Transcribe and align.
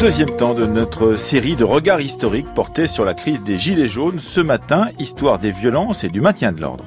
deuxième 0.00 0.34
temps 0.34 0.54
de 0.54 0.64
notre 0.64 1.16
série 1.16 1.56
de 1.56 1.64
regards 1.64 2.00
historiques 2.00 2.54
portés 2.54 2.86
sur 2.86 3.04
la 3.04 3.12
crise 3.12 3.42
des 3.42 3.58
Gilets 3.58 3.86
jaunes. 3.86 4.18
Ce 4.18 4.40
matin, 4.40 4.88
histoire 4.98 5.38
des 5.38 5.50
violences 5.50 6.04
et 6.04 6.08
du 6.08 6.22
maintien 6.22 6.52
de 6.52 6.60
l'ordre. 6.62 6.86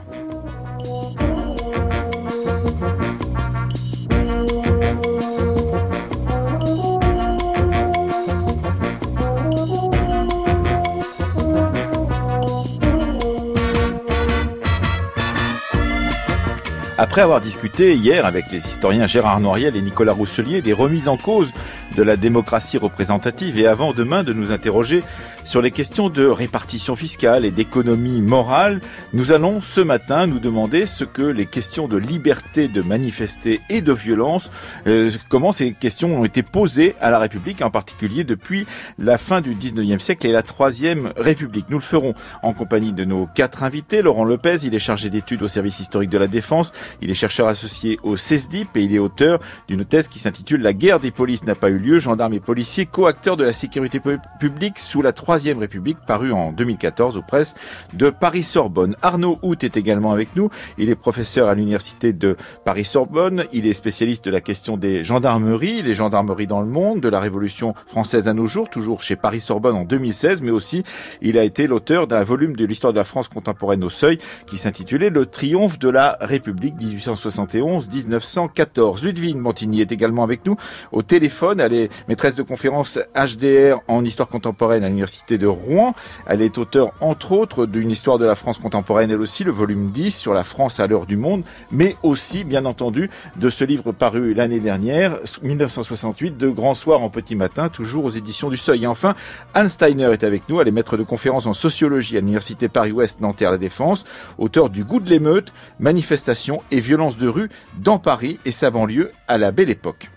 Après 16.97 17.21
avoir 17.21 17.41
discuté 17.41 17.95
hier 17.95 18.25
avec 18.25 18.45
les 18.51 18.65
historiens 18.65 19.07
Gérard 19.07 19.39
Noiriel 19.39 19.75
et 19.75 19.81
Nicolas 19.81 20.13
Rousselier 20.13 20.61
des 20.61 20.73
remises 20.73 21.07
en 21.07 21.17
cause 21.17 21.51
de 21.95 22.03
la 22.03 22.17
démocratie 22.17 22.77
représentative. 22.77 23.59
Et 23.59 23.67
avant 23.67 23.93
demain 23.93 24.23
de 24.23 24.33
nous 24.33 24.51
interroger 24.51 25.03
sur 25.45 25.61
les 25.61 25.71
questions 25.71 26.09
de 26.09 26.25
répartition 26.25 26.95
fiscale 26.95 27.45
et 27.45 27.51
d'économie 27.51 28.21
morale, 28.21 28.79
nous 29.11 29.31
allons 29.31 29.61
ce 29.61 29.81
matin 29.81 30.25
nous 30.25 30.39
demander 30.39 30.85
ce 30.85 31.03
que 31.03 31.21
les 31.21 31.45
questions 31.45 31.87
de 31.87 31.97
liberté 31.97 32.67
de 32.67 32.81
manifester 32.81 33.59
et 33.69 33.81
de 33.81 33.91
violence, 33.91 34.51
euh, 34.87 35.11
comment 35.27 35.51
ces 35.51 35.73
questions 35.73 36.17
ont 36.19 36.23
été 36.23 36.43
posées 36.43 36.95
à 37.01 37.11
la 37.11 37.19
République, 37.19 37.61
en 37.61 37.69
particulier 37.69 38.23
depuis 38.23 38.65
la 38.97 39.17
fin 39.17 39.41
du 39.41 39.53
19e 39.53 39.99
siècle 39.99 40.27
et 40.27 40.31
la 40.31 40.43
Troisième 40.43 41.11
République. 41.17 41.69
Nous 41.69 41.77
le 41.77 41.83
ferons 41.83 42.13
en 42.41 42.53
compagnie 42.53 42.93
de 42.93 43.03
nos 43.03 43.25
quatre 43.25 43.63
invités. 43.63 44.01
Laurent 44.01 44.23
Lopez, 44.23 44.57
il 44.63 44.73
est 44.73 44.79
chargé 44.79 45.09
d'études 45.09 45.43
au 45.43 45.47
service 45.49 45.79
historique 45.79 46.09
de 46.09 46.17
la 46.17 46.27
défense, 46.27 46.71
il 47.01 47.11
est 47.11 47.15
chercheur 47.15 47.47
associé 47.47 47.99
au 48.03 48.15
CESDIP 48.15 48.77
et 48.77 48.83
il 48.83 48.95
est 48.95 48.99
auteur 48.99 49.39
d'une 49.67 49.83
thèse 49.83 50.07
qui 50.07 50.19
s'intitule 50.19 50.61
La 50.61 50.73
guerre 50.73 51.01
des 51.01 51.11
polices 51.11 51.43
n'a 51.43 51.55
pas 51.55 51.69
eu 51.69 51.77
lieu, 51.77 51.99
gendarmes 51.99 52.33
et 52.33 52.39
policiers, 52.39 52.85
co-acteurs 52.85 53.35
de 53.35 53.43
la 53.43 53.53
sécurité 53.53 53.99
publique 54.39 54.79
sous 54.79 55.01
la 55.01 55.11
Troisième 55.11 55.32
Troisième 55.33 55.57
République, 55.57 55.97
paru 56.05 56.31
en 56.31 56.51
2014 56.51 57.17
aux 57.17 57.23
presses 57.23 57.55
de 57.93 58.11
Paris-Sorbonne. 58.11 58.95
Arnaud 59.01 59.39
Hout 59.41 59.63
est 59.63 59.77
également 59.77 60.11
avec 60.11 60.35
nous. 60.35 60.51
Il 60.77 60.91
est 60.91 60.95
professeur 60.95 61.47
à 61.47 61.55
l'université 61.55 62.13
de 62.13 62.37
Paris-Sorbonne. 62.65 63.45
Il 63.51 63.65
est 63.65 63.73
spécialiste 63.73 64.25
de 64.25 64.29
la 64.29 64.41
question 64.41 64.77
des 64.77 65.03
gendarmeries, 65.03 65.81
les 65.81 65.95
gendarmeries 65.95 66.45
dans 66.45 66.61
le 66.61 66.67
monde, 66.67 66.99
de 66.99 67.09
la 67.09 67.19
Révolution 67.19 67.73
française 67.87 68.27
à 68.27 68.35
nos 68.35 68.45
jours, 68.45 68.69
toujours 68.69 69.01
chez 69.01 69.15
Paris-Sorbonne 69.15 69.75
en 69.75 69.85
2016, 69.85 70.43
mais 70.43 70.51
aussi 70.51 70.83
il 71.23 71.39
a 71.39 71.43
été 71.43 71.65
l'auteur 71.65 72.05
d'un 72.05 72.21
volume 72.21 72.55
de 72.55 72.65
l'histoire 72.65 72.93
de 72.93 72.99
la 72.99 73.03
France 73.03 73.27
contemporaine 73.27 73.83
au 73.83 73.89
seuil 73.89 74.19
qui 74.45 74.59
s'intitulait 74.59 75.09
Le 75.09 75.25
triomphe 75.25 75.79
de 75.79 75.89
la 75.89 76.15
République 76.21 76.75
1871-1914. 76.75 79.03
Ludwig 79.03 79.35
Montigny 79.35 79.81
est 79.81 79.91
également 79.91 80.21
avec 80.21 80.45
nous 80.45 80.57
au 80.91 81.01
téléphone. 81.01 81.59
Elle 81.59 81.73
est 81.73 81.89
maîtresse 82.07 82.35
de 82.35 82.43
conférence 82.43 82.99
HDR 83.15 83.79
en 83.87 84.03
histoire 84.03 84.29
contemporaine 84.29 84.83
à 84.83 84.89
l'université 84.89 85.22
de 85.29 85.47
Rouen. 85.47 85.95
Elle 86.25 86.41
est 86.41 86.57
auteure, 86.57 86.91
entre 86.99 87.31
autres, 87.31 87.65
d'une 87.65 87.91
histoire 87.91 88.17
de 88.17 88.25
la 88.25 88.35
France 88.35 88.59
contemporaine, 88.59 89.11
elle 89.11 89.21
aussi, 89.21 89.43
le 89.43 89.51
volume 89.51 89.91
10 89.91 90.15
sur 90.15 90.33
la 90.33 90.43
France 90.43 90.79
à 90.79 90.87
l'heure 90.87 91.05
du 91.05 91.17
monde, 91.17 91.43
mais 91.71 91.95
aussi, 92.03 92.43
bien 92.43 92.65
entendu, 92.65 93.09
de 93.35 93.49
ce 93.49 93.63
livre 93.63 93.91
paru 93.91 94.33
l'année 94.33 94.59
dernière, 94.59 95.19
1968, 95.41 96.37
de 96.37 96.49
Grand 96.49 96.75
Soir 96.75 97.01
en 97.01 97.09
Petit 97.09 97.35
Matin, 97.35 97.69
toujours 97.69 98.05
aux 98.05 98.09
éditions 98.09 98.49
du 98.49 98.57
Seuil. 98.57 98.83
Et 98.83 98.87
enfin, 98.87 99.15
Anne 99.53 99.69
Steiner 99.69 100.11
est 100.11 100.23
avec 100.23 100.49
nous. 100.49 100.59
Elle 100.61 100.67
est 100.67 100.71
maître 100.71 100.97
de 100.97 101.03
conférence 101.03 101.45
en 101.45 101.53
sociologie 101.53 102.17
à 102.17 102.19
l'Université 102.19 102.67
Paris-Ouest 102.67 103.21
Nanterre-La 103.21 103.57
Défense, 103.57 104.05
auteur 104.37 104.69
du 104.69 104.83
Goût 104.83 104.99
de 104.99 105.09
l'émeute, 105.09 105.53
manifestations 105.79 106.61
et 106.71 106.79
violences 106.79 107.17
de 107.17 107.27
rue 107.27 107.49
dans 107.79 107.99
Paris 107.99 108.39
et 108.45 108.51
sa 108.51 108.69
banlieue 108.69 109.11
à 109.27 109.37
la 109.37 109.51
belle 109.51 109.69
époque. 109.69 110.09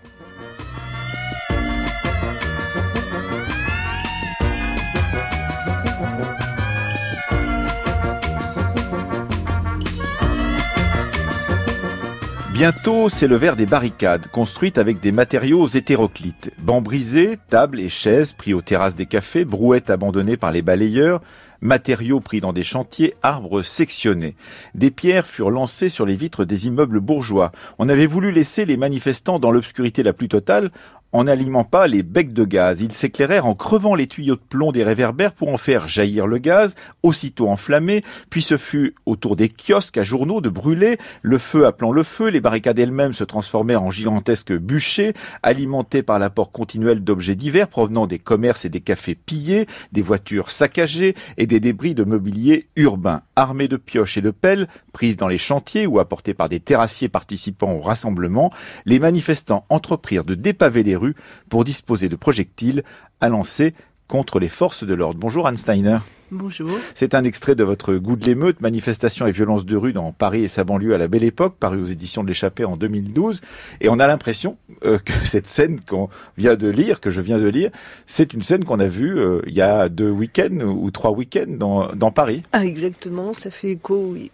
Bientôt, 12.56 13.10
c'est 13.10 13.26
le 13.26 13.36
verre 13.36 13.54
des 13.54 13.66
barricades, 13.66 14.28
construites 14.28 14.78
avec 14.78 14.98
des 14.98 15.12
matériaux 15.12 15.68
hétéroclites. 15.68 16.54
Bancs 16.56 16.82
brisés, 16.82 17.36
tables 17.50 17.78
et 17.78 17.90
chaises 17.90 18.32
pris 18.32 18.54
aux 18.54 18.62
terrasses 18.62 18.94
des 18.94 19.04
cafés, 19.04 19.44
brouettes 19.44 19.90
abandonnées 19.90 20.38
par 20.38 20.52
les 20.52 20.62
balayeurs, 20.62 21.20
matériaux 21.60 22.20
pris 22.20 22.40
dans 22.40 22.54
des 22.54 22.62
chantiers, 22.62 23.14
arbres 23.22 23.60
sectionnés. 23.60 24.36
Des 24.74 24.90
pierres 24.90 25.26
furent 25.26 25.50
lancées 25.50 25.90
sur 25.90 26.06
les 26.06 26.16
vitres 26.16 26.46
des 26.46 26.66
immeubles 26.66 27.00
bourgeois. 27.00 27.52
On 27.78 27.90
avait 27.90 28.06
voulu 28.06 28.32
laisser 28.32 28.64
les 28.64 28.78
manifestants 28.78 29.38
dans 29.38 29.50
l'obscurité 29.50 30.02
la 30.02 30.14
plus 30.14 30.28
totale 30.28 30.70
en 31.16 31.24
n'allumant 31.24 31.64
pas 31.64 31.86
les 31.86 32.02
becs 32.02 32.34
de 32.34 32.44
gaz. 32.44 32.82
Ils 32.82 32.92
s'éclairèrent 32.92 33.46
en 33.46 33.54
crevant 33.54 33.94
les 33.94 34.06
tuyaux 34.06 34.34
de 34.34 34.40
plomb 34.40 34.70
des 34.70 34.84
réverbères 34.84 35.32
pour 35.32 35.48
en 35.48 35.56
faire 35.56 35.88
jaillir 35.88 36.26
le 36.26 36.36
gaz, 36.36 36.76
aussitôt 37.02 37.48
enflammé, 37.48 38.04
puis 38.28 38.42
ce 38.42 38.58
fut 38.58 38.94
autour 39.06 39.34
des 39.34 39.48
kiosques 39.48 39.96
à 39.96 40.02
journaux 40.02 40.42
de 40.42 40.50
brûler, 40.50 40.98
le 41.22 41.38
feu 41.38 41.64
appelant 41.64 41.90
le 41.90 42.02
feu, 42.02 42.28
les 42.28 42.42
barricades 42.42 42.78
elles-mêmes 42.78 43.14
se 43.14 43.24
transformèrent 43.24 43.82
en 43.82 43.90
gigantesques 43.90 44.52
bûchers, 44.52 45.14
alimentés 45.42 46.02
par 46.02 46.18
l'apport 46.18 46.52
continuel 46.52 47.02
d'objets 47.02 47.34
divers 47.34 47.68
provenant 47.68 48.06
des 48.06 48.18
commerces 48.18 48.66
et 48.66 48.68
des 48.68 48.82
cafés 48.82 49.14
pillés, 49.14 49.66
des 49.92 50.02
voitures 50.02 50.50
saccagées 50.50 51.14
et 51.38 51.46
des 51.46 51.60
débris 51.60 51.94
de 51.94 52.04
mobilier 52.04 52.66
urbain. 52.76 53.22
Armés 53.36 53.68
de 53.68 53.78
pioches 53.78 54.18
et 54.18 54.22
de 54.22 54.30
pelles, 54.30 54.68
prises 54.92 55.16
dans 55.16 55.28
les 55.28 55.38
chantiers 55.38 55.86
ou 55.86 55.98
apportées 55.98 56.34
par 56.34 56.50
des 56.50 56.60
terrassiers 56.60 57.08
participant 57.08 57.72
au 57.72 57.80
rassemblement, 57.80 58.52
les 58.84 58.98
manifestants 58.98 59.64
entreprirent 59.70 60.24
de 60.24 60.34
dépaver 60.34 60.82
les 60.82 60.96
rues 60.96 61.05
pour 61.48 61.64
disposer 61.64 62.08
de 62.08 62.16
projectiles 62.16 62.82
à 63.20 63.28
lancer 63.28 63.74
contre 64.08 64.38
les 64.38 64.48
forces 64.48 64.84
de 64.84 64.94
l'ordre. 64.94 65.18
Bonjour 65.20 65.46
Anne 65.46 65.56
Steiner. 65.56 65.98
Bonjour. 66.30 66.70
C'est 66.94 67.14
un 67.14 67.22
extrait 67.22 67.54
de 67.54 67.62
votre 67.62 67.94
Goût 67.94 68.16
de 68.16 68.24
l'émeute, 68.24 68.60
manifestation 68.60 69.26
et 69.26 69.32
violence 69.32 69.64
de 69.64 69.76
rue 69.76 69.92
dans 69.92 70.10
Paris 70.10 70.42
et 70.42 70.48
sa 70.48 70.64
banlieue 70.64 70.94
à 70.94 70.98
la 70.98 71.06
belle 71.06 71.22
époque, 71.22 71.54
paru 71.58 71.80
aux 71.80 71.86
éditions 71.86 72.24
de 72.24 72.28
l'échappée 72.28 72.64
en 72.64 72.76
2012. 72.76 73.40
Et 73.80 73.88
on 73.88 73.98
a 74.00 74.06
l'impression 74.08 74.56
euh, 74.84 74.98
que 75.04 75.12
cette 75.24 75.46
scène 75.46 75.80
qu'on 75.80 76.08
vient 76.36 76.56
de 76.56 76.68
lire, 76.68 77.00
que 77.00 77.10
je 77.10 77.20
viens 77.20 77.38
de 77.38 77.48
lire, 77.48 77.70
c'est 78.06 78.32
une 78.32 78.42
scène 78.42 78.64
qu'on 78.64 78.80
a 78.80 78.88
vue 78.88 79.18
euh, 79.18 79.40
il 79.46 79.54
y 79.54 79.60
a 79.60 79.88
deux 79.88 80.10
week-ends 80.10 80.60
ou 80.60 80.90
trois 80.90 81.12
week-ends 81.12 81.46
dans, 81.48 81.92
dans 81.94 82.10
Paris. 82.10 82.42
Ah 82.52 82.64
exactement, 82.64 83.32
ça 83.32 83.50
fait 83.50 83.72
écho, 83.72 84.10
oui. 84.12 84.30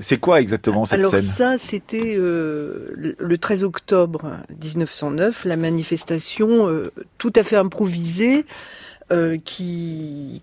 C'est 0.00 0.18
quoi 0.18 0.40
exactement 0.40 0.84
cette 0.84 0.98
Alors 0.98 1.12
scène 1.12 1.22
ça, 1.22 1.58
c'était 1.58 2.14
euh, 2.16 3.14
le 3.18 3.38
13 3.38 3.64
octobre 3.64 4.32
1909, 4.62 5.46
la 5.46 5.56
manifestation 5.56 6.68
euh, 6.68 6.92
tout 7.16 7.32
à 7.34 7.42
fait 7.42 7.56
improvisée 7.56 8.44
euh, 9.10 9.38
qui 9.42 10.42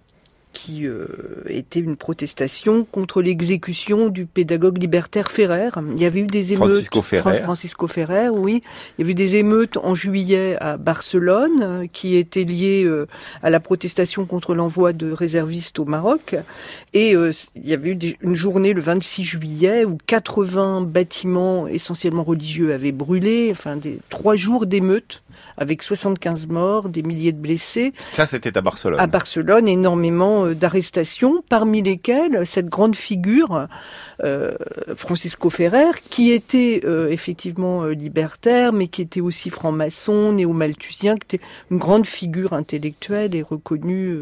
qui 0.58 0.88
euh, 0.88 1.06
était 1.50 1.82
une 1.82 1.98
protestation 1.98 2.84
contre 2.84 3.22
l'exécution 3.22 4.10
du 4.10 4.26
pédagogue 4.26 4.80
libertaire 4.80 5.30
Ferrer. 5.30 5.70
Il 5.96 6.02
y 6.02 6.06
avait 6.06 6.22
eu 6.22 6.26
des 6.26 6.54
émeutes. 6.54 6.72
Francisco 6.72 7.02
Ferrer. 7.04 7.40
Francisco 7.42 7.88
Ferrer, 7.88 8.30
oui. 8.30 8.64
Il 8.98 9.02
y 9.02 9.04
avait 9.04 9.12
eu 9.12 9.16
des 9.16 9.36
émeutes 9.36 9.78
en 9.78 9.94
juillet 9.94 10.58
à 10.60 10.78
Barcelone 10.78 11.60
euh, 11.62 11.86
qui 11.94 12.16
étaient 12.16 12.44
liées 12.44 12.86
euh, 12.86 13.08
à 13.44 13.52
la 13.52 13.60
protestation 13.60 14.26
contre 14.26 14.56
l'envoi 14.56 14.94
de 14.94 15.12
réservistes 15.12 15.78
au 15.78 15.86
Maroc. 15.86 16.36
Et 16.96 17.12
il 17.12 17.32
y 17.64 17.74
avait 17.74 17.92
eu 17.92 18.16
une 18.22 18.34
journée 18.34 18.74
le 18.74 18.82
26 18.82 19.24
juillet 19.24 19.86
où 19.86 20.00
80 20.08 20.82
bâtiments 20.82 21.68
essentiellement 21.68 22.24
religieux 22.24 22.74
avaient 22.74 22.92
brûlé. 22.92 23.50
Enfin, 23.52 23.76
des 23.76 24.00
trois 24.10 24.36
jours 24.36 24.66
d'émeutes 24.66 25.22
avec 25.58 25.82
75 25.82 26.48
morts, 26.48 26.90
des 26.90 27.04
milliers 27.04 27.32
de 27.32 27.40
blessés. 27.40 27.94
Ça, 28.14 28.28
c'était 28.28 28.58
à 28.58 28.62
Barcelone. 28.62 29.00
À 29.00 29.08
Barcelone, 29.08 29.68
énormément 29.68 30.46
euh, 30.46 30.56
d'arrestations, 30.56 31.44
parmi 31.50 31.82
lesquelles 31.82 32.46
cette 32.46 32.68
grande 32.68 32.96
figure, 32.96 33.68
Francisco 34.96 35.50
Ferrer, 35.50 35.92
qui 36.10 36.32
était 36.32 36.82
euh, 36.86 37.10
effectivement 37.10 37.86
libertaire, 37.86 38.74
mais 38.74 38.88
qui 38.88 39.02
était 39.02 39.22
aussi 39.22 39.50
franc-maçon, 39.50 40.34
néo-malthusien, 40.34 41.16
qui 41.18 41.36
était 41.36 41.46
une 41.72 41.78
grande 41.78 42.06
figure 42.06 42.54
intellectuelle 42.54 43.36
et 43.36 43.42
reconnue, 43.42 44.18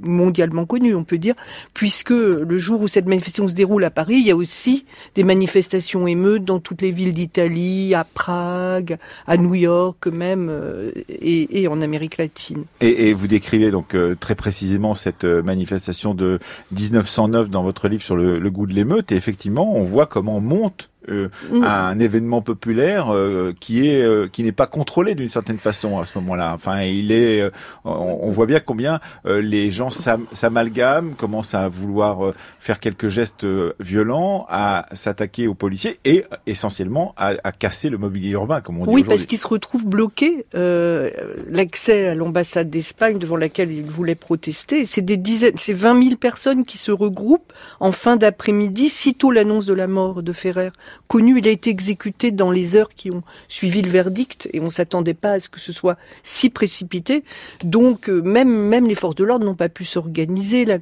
mondialement 0.00 0.66
connue, 0.66 0.94
on 0.94 1.04
peut 1.04 1.18
dire, 1.18 1.34
puisque 1.74 2.10
le 2.10 2.58
jour 2.58 2.80
où 2.80 2.88
cette 2.88 3.06
manifestation 3.06 3.48
se 3.48 3.54
déroule 3.54 3.84
à 3.84 3.90
Paris, 3.90 4.16
il 4.18 4.26
y 4.26 4.30
a 4.30 4.36
aussi 4.36 4.84
des 5.14 5.24
manifestations 5.24 6.06
émeutes 6.06 6.44
dans 6.44 6.60
toutes 6.60 6.82
les 6.82 6.90
villes 6.90 7.12
d'Italie, 7.12 7.94
à 7.94 8.04
Prague, 8.04 8.98
à 9.26 9.36
New 9.36 9.54
York 9.54 10.06
même, 10.06 10.48
euh, 10.50 10.90
et, 11.08 11.68
en 11.68 11.80
Amérique 11.80 12.18
latine. 12.18 12.64
Et, 12.80 13.12
vous 13.12 13.26
décrivez 13.26 13.70
donc 13.70 13.94
euh, 13.94 14.14
très 14.18 14.34
précisément 14.34 14.94
cette 14.94 15.24
euh, 15.24 15.42
manifestation 15.42 16.14
de 16.14 16.38
1909 16.72 17.50
dans 17.50 17.62
votre 17.62 17.88
livre 17.88 18.02
sur 18.02 18.16
le, 18.16 18.50
goût 18.50 18.66
de 18.66 18.74
l'émeute. 18.74 19.12
Et 19.12 19.16
effectivement, 19.16 19.31
on 19.72 19.82
voit 19.82 20.06
comment 20.06 20.40
monte 20.40 20.91
euh, 21.08 21.28
mm. 21.50 21.64
un 21.64 21.98
événement 21.98 22.42
populaire 22.42 23.12
euh, 23.12 23.52
qui 23.58 23.88
est 23.88 24.02
euh, 24.02 24.28
qui 24.28 24.42
n'est 24.42 24.52
pas 24.52 24.66
contrôlé 24.66 25.14
d'une 25.14 25.28
certaine 25.28 25.58
façon 25.58 25.98
à 25.98 26.04
ce 26.04 26.16
moment-là. 26.18 26.52
Enfin, 26.54 26.82
il 26.82 27.12
est, 27.12 27.50
on, 27.84 28.30
voit 28.30 28.46
bien 28.46 28.60
combien 28.60 29.00
les 29.24 29.70
gens 29.70 29.90
s'amalgament, 29.90 31.14
commencent 31.14 31.54
à 31.54 31.68
vouloir 31.68 32.32
faire 32.58 32.80
quelques 32.80 33.08
gestes 33.08 33.46
violents, 33.80 34.46
à 34.48 34.86
s'attaquer 34.92 35.46
aux 35.48 35.54
policiers 35.54 35.98
et 36.04 36.24
essentiellement 36.46 37.14
à, 37.16 37.34
à, 37.44 37.52
casser 37.52 37.90
le 37.90 37.98
mobilier 37.98 38.30
urbain, 38.30 38.60
comme 38.60 38.80
on 38.80 38.86
dit 38.86 38.92
Oui, 38.92 39.04
parce 39.04 39.26
qu'ils 39.26 39.38
se 39.38 39.46
retrouvent 39.46 39.86
bloqués. 39.86 40.46
L'accès 40.54 42.08
à 42.08 42.14
l'ambassade 42.14 42.70
d'Espagne 42.70 43.18
devant 43.18 43.36
laquelle 43.36 43.72
ils 43.72 43.84
voulaient 43.84 44.14
protester, 44.14 44.86
c'est 44.86 45.02
des 45.02 45.16
dizaines, 45.16 45.56
c'est 45.56 45.74
20 45.74 46.02
000 46.02 46.16
personnes 46.16 46.64
qui 46.64 46.78
se 46.78 46.92
regroupent 46.92 47.52
en 47.80 47.92
fin 47.92 48.16
d'après-midi, 48.16 48.88
sitôt 48.88 49.30
l'annonce 49.30 49.66
de 49.66 49.74
la 49.74 49.86
mort 49.86 50.22
de 50.22 50.32
Ferrer 50.32 50.70
connu. 51.08 51.38
Il 51.38 51.48
a 51.48 51.50
été 51.50 51.70
exécuté 51.70 52.30
dans 52.30 52.50
les 52.50 52.76
heures 52.76 52.88
qui 52.88 53.10
ont 53.10 53.22
suivi 53.48 53.82
le 53.82 53.90
verdict 53.90 54.48
et 54.52 54.60
on 54.60 54.70
s'attendait 54.70 55.14
pas 55.14 55.32
à 55.32 55.40
ce 55.40 55.48
que 55.48 55.60
ce 55.60 55.72
soit 55.72 55.96
si 56.22 56.50
précipité. 56.50 57.24
Donc 57.64 58.08
euh, 58.08 58.22
même 58.22 58.50
même 58.50 58.86
les 58.86 58.94
forces 58.94 59.14
de 59.16 59.24
l'ordre 59.24 59.44
n'ont 59.44 59.54
pas 59.54 59.68
pu 59.68 59.84
s'organiser. 59.84 60.64
La, 60.64 60.78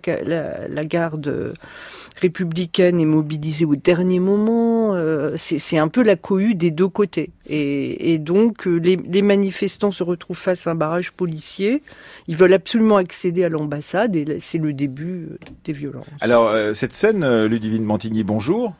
la, 0.69 0.85
garde 0.85 1.55
républicaine 2.21 3.01
est 3.01 3.07
mobilisée 3.07 3.65
au 3.65 3.77
dernier 3.77 4.21
moment. 4.21 4.95
Euh, 4.95 5.35
c'est 5.37 5.79
un 5.79 5.89
peu 5.89 6.03
la 6.03 6.17
cohue 6.17 6.55
des 6.55 6.71
deux 6.71 6.89
côtés. 6.89 7.31
Et, 7.49 8.19
donc 8.19 8.67
euh, 8.67 8.77
les, 8.77 9.23
manifestants 9.23 9.91
se 9.91 10.03
retrouvent 10.03 10.39
face 10.39 10.67
à 10.67 10.73
un 10.73 10.75
barrage 10.75 11.13
policier. 11.13 11.83
Ils 12.29 12.37
veulent 12.37 12.53
absolument 12.53 12.97
accéder 12.97 13.45
à 13.45 13.49
l'ambassade 13.49 14.17
et 14.17 14.39
c'est 14.41 14.59
le 14.59 14.73
début 14.73 15.29
des 15.65 15.73
violences. 15.73 16.07
Alors 16.21 16.55
cette 16.75 16.93
scène, 16.93 17.47
Ludivine 17.47 17.85
Montigny, 17.85 18.23
bonjour. 18.23 18.75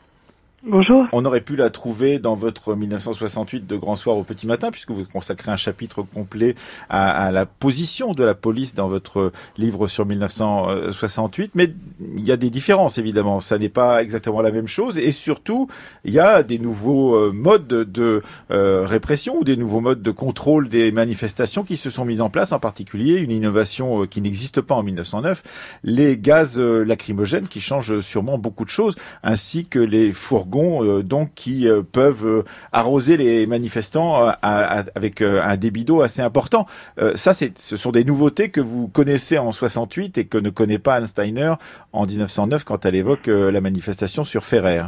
Bonjour. 0.63 1.07
On 1.13 1.25
aurait 1.25 1.41
pu 1.41 1.57
la 1.57 1.71
trouver 1.71 2.19
dans 2.19 2.35
votre 2.35 2.75
1968 2.75 3.67
de 3.67 3.77
Grand 3.77 3.97
Soir 3.97 4.19
au 4.19 4.25
Petit 4.25 4.47
Matin, 4.47 4.71
puisque 4.71 4.91
vous 4.91 5.07
consacrez 5.07 5.51
un 5.51 5.57
chapitre 5.57 6.03
complet 6.03 6.55
à, 6.91 7.31
la 7.31 7.47
position 7.47 8.13
de 8.13 8.23
la 8.25 8.35
police 8.35 8.75
dans 8.75 8.87
votre 8.87 9.33
livre 9.57 9.89
sur 9.89 10.05
1968. 10.05 11.53
Mais 11.55 11.73
il 12.15 12.27
y 12.27 12.31
a 12.31 12.37
des 12.37 12.51
différences, 12.51 12.99
évidemment. 12.99 13.41
Ça 13.41 13.57
n'est 13.57 13.71
pas 13.71 14.03
exactement 14.03 14.43
la 14.43 14.51
même 14.51 14.69
chose. 14.69 14.99
Et 14.99 15.13
surtout, 15.13 15.67
il 16.05 16.13
y 16.13 16.19
a 16.19 16.43
des 16.43 16.59
nouveaux 16.59 17.15
euh, 17.15 17.33
modes 17.33 17.67
de 17.67 18.23
euh, 18.51 18.85
répression 18.85 19.39
ou 19.39 19.45
des 19.45 19.57
nouveaux 19.57 19.81
modes 19.81 20.03
de 20.03 20.11
contrôle 20.11 20.69
des 20.69 20.93
manifestations 20.93 21.65
qui 21.65 21.79
se 21.79 21.89
sont 21.89 22.05
mis 22.05 22.21
en 22.21 22.29
place, 22.29 22.53
en 22.53 22.61
particulier 22.61 23.17
une 23.17 23.31
innovation 23.31 24.03
euh, 24.03 24.07
qui 24.07 24.21
n'existe 24.21 24.61
pas 24.61 24.75
en 24.75 24.83
1909, 24.83 25.43
les 25.85 26.19
gaz 26.19 26.59
lacrymogènes 26.59 27.49
qui 27.49 27.63
changent 27.63 28.01
sûrement 28.01 28.37
beaucoup 28.37 28.67
de 28.67 28.71
choses, 28.71 28.95
ainsi 29.23 29.65
que 29.65 29.79
les 29.79 30.13
fourgons 30.13 30.50
euh, 30.59 31.03
donc 31.03 31.35
qui 31.35 31.69
euh, 31.69 31.83
peuvent 31.83 32.27
euh, 32.27 32.43
arroser 32.73 33.17
les 33.17 33.47
manifestants 33.47 34.31
avec 34.43 35.23
un 35.23 35.57
débit 35.57 35.85
d'eau 35.85 36.03
assez 36.03 36.23
important. 36.23 36.67
ça, 37.15 37.33
ce 37.33 37.77
sont 37.77 37.91
des 37.91 38.05
nouveautés 38.05 38.51
que 38.51 38.61
vous 38.61 38.89
connaissez 38.89 39.39
en 39.39 39.53
68 39.53 40.19
et 40.19 40.27
que 40.27 40.39
ne 40.39 40.51
connaît 40.51 40.79
pas 40.79 40.95
Anne 40.95 41.07
Steiner 41.07 41.55
en 41.93 42.07
1909 42.07 42.65
quand 42.65 42.85
elle 42.85 42.95
évoque 42.95 43.27
la 43.27 43.61
manifestation 43.61 44.25
sur 44.25 44.45
Ferrer. 44.45 44.83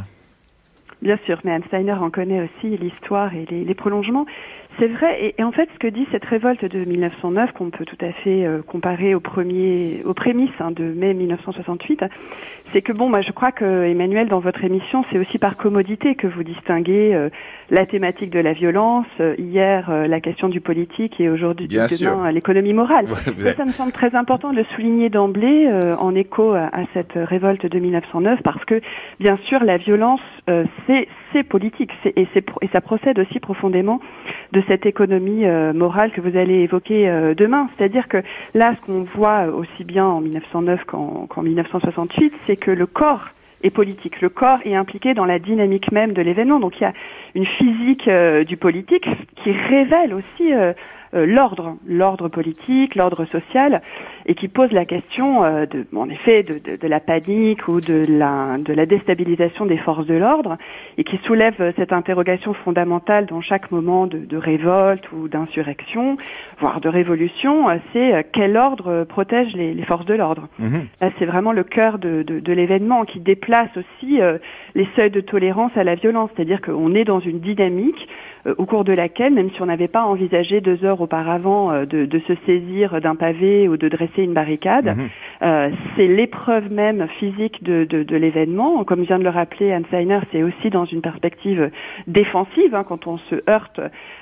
Bien 1.01 1.19
sûr, 1.25 1.39
mais 1.43 1.51
Anne 1.51 1.63
Steiner 1.67 1.93
en 1.93 2.09
connaît 2.09 2.41
aussi 2.41 2.77
l'histoire 2.77 3.33
et 3.33 3.45
les 3.45 3.75
prolongements. 3.75 4.25
C'est 4.79 4.87
vrai, 4.87 5.35
et, 5.37 5.43
en 5.43 5.51
fait, 5.51 5.69
ce 5.73 5.79
que 5.79 5.87
dit 5.87 6.07
cette 6.11 6.25
révolte 6.25 6.65
de 6.65 6.83
1909, 6.83 7.51
qu'on 7.51 7.69
peut 7.69 7.85
tout 7.85 7.97
à 8.01 8.11
fait 8.11 8.45
euh, 8.45 8.61
comparer 8.65 9.13
au 9.13 9.19
premier, 9.19 10.01
aux 10.03 10.15
prémices 10.15 10.49
hein, 10.59 10.71
de 10.71 10.83
mai 10.83 11.13
1968, 11.13 12.03
c'est 12.71 12.81
que 12.81 12.91
bon, 12.91 13.07
moi, 13.07 13.21
je 13.21 13.31
crois 13.31 13.51
que 13.51 13.85
Emmanuel, 13.85 14.29
dans 14.29 14.39
votre 14.39 14.63
émission, 14.63 15.05
c'est 15.11 15.19
aussi 15.19 15.37
par 15.37 15.57
commodité 15.57 16.15
que 16.15 16.25
vous 16.25 16.43
distinguez 16.43 17.13
euh, 17.13 17.29
la 17.69 17.85
thématique 17.85 18.31
de 18.31 18.39
la 18.39 18.53
violence, 18.53 19.05
euh, 19.19 19.35
hier 19.37 19.91
la 20.07 20.19
question 20.19 20.49
du 20.49 20.59
politique 20.59 21.19
et 21.21 21.29
aujourd'hui 21.29 21.67
demain 21.67 22.31
l'économie 22.31 22.73
morale. 22.73 23.07
ça, 23.55 23.65
me 23.65 23.71
semble 23.71 23.91
très 23.91 24.15
important 24.15 24.51
de 24.51 24.57
le 24.57 24.63
souligner 24.75 25.09
d'emblée 25.09 25.69
en 25.99 26.15
écho 26.15 26.53
à, 26.53 26.69
à, 26.73 26.83
cette 26.93 27.13
révolte 27.15 27.65
de 27.65 27.79
1909, 27.79 28.41
parce 28.43 28.63
que 28.65 28.81
bien 29.19 29.37
sûr, 29.43 29.63
la 29.63 29.77
violence, 29.77 30.21
c'est 30.87 31.07
politique 31.41 31.91
et, 32.05 32.27
ça 32.71 32.81
procède 32.81 33.17
aussi 33.17 33.39
profondément 33.39 33.99
de 34.51 34.61
cette 34.67 34.85
économie 34.85 35.45
euh, 35.45 35.73
morale 35.73 36.11
que 36.11 36.21
vous 36.21 36.37
allez 36.37 36.59
évoquer 36.59 37.09
euh, 37.09 37.33
demain. 37.33 37.69
C'est-à-dire 37.75 38.07
que 38.07 38.21
là, 38.53 38.75
ce 38.75 38.85
qu'on 38.85 39.03
voit 39.15 39.47
aussi 39.47 39.83
bien 39.83 40.05
en 40.05 40.21
1909 40.21 40.83
qu'en 40.85 41.41
1968, 41.41 42.33
c'est 42.45 42.57
que 42.57 42.69
le 42.69 42.85
corps 42.85 43.29
est 43.63 43.71
politique. 43.71 44.21
Le 44.21 44.29
corps 44.29 44.59
est 44.65 44.75
impliqué 44.75 45.13
dans 45.13 45.25
la 45.25 45.39
dynamique 45.39 45.91
même 45.91 46.13
de 46.13 46.21
l'événement. 46.21 46.59
Donc 46.59 46.79
il 46.79 46.83
y 46.83 46.85
a 46.85 46.93
une 47.33 47.45
physique 47.45 48.07
euh, 48.07 48.43
du 48.43 48.57
politique 48.57 49.07
qui 49.37 49.51
révèle 49.51 50.13
aussi 50.13 50.53
l'ordre, 51.13 51.77
l'ordre 51.85 52.27
politique, 52.27 52.95
l'ordre 52.95 53.25
social 53.25 53.81
et 54.25 54.35
qui 54.35 54.47
pose 54.47 54.71
la 54.71 54.85
question, 54.85 55.43
euh, 55.43 55.65
de, 55.65 55.85
en 55.95 56.09
effet, 56.09 56.43
de, 56.43 56.53
de, 56.53 56.77
de, 56.77 56.87
la 56.87 56.99
panique 56.99 57.67
ou 57.67 57.81
de 57.81 58.05
la, 58.07 58.57
de 58.57 58.73
la 58.73 58.85
déstabilisation 58.85 59.65
des 59.65 59.77
forces 59.77 60.05
de 60.05 60.13
l'ordre, 60.13 60.57
et 60.97 61.03
qui 61.03 61.17
soulève 61.25 61.55
euh, 61.59 61.71
cette 61.75 61.91
interrogation 61.91 62.53
fondamentale 62.53 63.25
dans 63.25 63.41
chaque 63.41 63.71
moment 63.71 64.07
de, 64.07 64.19
de 64.19 64.37
révolte 64.37 65.11
ou 65.11 65.27
d'insurrection, 65.27 66.17
voire 66.59 66.79
de 66.79 66.89
révolution, 66.89 67.69
euh, 67.69 67.75
c'est 67.91 68.25
quel 68.31 68.57
ordre 68.57 69.03
protège 69.03 69.53
les, 69.55 69.73
les 69.73 69.83
forces 69.83 70.05
de 70.05 70.13
l'ordre. 70.13 70.47
Mhm. 70.59 70.85
Là, 71.01 71.09
c'est 71.19 71.25
vraiment 71.25 71.51
le 71.51 71.63
cœur 71.63 71.99
de, 71.99 72.23
l'événement 72.53 73.03
qui 73.03 73.19
déplace 73.19 73.69
aussi 73.75 74.19
les 74.75 74.87
seuils 74.95 75.09
de 75.09 75.21
tolérance 75.21 75.71
à 75.75 75.83
la 75.83 75.95
violence, 75.95 76.29
c'est-à-dire 76.35 76.61
qu'on 76.61 76.93
est 76.93 77.03
dans 77.03 77.19
une 77.19 77.39
dynamique 77.39 78.07
au 78.45 78.65
cours 78.65 78.83
de 78.83 78.93
laquelle, 78.93 79.33
même 79.33 79.49
si 79.51 79.61
on 79.61 79.65
n'avait 79.65 79.87
pas 79.87 80.03
envisagé 80.03 80.61
deux 80.61 80.83
heures 80.83 81.01
auparavant 81.01 81.85
de, 81.85 82.05
de 82.05 82.19
se 82.27 82.33
saisir 82.45 82.99
d'un 83.01 83.15
pavé 83.15 83.67
ou 83.67 83.77
de 83.77 83.87
dresser 83.87 84.23
une 84.23 84.33
barricade. 84.33 84.97
Mhm. 84.97 85.09
Euh, 85.43 85.69
c'est 85.95 86.07
l'épreuve 86.07 86.71
même 86.71 87.07
physique 87.19 87.63
de, 87.63 87.83
de, 87.83 88.15
l'événement. 88.15 88.83
Comme 88.83 89.03
vient 89.03 89.19
de 89.19 89.23
le 89.23 89.29
rappeler 89.29 89.71
Anne 89.71 89.85
Seiner, 89.91 90.19
c'est 90.31 90.43
aussi 90.43 90.69
dans 90.69 90.85
une 90.85 91.01
perspective 91.01 91.69
défensive, 92.07 92.73
hein, 92.75 92.85
quand 92.87 93.07
on 93.07 93.17
se 93.17 93.35
heurte 93.49 93.81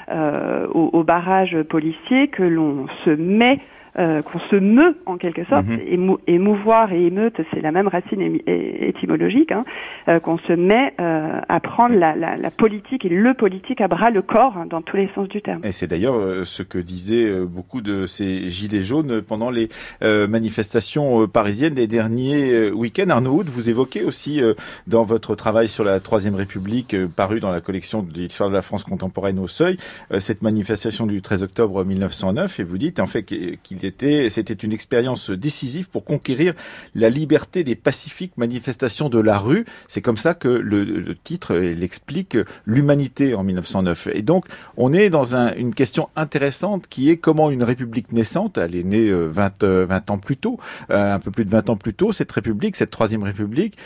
euh, 0.10 0.68
au, 0.74 0.90
au 0.94 1.04
barrage 1.04 1.62
policier, 1.64 2.28
que 2.30 2.44
l'on 2.44 2.88
se 3.06 3.12
met 3.12 3.60
euh, 4.00 4.22
qu'on 4.22 4.40
se 4.40 4.56
meut 4.56 4.96
en 5.06 5.18
quelque 5.18 5.44
sorte, 5.46 5.66
mhm. 5.66 6.16
émouvoir 6.26 6.94
et 6.94 7.08
émeute, 7.08 7.42
c'est 7.54 7.60
la 7.60 7.74
même 7.74 7.90
racine 7.90 8.40
étymologique, 8.48 9.51
hein, 9.51 9.65
euh, 10.08 10.22
qu'on 10.22 10.38
se 10.38 10.54
met 10.54 10.94
euh, 11.01 11.42
à 11.50 11.60
prendre 11.60 11.96
la, 11.96 12.15
la, 12.15 12.38
la, 12.38 12.51
politique 12.51 13.04
et 13.04 13.10
le 13.10 13.34
politique 13.34 13.82
à 13.82 13.89
bras 13.89 14.10
le 14.10 14.22
corps 14.22 14.58
hein, 14.58 14.65
dans 14.65 14.82
tous 14.82 14.96
les 14.96 15.10
sens 15.13 15.27
du 15.27 15.42
terme. 15.42 15.60
Et 15.65 15.74
c'est 15.74 15.88
d'ailleurs 15.88 16.46
ce 16.46 16.63
que 16.63 16.77
disaient 16.77 17.44
beaucoup 17.46 17.82
de 17.82 18.08
ces 18.08 18.50
gilets 18.50 18.82
jaunes 18.82 19.22
pendant 19.22 19.50
les 19.50 19.68
manifestations 20.01 21.27
parisiennes 21.27 21.74
des 21.74 21.88
derniers 21.88 22.72
week-ends. 22.72 23.10
Arnaud 23.10 23.44
vous 23.46 23.70
évoquez 23.70 24.04
aussi 24.04 24.42
dans 24.88 25.04
votre 25.04 25.36
travail 25.36 25.68
sur 25.68 25.84
la 25.84 26.00
Troisième 26.00 26.36
République, 26.36 26.96
paru 27.15 27.39
dans 27.39 27.51
la 27.51 27.62
collection 27.62 28.04
de 28.04 28.13
l'histoire 28.13 28.50
de 28.50 28.54
la 28.54 28.62
France 28.62 28.84
contemporaine 28.84 29.39
au 29.39 29.48
Seuil, 29.48 29.77
cette 30.20 30.42
manifestation 30.42 31.08
du 31.08 31.22
13 31.22 31.44
octobre 31.44 31.84
1909, 31.84 32.60
et 32.60 32.63
vous 32.63 32.77
dites 32.77 33.00
en 33.00 33.06
fait 33.06 33.24
qu'il 33.24 33.81
c'était 34.30 34.54
une 34.54 34.72
expérience 34.72 35.30
décisive 35.32 35.90
pour 35.90 36.04
conquérir 36.04 36.54
la 36.96 37.10
liberté 37.10 37.64
des 37.64 37.76
pacifiques 37.76 38.38
manifestations 38.38 39.10
de 39.10 39.20
la 39.20 39.38
rue. 39.38 39.66
C'est 39.88 40.02
comme 40.02 40.18
ça 40.18 40.34
que 40.34 40.48
le, 40.48 41.16
titre 41.24 41.56
l'explique 41.56 42.38
l'humanité 42.66 43.36
en 43.36 43.44
1909. 43.44 44.08
Et 44.14 44.22
donc, 44.22 44.46
on 44.78 44.94
est 44.94 45.10
dans 45.10 45.36
une 45.36 45.74
question 45.74 46.10
intéressante 46.16 46.88
qui 46.88 47.10
est 47.10 47.18
comment 47.18 47.52
une 47.52 47.64
république 47.64 48.12
naissante, 48.12 48.58
elle 48.58 48.76
est 48.76 48.84
née 48.84 49.12
20, 49.12 49.64
euh, 49.64 49.86
20 49.86 50.10
euh, 50.10 50.14
ans 50.14 50.18
plus 50.18 50.38
tôt, 50.38 50.60
euh, 50.90 51.16
un 51.16 51.20
peu 51.20 51.32
plus 51.32 51.46
de 51.46 51.50
20 51.50 51.70
ans 51.70 51.76
plus 51.76 51.94
tôt, 51.94 52.12
cette 52.12 52.32
république, 52.32 52.76
cette 52.76 52.92
troisième 52.92 53.24
république, 53.24 53.78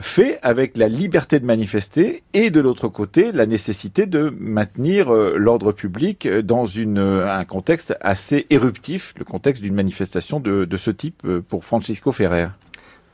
fait 0.00 0.38
avec 0.42 0.76
la 0.76 0.88
liberté 0.88 1.40
de 1.40 1.46
manifester 1.46 2.22
et 2.34 2.50
de 2.50 2.60
l'autre 2.60 2.88
côté 2.88 3.32
la 3.32 3.46
nécessité 3.46 4.06
de 4.06 4.34
maintenir 4.38 5.12
euh, 5.12 5.36
l'ordre 5.38 5.72
public 5.72 6.28
dans 6.28 6.66
une, 6.66 6.98
euh, 6.98 7.32
un 7.32 7.44
contexte 7.44 7.96
assez 8.00 8.46
éruptif, 8.50 9.14
le 9.16 9.24
contexte 9.24 9.62
d'une 9.62 9.74
manifestation 9.74 10.38
de, 10.38 10.64
de, 10.66 10.76
ce 10.76 10.90
type 10.90 11.22
euh, 11.24 11.42
pour 11.46 11.64
Francisco 11.64 12.12
Ferrer. 12.12 12.48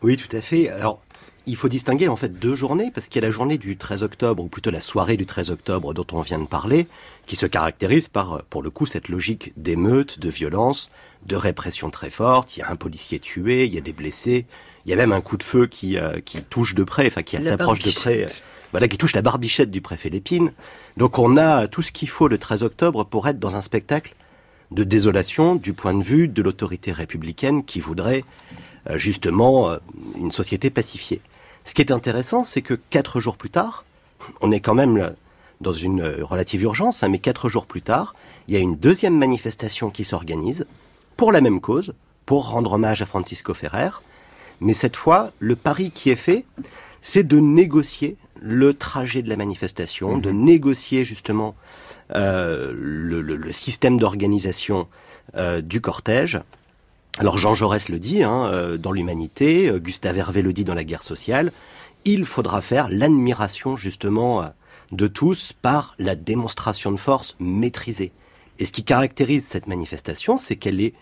Oui, 0.03 0.17
tout 0.17 0.37
à 0.37 0.41
fait. 0.41 0.69
Alors, 0.71 1.01
il 1.47 1.55
faut 1.55 1.69
distinguer 1.69 2.09
en 2.09 2.17
fait 2.17 2.39
deux 2.39 2.57
journées, 2.57 2.91
parce 2.93 3.07
qu'il 3.07 3.23
y 3.23 3.25
a 3.25 3.29
la 3.29 3.33
journée 3.33 3.59
du 3.59 3.77
13 3.77 4.03
octobre, 4.03 4.43
ou 4.43 4.49
plutôt 4.49 4.71
la 4.71 4.81
soirée 4.81 5.17
du 5.17 5.27
13 5.27 5.51
octobre 5.51 5.95
dont 5.95 6.07
on 6.13 6.23
vient 6.23 6.39
de 6.39 6.47
parler, 6.47 6.89
qui 7.27 7.37
se 7.37 7.47
caractérise 7.47 8.09
par, 8.09 8.43
pour 8.45 8.63
le 8.63 8.71
coup, 8.71 8.87
cette 8.87 9.09
logique 9.09 9.53
d'émeute, 9.57 10.19
de 10.19 10.29
violence, 10.29 10.91
de 11.27 11.37
répression 11.37 11.91
très 11.91 12.11
forte. 12.11 12.57
Il 12.57 12.61
y 12.61 12.63
a 12.63 12.71
un 12.71 12.77
policier 12.77 13.21
tué, 13.21 13.67
il 13.67 13.75
y 13.75 13.79
a 13.79 13.81
des 13.81 13.93
blessés, 13.93 14.47
il 14.85 14.91
y 14.91 14.93
a 14.93 14.97
même 14.97 15.13
un 15.13 15.21
coup 15.21 15.37
de 15.37 15.43
feu 15.43 15.67
qui, 15.67 15.97
euh, 15.97 16.21
qui 16.25 16.43
touche 16.43 16.75
de 16.75 16.85
près, 16.85 17.07
enfin 17.07 17.23
qui 17.23 17.43
s'approche 17.43 17.81
de 17.81 17.91
près, 17.91 18.25
euh, 18.25 18.29
voilà, 18.73 18.89
qui 18.89 18.99
touche 18.99 19.15
la 19.15 19.23
barbichette 19.23 19.71
du 19.71 19.81
préfet 19.81 20.09
Lépine. 20.09 20.53
Donc 20.97 21.19
on 21.19 21.37
a 21.37 21.69
tout 21.69 21.83
ce 21.83 21.93
qu'il 21.93 22.09
faut 22.09 22.29
le 22.29 22.39
13 22.39 22.63
octobre 22.63 23.05
pour 23.05 23.29
être 23.29 23.39
dans 23.39 23.57
un 23.57 23.61
spectacle 23.61 24.15
de 24.71 24.85
désolation 24.85 25.55
du 25.55 25.73
point 25.73 25.95
de 25.95 26.03
vue 26.03 26.29
de 26.29 26.43
l'autorité 26.43 26.93
républicaine 26.93 27.65
qui 27.65 27.81
voudrait 27.81 28.25
euh, 28.91 28.99
justement 28.99 29.77
une 30.19 30.33
société 30.33 30.71
pacifiée. 30.71 31.21
Ce 31.65 31.75
qui 31.75 31.83
est 31.83 31.93
intéressant, 31.93 32.43
c'est 32.43 32.63
que 32.63 32.75
quatre 32.91 33.21
jours 33.21 33.37
plus 33.37 33.51
tard, 33.51 33.85
on 34.41 34.51
est 34.51 34.61
quand 34.61 34.75
même 34.75 35.15
dans 35.61 35.73
une 35.73 36.03
relative 36.23 36.63
urgence, 36.63 37.03
hein, 37.03 37.09
mais 37.09 37.21
quatre 37.21 37.49
jours 37.49 37.67
plus 37.67 37.83
tard, 37.83 38.15
il 38.49 38.55
y 38.55 38.57
a 38.57 38.61
une 38.61 38.75
deuxième 38.75 39.17
manifestation 39.17 39.91
qui 39.91 40.03
s'organise 40.03 40.67
pour 41.17 41.31
la 41.31 41.41
même 41.41 41.61
cause, 41.61 41.95
pour 42.27 42.49
rendre 42.49 42.73
hommage 42.73 43.03
à 43.03 43.07
Francisco 43.07 43.55
Ferrer. 43.55 43.91
Mais 44.63 44.75
cette 44.75 44.97
fois, 44.97 45.33
le 45.41 45.57
pari 45.57 45.91
qui 45.91 46.11
est 46.11 46.17
fait, 46.17 46.45
c'est 47.01 47.25
de 47.25 47.39
négocier 47.41 48.17
le 48.41 48.75
trajet 48.75 49.21
de 49.21 49.29
la 49.29 49.37
manifestation, 49.37 50.19
de 50.19 50.31
mhm. 50.31 50.45
négocier 50.45 51.05
justement 51.05 51.57
euh, 52.15 52.73
le, 52.73 53.53
système 53.53 53.99
d'organisation 53.99 54.87
euh, 55.37 55.61
du 55.61 55.81
cortège. 55.81 56.41
Alors 57.19 57.39
Jean 57.39 57.55
Jaurès 57.55 57.89
le 57.89 57.99
dit 57.99 58.23
hein, 58.23 58.47
euh, 58.53 58.79
dans 58.79 58.93
l'Humanité, 58.93 59.73
Gustave 59.79 60.17
Hervé 60.17 60.43
le 60.43 60.53
dit 60.53 60.65
dans 60.65 60.75
la 60.75 60.85
guerre 60.85 61.03
sociale, 61.03 61.53
il 62.05 62.25
faudra 62.25 62.61
faire 62.61 62.89
l'admiration 62.89 63.77
justement 63.77 64.53
de 64.93 65.09
tous 65.09 65.53
par 65.53 65.97
la 65.99 66.15
démonstration 66.15 66.93
de 66.93 66.97
force 66.99 67.35
maîtrisée. 67.41 68.13
Et 68.61 68.67
ce 68.67 68.73
qui 68.73 68.85
caractérise 68.85 69.45
cette 69.45 69.67
manifestation, 69.67 70.39
c'est 70.39 70.57
qu'elle 70.57 70.81
est 70.81 70.95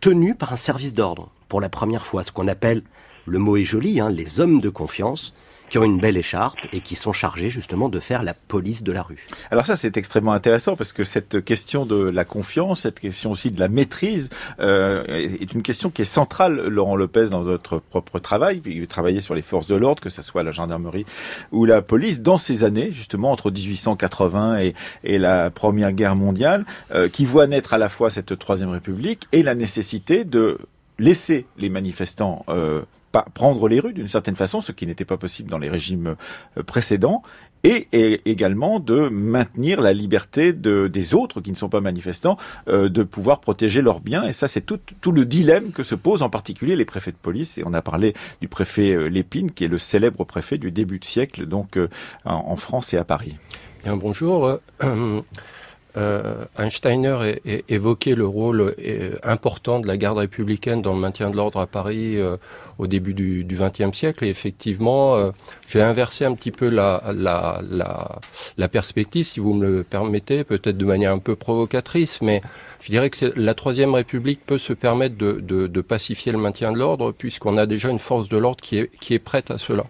tenue 0.00 0.34
par 0.34 0.52
un 0.52 0.56
service 0.56 0.94
d'ordre, 0.94 1.30
pour 1.50 1.60
la 1.60 1.68
première 1.68 2.06
fois, 2.06 2.22
ce 2.24 2.32
qu'on 2.32 2.48
appelle, 2.48 2.82
le 3.26 3.38
mot 3.38 3.56
est 3.58 3.64
joli, 3.64 4.00
hein, 4.00 4.08
les 4.08 4.40
hommes 4.40 4.60
de 4.60 4.70
confiance, 4.70 5.34
qui 5.68 5.78
ont 5.78 5.84
une 5.84 6.00
belle 6.00 6.16
écharpe 6.16 6.58
et 6.72 6.80
qui 6.80 6.96
sont 6.96 7.12
chargés 7.12 7.48
justement 7.48 7.88
de 7.88 8.00
faire 8.00 8.22
la 8.22 8.34
police 8.34 8.82
de 8.82 8.92
la 8.92 9.02
rue. 9.02 9.24
Alors 9.50 9.66
ça 9.66 9.76
c'est 9.76 9.96
extrêmement 9.96 10.32
intéressant 10.32 10.74
parce 10.74 10.92
que 10.92 11.04
cette 11.04 11.44
question 11.44 11.86
de 11.86 11.96
la 11.96 12.24
confiance, 12.24 12.80
cette 12.80 12.98
question 12.98 13.30
aussi 13.30 13.50
de 13.50 13.60
la 13.60 13.68
maîtrise 13.68 14.28
euh, 14.58 15.04
est 15.06 15.52
une 15.54 15.62
question 15.62 15.90
qui 15.90 16.02
est 16.02 16.06
centrale, 16.06 16.66
Laurent 16.66 16.96
Lopez, 16.96 17.28
dans 17.30 17.42
votre 17.42 17.78
propre 17.78 18.18
travail. 18.18 18.60
Il 18.66 18.86
travaillait 18.88 19.20
sur 19.20 19.34
les 19.34 19.42
forces 19.42 19.66
de 19.66 19.76
l'ordre, 19.76 20.02
que 20.02 20.10
ce 20.10 20.22
soit 20.22 20.42
la 20.42 20.50
gendarmerie 20.50 21.06
ou 21.52 21.64
la 21.64 21.82
police, 21.82 22.20
dans 22.20 22.38
ces 22.38 22.64
années 22.64 22.90
justement 22.90 23.30
entre 23.30 23.50
1880 23.50 24.58
et, 24.58 24.74
et 25.04 25.18
la 25.18 25.50
Première 25.50 25.92
Guerre 25.92 26.16
mondiale, 26.16 26.64
euh, 26.94 27.08
qui 27.08 27.24
voit 27.24 27.46
naître 27.46 27.74
à 27.74 27.78
la 27.78 27.88
fois 27.88 28.10
cette 28.10 28.36
Troisième 28.38 28.70
République 28.70 29.28
et 29.30 29.44
la 29.44 29.54
nécessité 29.54 30.24
de 30.24 30.58
laisser 31.00 31.46
les 31.58 31.70
manifestants 31.70 32.44
euh, 32.48 32.82
prendre 33.34 33.66
les 33.66 33.80
rues 33.80 33.92
d'une 33.92 34.06
certaine 34.06 34.36
façon, 34.36 34.60
ce 34.60 34.70
qui 34.70 34.86
n'était 34.86 35.04
pas 35.04 35.16
possible 35.16 35.50
dans 35.50 35.58
les 35.58 35.68
régimes 35.68 36.14
euh, 36.56 36.62
précédents, 36.62 37.22
et, 37.64 37.88
également 38.24 38.78
de 38.80 39.08
maintenir 39.08 39.80
la 39.80 39.92
liberté 39.92 40.52
de, 40.52 40.86
des 40.86 41.12
autres 41.12 41.40
qui 41.40 41.50
ne 41.50 41.56
sont 41.56 41.68
pas 41.68 41.80
manifestants 41.80 42.38
euh, 42.68 42.88
de 42.88 43.02
pouvoir 43.02 43.40
protéger 43.40 43.82
leurs 43.82 44.00
biens. 44.00 44.24
Et 44.24 44.32
ça, 44.32 44.46
c'est 44.46 44.60
tout, 44.60 44.78
tout, 45.00 45.12
le 45.12 45.24
dilemme 45.24 45.72
que 45.72 45.82
se 45.82 45.94
posent 45.94 46.22
en 46.22 46.30
particulier 46.30 46.76
les 46.76 46.84
préfets 46.84 47.10
de 47.10 47.16
police. 47.16 47.58
Et 47.58 47.62
on 47.66 47.74
a 47.74 47.82
parlé 47.82 48.14
du 48.40 48.48
préfet 48.48 49.10
Lépine, 49.10 49.50
qui 49.50 49.64
est 49.64 49.68
le 49.68 49.78
célèbre 49.78 50.24
préfet 50.24 50.56
du 50.56 50.70
début 50.70 51.00
de 51.00 51.04
siècle, 51.04 51.46
donc 51.46 51.78
en, 52.24 52.56
France 52.56 52.94
et 52.94 52.96
à 52.96 53.04
Paris. 53.04 53.36
Bien, 53.82 53.96
bonjour. 53.96 54.58
Euh, 55.96 56.44
Einsteiner 56.58 57.40
évoquait 57.68 58.14
le 58.14 58.26
rôle 58.26 58.74
euh, 58.78 59.14
important 59.22 59.80
de 59.80 59.86
la 59.86 59.96
garde 59.96 60.18
républicaine 60.18 60.82
dans 60.82 60.92
le 60.92 61.00
maintien 61.00 61.30
de 61.30 61.36
l'ordre 61.36 61.58
à 61.60 61.66
Paris 61.66 62.16
euh, 62.16 62.36
au 62.78 62.86
début 62.86 63.14
du 63.14 63.44
XXe 63.48 63.96
siècle. 63.96 64.24
Et 64.24 64.28
effectivement, 64.28 65.16
euh, 65.16 65.30
j'ai 65.68 65.82
inversé 65.82 66.24
un 66.24 66.34
petit 66.34 66.50
peu 66.50 66.68
la, 66.68 67.00
perspective, 68.70 69.26
si 69.26 69.40
vous 69.40 69.54
me 69.54 69.68
le 69.68 69.82
permettez, 69.82 70.44
peut-être 70.44 70.76
de 70.76 70.84
manière 70.84 71.12
un 71.12 71.18
peu 71.18 71.34
provocatrice, 71.34 72.22
mais 72.22 72.40
je 72.80 72.90
dirais 72.90 73.10
que 73.10 73.32
la 73.36 73.54
Troisième 73.54 73.94
République 73.94 74.44
peut 74.46 74.58
se 74.58 74.72
permettre 74.72 75.16
de 75.16 75.80
pacifier 75.80 76.32
le 76.32 76.38
maintien 76.38 76.72
de 76.72 76.78
l'ordre, 76.78 77.12
puisqu'on 77.12 77.56
a 77.56 77.66
déjà 77.66 77.88
une 77.88 77.98
force 77.98 78.28
de 78.28 78.36
l'ordre 78.36 78.60
qui 78.60 78.78
est, 78.78 78.90
qui 79.00 79.14
est 79.14 79.18
prête 79.18 79.50
à 79.50 79.58
cela. 79.58 79.84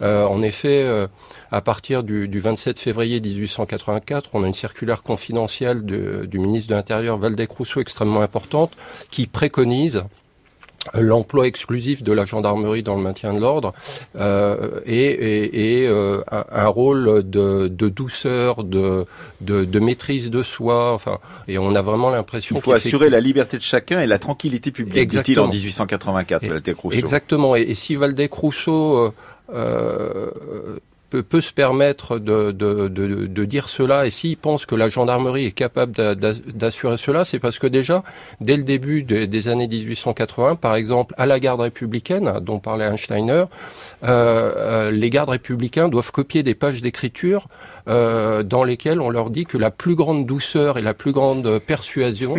en 0.00 0.42
effet, 0.42 1.06
à 1.50 1.60
partir 1.60 2.02
du, 2.02 2.28
du, 2.28 2.40
27 2.40 2.78
février 2.78 3.20
1884, 3.20 4.30
on 4.34 4.44
a 4.44 4.46
une 4.46 4.54
circulaire 4.54 5.02
confidentielle 5.02 5.84
du 5.84 6.38
ministre 6.38 6.70
de 6.70 6.74
l'Intérieur 6.74 7.16
Valdec 7.18 7.50
Rousseau 7.50 7.80
extrêmement 7.80 8.20
importante 8.20 8.72
qui 9.10 9.26
préconise 9.26 10.04
l'emploi 10.94 11.46
exclusif 11.46 12.02
de 12.02 12.12
la 12.12 12.24
gendarmerie 12.24 12.82
dans 12.82 12.94
le 12.94 13.02
maintien 13.02 13.34
de 13.34 13.40
l'ordre 13.40 13.74
euh, 14.16 14.80
et, 14.86 15.82
et, 15.82 15.86
euh, 15.86 16.22
un, 16.30 16.66
rôle 16.68 17.28
de, 17.28 17.68
de 17.68 17.88
douceur, 17.88 18.64
de, 18.64 19.04
de, 19.40 19.64
de, 19.64 19.80
maîtrise 19.80 20.30
de 20.30 20.42
soi. 20.42 20.94
Enfin, 20.94 21.18
et 21.46 21.58
on 21.58 21.74
a 21.74 21.82
vraiment 21.82 22.10
l'impression 22.10 22.54
qu'il 22.54 22.62
faut 22.62 22.72
assurer 22.72 23.10
la 23.10 23.20
liberté 23.20 23.56
de 23.56 23.62
chacun 23.62 24.00
et 24.00 24.06
la 24.06 24.18
tranquillité 24.18 24.70
publique, 24.70 25.08
dit-il 25.08 25.40
en 25.40 25.48
1884, 25.48 26.46
Valdec 26.46 26.76
Rousseau. 26.76 26.98
Exactement. 26.98 27.56
Et, 27.56 27.74
si 27.74 27.96
Valdec 27.96 28.32
Rousseau 28.32 28.96
euh, 28.98 29.10
euh 29.52 30.78
peut, 31.10 31.22
peut 31.22 31.40
se 31.40 31.52
permettre 31.52 32.18
de, 32.18 32.52
de, 32.52 32.88
de, 32.88 33.26
de 33.26 33.44
dire 33.44 33.68
cela, 33.68 34.06
et 34.06 34.10
s'il 34.10 34.36
pense 34.36 34.66
que 34.66 34.74
la 34.74 34.88
gendarmerie 34.88 35.46
est 35.46 35.52
capable 35.52 35.92
d'assurer 35.92 36.96
cela, 36.96 37.24
c'est 37.24 37.38
parce 37.38 37.58
que 37.58 37.66
déjà, 37.66 38.02
dès 38.40 38.56
le 38.56 38.62
début 38.62 39.02
des 39.02 39.48
années 39.48 39.68
1880, 39.68 40.56
par 40.56 40.74
exemple, 40.74 41.14
à 41.18 41.26
la 41.26 41.40
garde 41.40 41.60
républicaine, 41.60 42.40
dont 42.40 42.58
parlait 42.58 42.84
Einsteiner, 42.84 43.44
euh, 44.04 44.52
euh, 44.56 44.90
les 44.90 45.10
gardes 45.10 45.30
républicains 45.30 45.88
doivent 45.88 46.12
copier 46.12 46.42
des 46.42 46.54
pages 46.54 46.82
d'écriture 46.82 47.46
euh, 47.88 48.42
dans 48.42 48.64
lesquelles 48.64 49.00
on 49.00 49.10
leur 49.10 49.30
dit 49.30 49.44
que 49.44 49.56
la 49.56 49.70
plus 49.70 49.94
grande 49.94 50.26
douceur 50.26 50.76
et 50.78 50.82
la 50.82 50.94
plus 50.94 51.12
grande 51.12 51.58
persuasion 51.58 52.34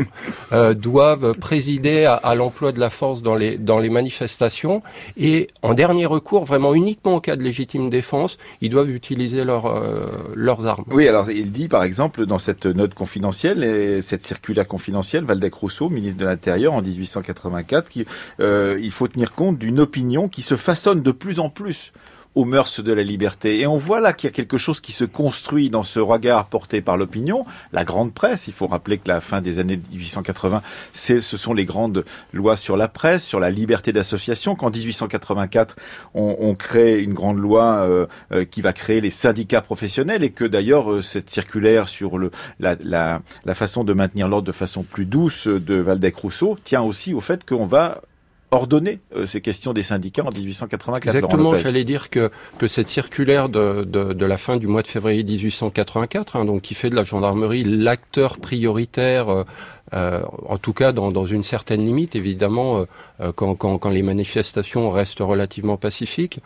euh, 0.54 0.74
doivent 0.74 1.34
présider 1.34 2.06
à, 2.06 2.14
à 2.14 2.36
l'emploi 2.36 2.72
de 2.72 2.80
la 2.80 2.90
force 2.90 3.22
dans 3.22 3.36
les, 3.36 3.58
dans 3.58 3.80
les 3.80 3.90
manifestations, 3.90 4.84
et 5.18 5.48
en 5.62 5.74
dernier 5.74 6.06
recours, 6.06 6.46
vraiment 6.46 6.74
uniquement 6.74 7.16
en 7.16 7.20
cas 7.20 7.36
de 7.36 7.42
légitime 7.42 7.90
défense, 7.90 8.38
ils 8.62 8.70
doivent 8.70 8.90
utiliser 8.90 9.42
euh, 9.42 10.08
leurs 10.36 10.68
armes. 10.68 10.86
Oui, 10.92 11.08
alors 11.08 11.30
il 11.30 11.52
dit 11.52 11.68
par 11.68 11.84
exemple 11.84 12.26
dans 12.26 12.40
cette 12.40 12.66
note 12.66 12.94
confidentielle, 12.94 13.64
et 13.64 14.02
cette 14.02 14.22
circulaire 14.22 14.68
confidentielle, 14.68 15.24
Valdec 15.24 15.54
Rousseau, 15.54 15.90
ministre 15.90 16.20
de 16.20 16.26
l'Intérieur 16.26 16.74
en 16.74 16.82
1884, 16.82 17.90
qu'il 17.90 18.06
euh, 18.40 18.90
faut 18.92 19.08
tenir 19.08 19.34
compte 19.34 19.58
d'une 19.58 19.80
opinion 19.80 20.28
qui 20.28 20.42
se 20.42 20.56
façonne 20.56 21.02
de 21.02 21.12
plus 21.12 21.40
en 21.40 21.50
plus 21.50 21.92
aux 22.36 22.46
mœurs 22.46 22.82
de 22.82 22.94
la 22.94 23.04
liberté. 23.04 23.60
Et 23.60 23.68
on 23.68 23.78
voit 23.78 24.00
là 24.00 24.14
qu'il 24.14 24.30
y 24.30 24.32
a 24.32 24.34
quelque 24.34 24.58
chose 24.58 24.80
qui 24.80 24.92
se 24.92 25.04
construit 25.04 25.70
dans 25.70 25.84
ce 25.84 26.00
regard 26.00 26.46
porté 26.46 26.82
par 26.82 26.98
l'opinion, 26.98 27.46
la 27.74 27.84
grande 27.84 28.14
presse. 28.14 28.48
Il 28.48 28.54
faut 28.54 28.68
rappeler 28.68 28.98
que 28.98 29.08
la 29.08 29.20
fin 29.20 29.42
des 29.42 29.60
années 29.60 29.80
1880, 29.92 30.62
ce 30.94 31.20
sont 31.22 31.54
les 31.54 31.66
grandes 31.66 32.06
lois 32.34 32.56
sur 32.56 32.78
la 32.78 32.88
presse, 32.88 33.26
sur 33.26 33.40
la 33.40 33.50
liberté 33.50 33.92
d'association. 33.92 34.56
Qu'en 34.56 34.70
1884, 34.70 35.76
on, 36.14 36.38
on, 36.40 36.56
crée 36.56 37.02
une 37.02 37.14
grande 37.14 37.38
loi 37.38 37.64
euh, 37.64 38.06
euh, 38.32 38.46
qui 38.46 38.62
va 38.62 38.74
créer 38.74 39.02
les 39.02 39.12
syndicats 39.12 39.62
professionnels 39.62 40.24
et 40.24 40.30
que 40.30 40.46
d'ailleurs 40.46 40.92
euh, 40.92 41.02
cette 41.02 41.30
circulaire 41.30 41.90
sur 41.90 42.18
le, 42.18 42.32
la, 42.60 42.76
la, 42.82 43.22
la 43.46 43.54
façon 43.54 43.84
de 43.84 43.94
maintenir 43.94 44.28
l'ordre 44.28 44.48
de 44.48 44.52
façon 44.52 44.84
plus 44.84 45.06
douce 45.06 45.48
de 45.48 45.76
Valdec-Rousseau 45.76 46.58
tient 46.64 46.82
aussi 46.82 47.14
au 47.14 47.22
fait 47.22 47.48
qu'on 47.48 47.66
va 47.66 48.02
ordonner 48.52 49.00
euh, 49.16 49.26
ces 49.26 49.42
questions 49.42 49.74
des 49.74 49.84
syndicats 49.84 50.24
en 50.24 50.32
1884. 50.32 51.16
Exactement, 51.16 51.58
j'allais 51.58 51.84
dire 51.84 52.10
que, 52.10 52.32
que 52.58 52.68
cette 52.68 52.90
circulaire 52.90 53.50
de, 53.50 53.84
de, 53.84 54.14
de, 54.14 54.26
la 54.26 54.38
fin 54.38 54.58
du 54.58 54.68
mois 54.68 54.82
de 54.82 54.88
février 54.88 55.24
1884, 55.24 56.36
hein, 56.36 56.46
donc 56.46 56.62
qui 56.62 56.74
fait 56.74 56.90
de 56.90 56.96
la 56.96 57.04
gendarmerie 57.04 57.64
l'acteur 57.64 58.38
prioritaire, 58.38 59.46
euh, 59.94 60.22
euh 60.22 60.22
en 60.48 60.58
tout 60.58 60.74
cas 60.74 60.92
dans, 60.92 61.12
dans, 61.12 61.26
une 61.26 61.44
certaine 61.44 61.84
limite, 61.86 62.16
évidemment, 62.16 62.86
euh, 63.22 63.32
quand, 63.34 63.56
quand, 63.56 63.78
quand, 63.78 63.90
les 63.90 64.02
manifestations 64.02 64.90
restent 64.90 65.20
relativement 65.20 65.78
pacifiques, 65.78 66.40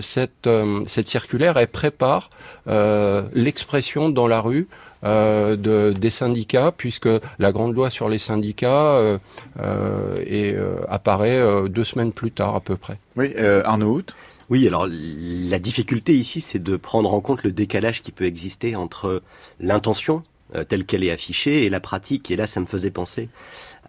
cette, 0.00 0.48
cette 0.86 1.08
circulaire, 1.08 1.56
elle 1.56 1.68
prépare 1.68 2.30
l'expression 2.66 4.08
dans 4.08 4.26
la 4.26 4.40
rue 4.40 4.68
euh, 5.04 5.56
de, 5.56 5.92
des 5.92 6.08
syndicats, 6.08 6.72
puisque 6.74 7.08
la 7.38 7.52
grande 7.52 7.74
loi 7.74 7.90
sur 7.90 8.08
les 8.08 8.16
syndicats 8.16 8.94
euh, 8.94 9.18
euh, 9.60 10.16
et, 10.26 10.56
apparaît 10.88 11.68
deux 11.68 11.84
semaines 11.84 12.12
plus 12.12 12.30
tard 12.30 12.56
à 12.56 12.60
peu 12.60 12.76
près. 12.76 12.96
Oui, 13.16 13.34
Arnaud 13.64 14.02
oui, 14.50 14.66
alors 14.66 14.86
la 14.90 15.58
difficulté 15.58 16.14
ici, 16.14 16.42
c'est 16.42 16.62
de 16.62 16.76
prendre 16.76 17.12
en 17.14 17.20
compte 17.20 17.42
le 17.44 17.52
décalage 17.52 18.02
qui 18.02 18.12
peut 18.12 18.24
exister 18.24 18.76
entre 18.76 19.22
l'intention 19.58 20.22
telle 20.68 20.84
qu'elle 20.84 21.04
est 21.04 21.10
affichée 21.10 21.64
et 21.64 21.70
la 21.70 21.80
pratique. 21.80 22.30
Et 22.30 22.36
là, 22.36 22.46
ça 22.46 22.60
me 22.60 22.66
faisait 22.66 22.90
penser 22.90 23.28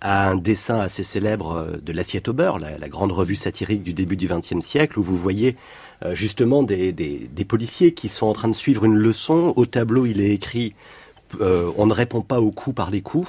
à 0.02 0.30
un 0.30 0.36
dessin 0.36 0.80
assez 0.80 1.04
célèbre 1.04 1.70
de 1.82 1.94
l'assiette 1.94 2.28
au 2.28 2.34
beurre, 2.34 2.60
la, 2.60 2.90
grande 2.90 3.12
revue 3.12 3.36
satirique 3.36 3.82
du 3.82 3.94
début 3.94 4.18
du 4.18 4.28
XXe 4.28 4.60
siècle, 4.60 5.00
où 5.00 5.04
vous 5.04 5.16
voyez 5.16 5.56
justement 6.12 6.64
des, 6.64 6.92
des, 6.92 7.46
policiers 7.46 7.94
qui 7.94 8.10
sont 8.10 8.28
en 8.28 8.34
train 8.34 8.50
de 8.50 8.56
suivre 8.56 8.84
une 8.84 8.96
leçon. 8.96 9.54
Au 9.56 9.66
tableau, 9.66 10.06
il 10.06 10.20
est 10.20 10.32
écrit 10.32 10.76
euh, 11.42 11.72
on 11.78 11.86
ne 11.86 11.94
répond 11.94 12.22
pas 12.22 12.40
aux 12.40 12.52
coups 12.52 12.76
par 12.76 12.92
les 12.92 13.02
coups. 13.02 13.28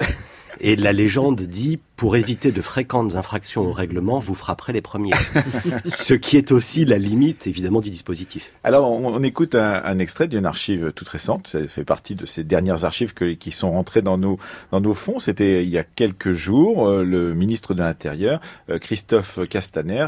Et 0.59 0.75
la 0.75 0.93
légende 0.93 1.41
dit, 1.41 1.79
pour 1.95 2.15
éviter 2.15 2.51
de 2.51 2.61
fréquentes 2.61 3.15
infractions 3.15 3.63
au 3.63 3.71
règlement, 3.71 4.19
vous 4.19 4.35
frapperez 4.35 4.73
les 4.73 4.81
premiers. 4.81 5.11
Ce 5.85 6.13
qui 6.13 6.37
est 6.37 6.51
aussi 6.51 6.85
la 6.85 6.97
limite, 6.97 7.47
évidemment, 7.47 7.81
du 7.81 7.89
dispositif. 7.89 8.51
Alors, 8.63 8.91
on, 8.91 9.23
écoute 9.23 9.55
un, 9.55 9.99
extrait 9.99 10.27
d'une 10.27 10.45
archive 10.45 10.91
toute 10.93 11.09
récente. 11.09 11.47
Ça 11.47 11.67
fait 11.67 11.83
partie 11.83 12.15
de 12.15 12.25
ces 12.25 12.43
dernières 12.43 12.85
archives 12.85 13.13
qui 13.13 13.51
sont 13.51 13.71
rentrées 13.71 14.01
dans 14.01 14.17
nos, 14.17 14.37
dans 14.71 14.81
nos 14.81 14.93
fonds. 14.93 15.19
C'était 15.19 15.63
il 15.63 15.69
y 15.69 15.77
a 15.77 15.83
quelques 15.83 16.33
jours, 16.33 16.87
euh, 16.87 17.03
le 17.03 17.33
ministre 17.33 17.73
de 17.73 17.81
l'Intérieur, 17.81 18.39
euh, 18.69 18.79
Christophe 18.79 19.39
Castaner, 19.49 20.07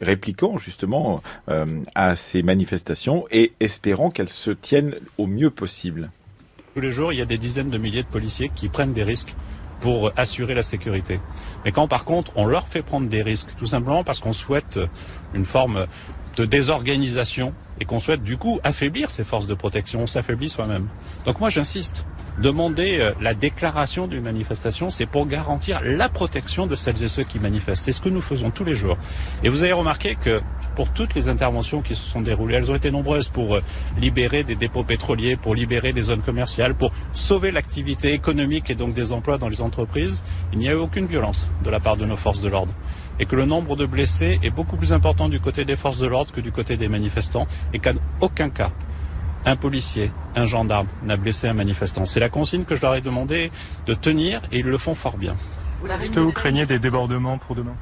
répliquant 0.00 0.58
justement 0.58 1.22
euh, 1.48 1.66
à 1.94 2.16
ces 2.16 2.42
manifestations 2.42 3.26
et 3.30 3.52
espérant 3.60 4.10
qu'elles 4.10 4.28
se 4.28 4.50
tiennent 4.50 4.94
au 5.18 5.26
mieux 5.26 5.50
possible. 5.50 6.10
Tous 6.74 6.80
les 6.80 6.90
jours, 6.90 7.12
il 7.12 7.18
y 7.18 7.22
a 7.22 7.26
des 7.26 7.38
dizaines 7.38 7.70
de 7.70 7.78
milliers 7.78 8.02
de 8.02 8.08
policiers 8.08 8.50
qui 8.54 8.68
prennent 8.68 8.92
des 8.92 9.04
risques 9.04 9.34
pour 9.84 10.12
assurer 10.16 10.54
la 10.54 10.62
sécurité. 10.62 11.20
Mais 11.66 11.70
quand 11.70 11.88
par 11.88 12.06
contre 12.06 12.32
on 12.36 12.46
leur 12.46 12.66
fait 12.66 12.80
prendre 12.80 13.06
des 13.06 13.20
risques, 13.20 13.50
tout 13.58 13.66
simplement 13.66 14.02
parce 14.02 14.18
qu'on 14.18 14.32
souhaite 14.32 14.80
une 15.34 15.44
forme 15.44 15.84
de 16.38 16.46
désorganisation 16.46 17.52
et 17.78 17.84
qu'on 17.84 18.00
souhaite 18.00 18.22
du 18.22 18.38
coup 18.38 18.60
affaiblir 18.64 19.10
ces 19.10 19.24
forces 19.24 19.46
de 19.46 19.52
protection, 19.52 20.00
on 20.00 20.06
s'affaiblit 20.06 20.48
soi-même. 20.48 20.88
Donc 21.26 21.38
moi 21.38 21.50
j'insiste, 21.50 22.06
demander 22.38 22.96
euh, 22.98 23.12
la 23.20 23.34
déclaration 23.34 24.06
d'une 24.06 24.22
manifestation, 24.22 24.88
c'est 24.88 25.04
pour 25.04 25.26
garantir 25.26 25.82
la 25.84 26.08
protection 26.08 26.66
de 26.66 26.76
celles 26.76 27.04
et 27.04 27.08
ceux 27.08 27.24
qui 27.24 27.38
manifestent. 27.38 27.84
C'est 27.84 27.92
ce 27.92 28.00
que 28.00 28.08
nous 28.08 28.22
faisons 28.22 28.50
tous 28.50 28.64
les 28.64 28.74
jours. 28.74 28.96
Et 29.42 29.50
vous 29.50 29.64
avez 29.64 29.74
remarqué 29.74 30.14
que 30.14 30.40
pour 30.74 30.90
toutes 30.90 31.14
les 31.14 31.28
interventions 31.28 31.82
qui 31.82 31.94
se 31.94 32.04
sont 32.04 32.20
déroulées. 32.20 32.56
Elles 32.56 32.70
ont 32.70 32.74
été 32.74 32.90
nombreuses 32.90 33.28
pour 33.28 33.56
euh, 33.56 33.62
libérer 33.98 34.44
des 34.44 34.54
dépôts 34.54 34.84
pétroliers, 34.84 35.36
pour 35.36 35.54
libérer 35.54 35.92
des 35.92 36.02
zones 36.02 36.22
commerciales, 36.22 36.74
pour 36.74 36.92
sauver 37.12 37.50
l'activité 37.50 38.12
économique 38.12 38.70
et 38.70 38.74
donc 38.74 38.94
des 38.94 39.12
emplois 39.12 39.38
dans 39.38 39.48
les 39.48 39.60
entreprises. 39.60 40.22
Il 40.52 40.58
n'y 40.58 40.68
a 40.68 40.72
eu 40.72 40.76
aucune 40.76 41.06
violence 41.06 41.48
de 41.64 41.70
la 41.70 41.80
part 41.80 41.96
de 41.96 42.04
nos 42.04 42.16
forces 42.16 42.40
de 42.40 42.48
l'ordre. 42.48 42.74
Et 43.20 43.26
que 43.26 43.36
le 43.36 43.44
nombre 43.44 43.76
de 43.76 43.86
blessés 43.86 44.40
est 44.42 44.50
beaucoup 44.50 44.76
plus 44.76 44.92
important 44.92 45.28
du 45.28 45.38
côté 45.38 45.64
des 45.64 45.76
forces 45.76 45.98
de 45.98 46.06
l'ordre 46.06 46.32
que 46.32 46.40
du 46.40 46.50
côté 46.50 46.76
des 46.76 46.88
manifestants. 46.88 47.46
Et 47.72 47.78
qu'en 47.78 47.94
aucun 48.20 48.50
cas, 48.50 48.70
un 49.46 49.56
policier, 49.56 50.10
un 50.34 50.46
gendarme 50.46 50.88
n'a 51.04 51.16
blessé 51.16 51.48
un 51.48 51.54
manifestant. 51.54 52.06
C'est 52.06 52.20
la 52.20 52.28
consigne 52.28 52.64
que 52.64 52.76
je 52.76 52.82
leur 52.82 52.94
ai 52.94 53.00
demandé 53.00 53.50
de 53.86 53.94
tenir 53.94 54.40
et 54.50 54.58
ils 54.60 54.66
le 54.66 54.78
font 54.78 54.94
fort 54.94 55.16
bien. 55.16 55.36
Est-ce 56.00 56.10
que 56.10 56.20
vous 56.20 56.32
craignez 56.32 56.66
des 56.66 56.78
débordements 56.78 57.38
pour 57.38 57.54
demain? 57.54 57.74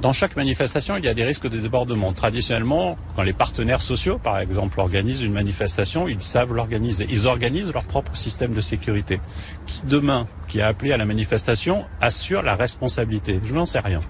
Dans 0.00 0.12
chaque 0.14 0.34
manifestation, 0.36 0.96
il 0.96 1.04
y 1.04 1.08
a 1.08 1.14
des 1.14 1.24
risques 1.24 1.48
de 1.48 1.58
débordement. 1.58 2.12
Traditionnellement, 2.12 2.96
quand 3.16 3.22
les 3.22 3.34
partenaires 3.34 3.82
sociaux, 3.82 4.18
par 4.18 4.38
exemple, 4.38 4.80
organisent 4.80 5.20
une 5.20 5.32
manifestation, 5.32 6.08
ils 6.08 6.22
savent 6.22 6.54
l'organiser. 6.54 7.06
Ils 7.10 7.26
organisent 7.26 7.72
leur 7.72 7.84
propre 7.84 8.16
système 8.16 8.54
de 8.54 8.60
sécurité. 8.60 9.20
Qui 9.66 9.82
demain, 9.84 10.26
qui 10.48 10.62
a 10.62 10.68
appelé 10.68 10.92
à 10.92 10.96
la 10.96 11.04
manifestation, 11.04 11.84
assure 12.00 12.42
la 12.42 12.54
responsabilité 12.54 13.40
Je 13.44 13.54
n'en 13.54 13.66
sais 13.66 13.80
rien. 13.80 14.00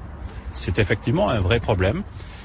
C'est 0.55 0.79
effectivement 0.79 1.29
un 1.29 1.41
vrai 1.41 1.59
problème. 1.59 2.03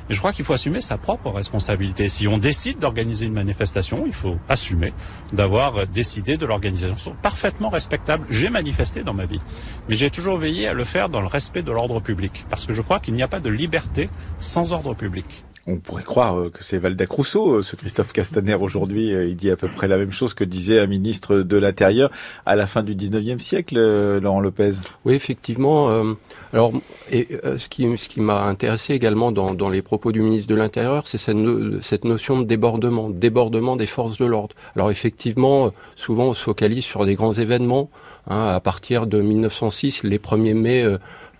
Et 0.09 0.13
je 0.13 0.19
crois 0.19 0.33
qu'il 0.33 0.45
faut 0.45 0.53
assumer 0.53 0.81
sa 0.81 0.97
propre 0.97 1.29
responsabilité. 1.31 2.09
Si 2.09 2.27
on 2.27 2.37
décide 2.37 2.79
d'organiser 2.79 3.25
une 3.25 3.33
manifestation, 3.33 4.03
il 4.05 4.13
faut 4.13 4.37
assumer 4.49 4.93
d'avoir 5.33 5.87
décidé 5.87 6.37
de 6.37 6.45
l'organisation 6.45 7.15
parfaitement 7.21 7.69
respectable. 7.69 8.25
J'ai 8.29 8.49
manifesté 8.49 9.03
dans 9.03 9.13
ma 9.13 9.25
vie, 9.25 9.41
mais 9.89 9.95
j'ai 9.95 10.09
toujours 10.09 10.37
veillé 10.37 10.67
à 10.67 10.73
le 10.73 10.83
faire 10.83 11.09
dans 11.09 11.21
le 11.21 11.27
respect 11.27 11.63
de 11.63 11.71
l'ordre 11.71 11.99
public, 11.99 12.45
parce 12.49 12.65
que 12.65 12.73
je 12.73 12.81
crois 12.81 12.99
qu'il 12.99 13.13
n'y 13.13 13.23
a 13.23 13.27
pas 13.27 13.39
de 13.39 13.49
liberté 13.49 14.09
sans 14.39 14.73
ordre 14.73 14.93
public. 14.93 15.45
On 15.67 15.77
pourrait 15.77 16.03
croire 16.03 16.39
euh, 16.39 16.51
que 16.51 16.63
c'est 16.63 16.77
Valdeck 16.77 17.09
Rousseau, 17.09 17.55
euh, 17.55 17.61
ce 17.63 17.75
Christophe 17.75 18.13
Castaner 18.13 18.53
aujourd'hui. 18.53 19.11
Euh, 19.15 19.27
il 19.27 19.35
dit 19.35 19.49
à 19.49 19.55
peu 19.55 19.67
près 19.67 19.87
la 19.87 19.97
même 19.97 20.11
chose 20.11 20.35
que 20.35 20.43
disait 20.43 20.79
un 20.79 20.85
ministre 20.85 21.37
de 21.37 21.57
l'Intérieur 21.57 22.11
à 22.45 22.55
la 22.55 22.67
fin 22.67 22.83
du 22.83 22.93
19e 22.93 23.39
siècle, 23.39 23.75
Laurent 24.19 24.41
Lopez. 24.41 24.73
Oui, 25.05 25.15
effectivement. 25.15 26.15
Alors, 26.55 26.71
et, 27.11 27.27
ce 27.57 27.67
qui, 27.67 28.21
m'a 28.21 28.43
intéressé 28.43 28.93
également 28.93 29.33
dans, 29.33 29.69
les 29.69 29.81
propos 29.81 30.13
du 30.13 30.21
ministre 30.21 30.47
de 30.47 30.55
l'Intérieur, 30.55 31.05
c'est 31.05 31.17
cette, 31.17 32.05
notion 32.05 32.39
de 32.39 32.45
débordement, 32.45 33.09
débordement 33.09 33.75
des 33.75 33.85
forces 33.85 34.17
de 34.17 34.23
l'ordre. 34.23 34.55
Alors, 34.77 34.89
effectivement, 34.89 35.73
souvent 35.97 36.27
on 36.27 36.33
se 36.33 36.41
focalise 36.41 36.85
sur 36.85 37.05
des 37.05 37.15
grands 37.15 37.33
événements. 37.33 37.89
Hein, 38.29 38.47
à 38.47 38.61
partir 38.61 39.05
de 39.05 39.19
1906, 39.19 40.03
les 40.03 40.17
1er 40.17 40.53
mai 40.53 40.85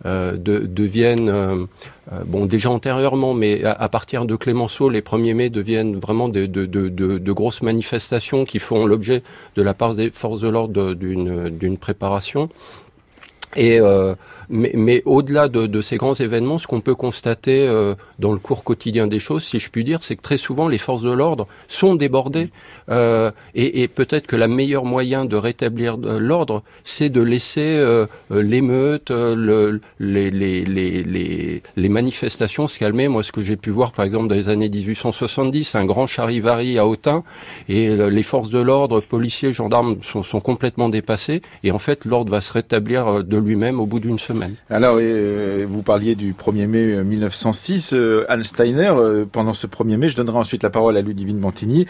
euh, 0.05 0.33
de, 0.33 0.59
deviennent, 0.59 1.29
euh, 1.29 1.65
euh, 2.11 2.23
bon 2.25 2.45
déjà 2.45 2.69
antérieurement, 2.69 3.33
mais 3.33 3.63
à, 3.63 3.87
partir 3.87 4.25
de 4.25 4.35
Clémenceau, 4.35 4.89
les 4.89 4.99
1er 4.99 5.33
mai 5.33 5.49
deviennent 5.49 5.95
vraiment 5.95 6.27
de, 6.27 6.45
de, 6.45 6.65
de 6.65 7.31
grosses 7.31 7.61
manifestations 7.61 8.43
qui 8.43 8.59
font 8.59 8.85
l'objet 8.85 9.23
de 9.55 9.61
la 9.61 9.73
part 9.73 9.95
des 9.95 10.09
forces 10.09 10.41
de 10.41 10.49
l'ordre 10.49 10.93
d'une 10.93 11.77
préparation. 11.77 12.49
Et 13.55 13.79
euh, 13.79 14.15
mais, 14.49 14.71
mais 14.73 15.01
au-delà 15.05 15.47
de, 15.47 15.65
de, 15.65 15.81
ces 15.81 15.97
grands 15.97 16.13
événements, 16.13 16.57
ce 16.57 16.67
qu'on 16.67 16.81
peut 16.81 16.95
constater 16.95 17.67
euh, 17.67 17.95
dans 18.19 18.31
le 18.31 18.37
cours 18.37 18.63
quotidien 18.63 19.07
des 19.07 19.19
choses, 19.19 19.43
si 19.43 19.59
je 19.59 19.69
puis 19.69 19.83
dire, 19.83 20.03
c'est 20.03 20.15
que 20.15 20.21
très 20.21 20.37
souvent 20.37 20.67
les 20.67 20.77
forces 20.77 21.01
de 21.01 21.11
l'ordre 21.11 21.47
sont 21.67 21.95
débordées. 21.95 22.49
Euh, 22.89 23.31
et, 23.55 23.81
et 23.81 23.87
peut-être 23.87 24.27
que 24.27 24.35
la 24.35 24.47
meilleure 24.47 24.85
moyen 24.85 25.25
de 25.25 25.35
rétablir 25.35 25.97
l'ordre, 25.97 26.63
c'est 26.83 27.09
de 27.09 27.21
laisser 27.21 27.61
euh, 27.61 28.05
l'émeute, 28.29 29.09
le, 29.11 29.81
les, 29.99 30.29
les, 30.29 30.63
les, 30.63 31.61
les, 31.75 31.89
manifestations 31.89 32.67
se 32.67 32.77
calmer. 32.77 33.07
Moi, 33.07 33.23
ce 33.23 33.31
que 33.31 33.41
j'ai 33.41 33.55
pu 33.55 33.69
voir, 33.69 33.91
par 33.91 34.05
exemple, 34.05 34.27
dans 34.27 34.35
les 34.35 34.49
années 34.49 34.69
1870, 34.69 35.75
un 35.75 35.85
grand 35.85 36.07
charivari 36.07 36.77
à 36.77 36.85
Autun, 36.85 37.23
et 37.69 37.95
les 37.95 38.23
forces 38.23 38.49
de 38.49 38.59
l'ordre, 38.59 38.99
policiers, 38.99 39.53
gendarmes, 39.53 39.97
sont, 40.03 40.23
sont 40.23 40.41
complètement 40.41 40.89
dépassés. 40.89 41.41
Et 41.63 41.71
en 41.71 41.79
fait, 41.79 42.05
l'ordre 42.05 42.31
va 42.31 42.41
se 42.41 42.53
rétablir 42.53 43.23
de 43.23 43.37
lui-même 43.37 43.79
au 43.79 43.85
bout 43.85 43.99
d'une 43.99 44.19
semaine. 44.19 44.34
Alors, 44.69 44.97
euh, 44.99 45.65
vous 45.67 45.81
parliez 45.81 46.15
du 46.15 46.33
1er 46.33 46.67
mai 46.67 47.03
1906. 47.03 47.93
Euh, 47.93 48.25
Anne 48.29 48.43
Steiner, 48.43 48.91
euh, 48.95 49.25
pendant 49.29 49.53
ce 49.53 49.67
1er 49.67 49.97
mai, 49.97 50.09
je 50.09 50.15
donnerai 50.15 50.37
ensuite 50.37 50.63
la 50.63 50.69
parole 50.69 50.97
à 50.97 51.01
Ludivine 51.01 51.39
Montigny, 51.39 51.85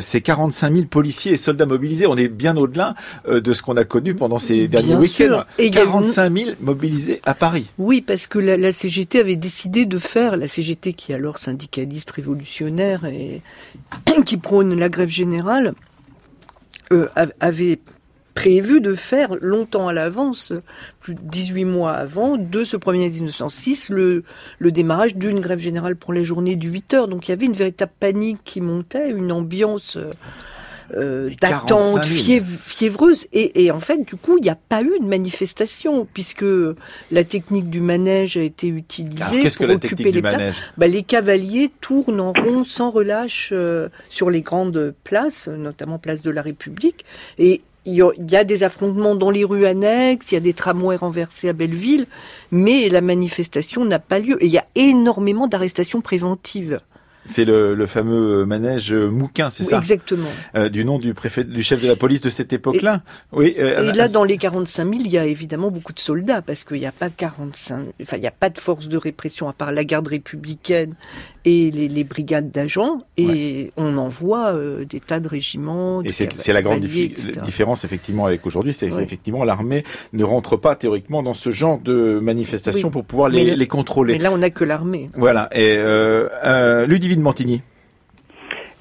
c'est 0.00 0.20
45 0.20 0.72
000 0.74 0.86
policiers 0.86 1.32
et 1.32 1.36
soldats 1.36 1.66
mobilisés. 1.66 2.06
On 2.06 2.16
est 2.16 2.28
bien 2.28 2.56
au-delà 2.56 2.94
de 3.28 3.52
ce 3.52 3.62
qu'on 3.62 3.76
a 3.76 3.84
connu 3.84 4.14
pendant 4.14 4.38
ces 4.38 4.68
derniers 4.68 4.96
week-ends. 4.96 5.44
45 5.58 6.32
000 6.32 6.50
mobilisés 6.60 7.20
à 7.24 7.34
Paris. 7.34 7.66
Oui, 7.78 8.00
parce 8.00 8.26
que 8.26 8.38
la, 8.38 8.56
la, 8.56 8.72
CGT 8.72 9.20
avait 9.20 9.36
décidé 9.36 9.86
de 9.86 9.98
faire, 9.98 10.36
la 10.36 10.48
CGT 10.48 10.92
qui 10.92 11.12
est 11.12 11.16
alors 11.16 11.38
syndicaliste 11.38 12.10
révolutionnaire 12.10 13.04
et 13.04 13.42
qui 14.24 14.36
prône 14.36 14.78
la 14.78 14.88
grève 14.88 15.10
générale, 15.10 15.74
avait 17.40 17.80
prévu 18.36 18.80
de 18.80 18.94
faire 18.94 19.34
longtemps 19.40 19.88
à 19.88 19.92
l'avance, 19.92 20.52
plus 21.00 21.14
de 21.14 21.20
18 21.22 21.64
mois 21.64 21.94
avant, 21.94 22.36
de 22.36 22.62
ce 22.62 22.76
1er 22.76 23.10
1906, 23.10 23.88
le, 23.88 24.22
le 24.58 24.70
démarrage 24.70 25.16
d'une 25.16 25.40
grève 25.40 25.58
générale 25.58 25.96
pour 25.96 26.12
les 26.12 26.22
journées 26.22 26.54
du 26.54 26.70
8 26.70 26.94
heures. 26.94 27.08
Donc 27.08 27.26
il 27.26 27.32
y 27.32 27.34
avait 27.34 27.46
une 27.46 27.54
véritable 27.54 27.92
panique 27.98 28.38
qui 28.44 28.60
montait, 28.60 29.10
une 29.10 29.32
ambiance 29.32 29.96
euh, 30.94 31.30
d'attente 31.40 32.04
fiévreuse. 32.04 33.26
Et, 33.32 33.70
en 33.70 33.80
fait, 33.80 34.06
du 34.06 34.16
coup, 34.16 34.36
il 34.38 34.42
n'y 34.42 34.50
a 34.50 34.58
pas 34.68 34.82
eu 34.82 34.98
de 35.00 35.06
manifestation, 35.06 36.06
puisque 36.12 36.44
la 37.10 37.24
technique 37.24 37.70
du 37.70 37.80
manège 37.80 38.36
a 38.36 38.42
été 38.42 38.68
utilisée 38.68 39.48
pour 39.56 39.70
occuper 39.70 40.12
les 40.12 40.20
places. 40.20 40.56
Bah, 40.76 40.86
les 40.86 41.02
cavaliers 41.02 41.72
tournent 41.80 42.20
en 42.20 42.32
rond 42.32 42.64
sans 42.64 42.90
relâche 42.90 43.50
euh, 43.52 43.88
sur 44.10 44.30
les 44.30 44.42
grandes 44.42 44.94
places, 45.04 45.48
notamment 45.48 45.98
place 45.98 46.22
de 46.22 46.30
la 46.30 46.42
République. 46.42 47.04
Et 47.38 47.62
il 47.86 48.30
y 48.30 48.36
a 48.36 48.44
des 48.44 48.62
affrontements 48.64 49.14
dans 49.14 49.30
les 49.30 49.44
rues 49.44 49.66
annexes, 49.66 50.32
il 50.32 50.34
y 50.34 50.38
a 50.38 50.40
des 50.40 50.52
tramways 50.52 50.96
renversés 50.96 51.48
à 51.48 51.52
Belleville, 51.52 52.06
mais 52.50 52.88
la 52.88 53.00
manifestation 53.00 53.84
n'a 53.84 53.98
pas 53.98 54.18
lieu. 54.18 54.42
Et 54.42 54.46
il 54.46 54.52
y 54.52 54.58
a 54.58 54.66
énormément 54.74 55.46
d'arrestations 55.46 56.00
préventives. 56.00 56.80
C'est 57.28 57.44
le, 57.44 57.86
fameux 57.86 58.44
manège 58.46 58.92
Mouquin, 58.92 59.50
c'est 59.50 59.64
ça? 59.64 59.78
Exactement. 59.78 60.28
Euh, 60.54 60.68
du 60.68 60.84
nom 60.84 60.98
du 60.98 61.14
préfet, 61.14 61.44
du 61.44 61.62
chef 61.62 61.80
de 61.80 61.88
la 61.88 61.96
police 61.96 62.20
de 62.20 62.30
cette 62.30 62.52
époque-là? 62.52 63.02
Oui. 63.32 63.54
Euh, 63.58 63.92
et 63.92 63.96
là, 63.96 64.08
dans 64.08 64.24
les 64.24 64.38
45 64.38 64.84
000, 64.84 65.00
il 65.04 65.10
y 65.10 65.18
a 65.18 65.26
évidemment 65.26 65.70
beaucoup 65.70 65.92
de 65.92 66.00
soldats 66.00 66.42
parce 66.42 66.64
qu'il 66.64 66.78
n'y 66.78 66.86
a 66.86 66.92
pas 66.92 67.10
45, 67.10 67.86
enfin, 68.02 68.16
il 68.16 68.20
n'y 68.20 68.26
a 68.26 68.32
pas 68.32 68.50
de 68.50 68.58
force 68.58 68.88
de 68.88 68.96
répression 68.96 69.48
à 69.48 69.52
part 69.52 69.72
la 69.72 69.84
garde 69.84 70.08
républicaine 70.08 70.94
et 71.46 71.70
les, 71.70 72.04
brigades 72.04 72.50
d'agents. 72.50 72.98
Et 73.16 73.72
on 73.76 73.96
envoie 73.96 74.56
euh, 74.56 74.84
des 74.84 74.98
tas 74.98 75.20
de 75.20 75.28
régiments. 75.28 76.02
Et 76.02 76.10
c'est 76.12 76.52
la 76.52 76.60
grande 76.60 76.80
différence 76.80 77.84
effectivement 77.84 78.26
avec 78.26 78.44
aujourd'hui, 78.44 78.74
c'est 78.74 78.90
qu'effectivement 78.90 79.44
l'armée 79.44 79.84
ne 80.12 80.24
rentre 80.24 80.56
pas 80.56 80.74
théoriquement 80.74 81.22
dans 81.22 81.34
ce 81.34 81.50
genre 81.50 81.78
de 81.78 82.18
manifestations 82.18 82.90
pour 82.90 83.04
pouvoir 83.04 83.28
les, 83.28 83.54
les, 83.54 83.66
contrôler. 83.66 84.14
Mais 84.14 84.18
là, 84.18 84.32
on 84.32 84.38
n'a 84.38 84.50
que 84.50 84.64
l'armée. 84.64 85.08
Voilà. 85.14 85.48
Et 85.52 85.76
euh, 85.78 86.86
Ludivine 86.86 87.20
Montigny. 87.20 87.62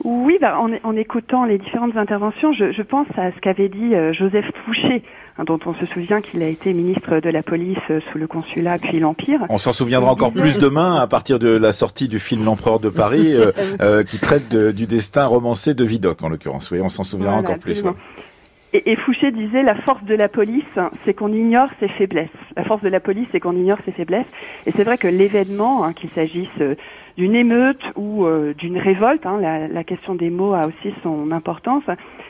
Oui, 0.03 0.37
bah, 0.41 0.59
en, 0.59 0.95
écoutant 0.95 1.45
les 1.45 1.57
différentes 1.57 1.95
interventions, 1.95 2.51
je, 2.51 2.81
pense 2.81 3.07
à 3.17 3.31
ce 3.31 3.39
qu'avait 3.39 3.69
dit 3.69 3.95
euh, 3.95 4.11
Joseph 4.11 4.45
Fouché, 4.65 5.03
hein, 5.37 5.45
dont 5.45 5.59
on 5.65 5.73
se 5.73 5.85
souvient 5.87 6.21
qu'il 6.21 6.43
a 6.43 6.47
été 6.47 6.73
ministre 6.73 7.19
de 7.19 7.29
la 7.29 7.41
police 7.43 7.77
euh, 7.89 8.01
sous 8.11 8.17
le 8.17 8.27
consulat 8.27 8.77
puis 8.77 8.99
l'Empire. 8.99 9.39
On 9.49 9.57
s'en 9.57 9.71
souviendra 9.71 10.11
encore 10.11 10.33
plus 10.33 10.57
demain 10.57 10.95
à 10.95 11.07
partir 11.07 11.39
de 11.39 11.47
la 11.47 11.71
sortie 11.71 12.07
du 12.07 12.19
film 12.19 12.43
L'Empereur 12.43 12.79
de 12.79 12.89
Paris, 12.89 13.33
euh, 13.33 14.03
qui 14.07 14.19
traite 14.19 14.53
du 14.53 14.85
destin 14.85 15.25
romancé 15.25 15.73
de 15.73 15.85
Vidocq 15.85 16.21
en 16.23 16.29
l'occurrence. 16.29 16.71
Oui, 16.71 16.81
on 16.81 16.89
s'en 16.89 17.03
souviendra 17.03 17.37
encore 17.37 17.57
plus. 17.57 17.83
Et, 18.73 18.91
et, 18.91 18.95
Fouché 18.97 19.31
disait 19.31 19.63
la 19.63 19.75
force 19.75 20.03
de 20.03 20.15
la 20.15 20.27
police, 20.27 20.63
c'est 21.05 21.13
qu'on 21.13 21.31
ignore 21.31 21.69
ses 21.79 21.87
faiblesses. 21.87 22.27
La 22.57 22.65
force 22.65 22.81
de 22.81 22.89
la 22.89 22.99
police, 22.99 23.27
c'est 23.31 23.39
qu'on 23.39 23.55
ignore 23.55 23.77
ses 23.85 23.93
faiblesses. 23.93 24.29
Et 24.65 24.73
c'est 24.75 24.83
vrai 24.83 24.97
que 24.97 25.07
l'événement, 25.07 25.85
hein, 25.85 25.93
qu'il 25.93 26.09
s'agisse 26.09 26.49
d'une 27.17 27.35
émeute 27.35 27.81
ou 27.95 28.25
euh, 28.25 28.53
d'une 28.53 28.77
révolte, 28.77 29.25
hein, 29.25 29.39
la, 29.39 29.83
question 29.83 30.15
des 30.15 30.29
mots 30.29 30.53
a 30.53 30.67
aussi 30.67 30.93
son 31.03 31.31
importance, 31.31 31.83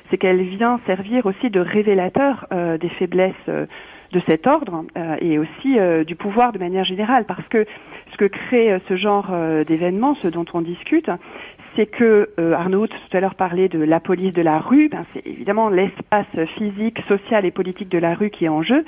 c'est 0.10 0.18
qu'elle 0.18 0.42
vient 0.42 0.80
servir 0.86 1.26
aussi 1.26 1.50
de 1.50 1.60
révélateur 1.60 2.46
euh, 2.52 2.78
des 2.78 2.90
faiblesses 2.90 3.34
de 3.48 4.20
cet 4.28 4.48
ordre 4.48 4.86
et 5.20 5.40
aussi 5.40 5.78
du 6.06 6.16
pouvoir 6.16 6.54
de 6.54 6.60
manière 6.60 6.86
générale, 6.86 7.26
parce 7.26 7.46
que 7.50 7.66
ce 8.12 8.18
que 8.18 8.26
crée 8.26 8.80
ce 8.88 8.96
genre 8.96 9.28
d'événement, 9.68 10.16
ce 10.16 10.30
dont 10.30 10.46
on 10.54 10.62
discute, 10.62 11.10
c'est 11.76 11.86
que 11.86 12.30
euh, 12.40 12.54
Arnaud 12.54 12.88
tout 12.88 12.96
à 13.12 13.20
l'heure 13.20 13.36
parlait 13.36 13.68
de 13.68 13.80
la 13.80 14.00
police 14.00 14.34
de 14.34 14.42
la 14.42 14.60
rue. 14.60 14.90
Ben, 14.90 15.06
c'est 15.14 15.26
évidemment 15.26 15.70
l'espace 15.70 16.26
physique, 16.58 17.00
social 17.08 17.46
et 17.46 17.52
politique 17.52 17.90
de 17.90 17.98
la 17.98 18.14
rue 18.14 18.30
qui 18.30 18.46
est 18.46 18.50
en 18.50 18.62
jeu, 18.62 18.86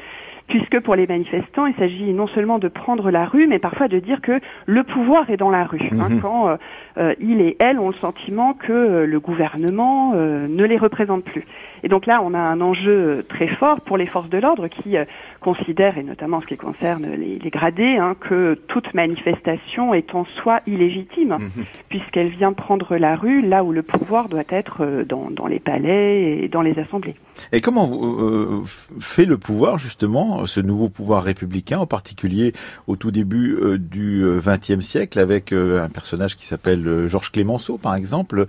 puisque 0.48 0.80
pour 0.80 0.96
les 0.96 1.08
manifestants, 1.08 1.66
il 1.66 1.76
s'agit 1.76 2.14
non 2.14 2.28
seulement 2.28 2.58
de 2.58 2.68
prendre 2.68 3.12
la 3.12 3.26
rue, 3.26 3.48
mais 3.48 3.60
parfois 3.60 3.88
de 3.88 4.00
dire 4.00 4.22
que 4.22 4.32
le 4.66 4.84
pouvoir 4.84 5.30
est 5.30 5.38
dans 5.38 5.50
la 5.50 5.66
rue. 5.66 5.90
Hein, 5.92 6.10
mhm. 6.10 6.22
quand 6.22 6.48
euh, 6.48 6.56
euh, 6.98 7.14
il 7.20 7.42
et 7.42 7.58
elle 7.60 7.80
ont 7.80 7.90
le 7.90 7.96
sentiment 7.96 8.54
que 8.54 8.72
euh, 8.72 9.06
le 9.06 9.20
gouvernement 9.20 10.14
ne 10.14 10.64
les 10.64 10.78
représente 10.78 11.24
plus. 11.24 11.46
Et 11.84 11.88
donc 11.88 12.06
là, 12.06 12.22
on 12.24 12.34
a 12.34 12.40
un 12.40 12.62
enjeu 12.62 13.26
très 13.30 13.48
fort 13.48 13.82
pour 13.82 13.98
les 13.98 14.08
forces 14.08 14.30
de 14.30 14.38
l'ordre 14.38 14.68
qui 14.68 14.96
considèrent, 15.42 15.98
et 15.98 16.04
notamment 16.04 16.38
en 16.38 16.42
ce 16.42 16.48
qui 16.48 16.58
concerne 16.58 17.08
les, 17.16 17.40
les 17.40 17.50
gradés, 17.50 17.98
hein, 17.98 18.16
que 18.20 18.56
toute 18.68 18.94
manifestation 18.94 19.94
est 19.94 20.14
en 20.16 20.26
soi 20.26 20.62
illégitime, 20.68 21.38
mhm. 21.40 21.66
puisqu'elle 21.90 22.30
vient 22.30 22.54
prendre 22.54 22.98
la 22.98 23.16
rue 23.16 23.42
là 23.42 23.64
où 23.64 23.72
le 23.72 23.84
pouvoir 23.84 24.30
doit 24.30 24.44
être 24.50 25.04
dans, 25.08 25.30
dans 25.30 25.48
les 25.48 25.60
palais 25.60 26.44
et 26.44 26.48
dans 26.48 26.62
les 26.62 26.78
assemblées. 26.80 27.16
Et 27.52 27.62
comment 27.62 28.64
fait 29.00 29.26
le 29.26 29.38
pouvoir 29.38 29.78
justement 29.78 30.46
ce 30.46 30.60
nouveau 30.60 30.90
pouvoir 30.90 31.24
républicain, 31.24 31.80
en 31.80 31.86
particulier 31.86 32.54
au 32.88 32.96
tout 32.96 33.12
début 33.12 33.56
euh, 33.56 33.78
du 33.78 34.24
XXe 34.26 34.72
euh, 34.72 34.82
siècle, 34.82 35.20
avec 35.20 35.52
euh, 35.52 35.84
un 35.84 35.90
personnage 35.90 36.36
qui 36.36 36.46
s'appelle 36.46 37.08
Georges 37.08 37.32
Clémenceau, 37.32 37.78
par 37.78 37.96
exemple, 37.96 38.46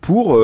pour 0.00 0.38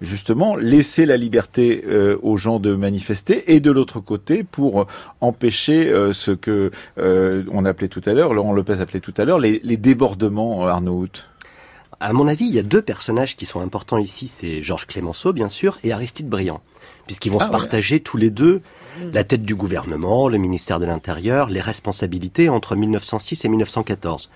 justement 0.00 0.56
laisser 0.56 1.06
la 1.06 1.16
liberté 1.16 1.84
aux 2.22 2.36
gens 2.36 2.58
de 2.58 2.74
manifester, 2.74 3.54
et 3.54 3.60
de 3.60 3.70
l'autre 3.70 4.00
côté 4.00 4.44
pour 4.44 4.86
empêcher 5.20 5.90
ce 6.12 6.30
que 6.30 6.70
on 6.96 7.64
appelait 7.64 7.88
tout 7.88 8.02
à 8.04 8.12
l'heure, 8.12 8.34
Laurent 8.34 8.52
Lopez 8.52 8.80
appelait 8.80 9.00
tout 9.00 9.14
à 9.16 9.24
l'heure, 9.24 9.38
les, 9.38 9.60
les 9.62 9.76
débordements, 9.76 10.66
Arnaud. 10.66 11.06
À 11.98 12.12
mon 12.12 12.28
avis, 12.28 12.44
il 12.44 12.54
y 12.54 12.58
a 12.58 12.62
deux 12.62 12.82
personnages 12.82 13.36
qui 13.36 13.46
sont 13.46 13.60
importants 13.60 13.96
ici, 13.96 14.28
c'est 14.28 14.62
Georges 14.62 14.86
Clémenceau, 14.86 15.32
bien 15.32 15.48
sûr, 15.48 15.78
et 15.82 15.92
Aristide 15.92 16.28
Briand, 16.28 16.60
puisqu'ils 17.06 17.32
vont 17.32 17.38
ah 17.40 17.46
se 17.46 17.50
partager 17.50 18.00
tous 18.00 18.18
les 18.18 18.30
deux 18.30 18.60
la 19.12 19.24
tête 19.24 19.42
du 19.42 19.54
gouvernement, 19.54 20.28
le 20.28 20.38
ministère 20.38 20.80
de 20.80 20.86
l'Intérieur, 20.86 21.48
les 21.48 21.60
responsabilités 21.60 22.48
entre 22.48 22.76
1906 22.76 23.44
et 23.44 23.48
1914. 23.48 24.30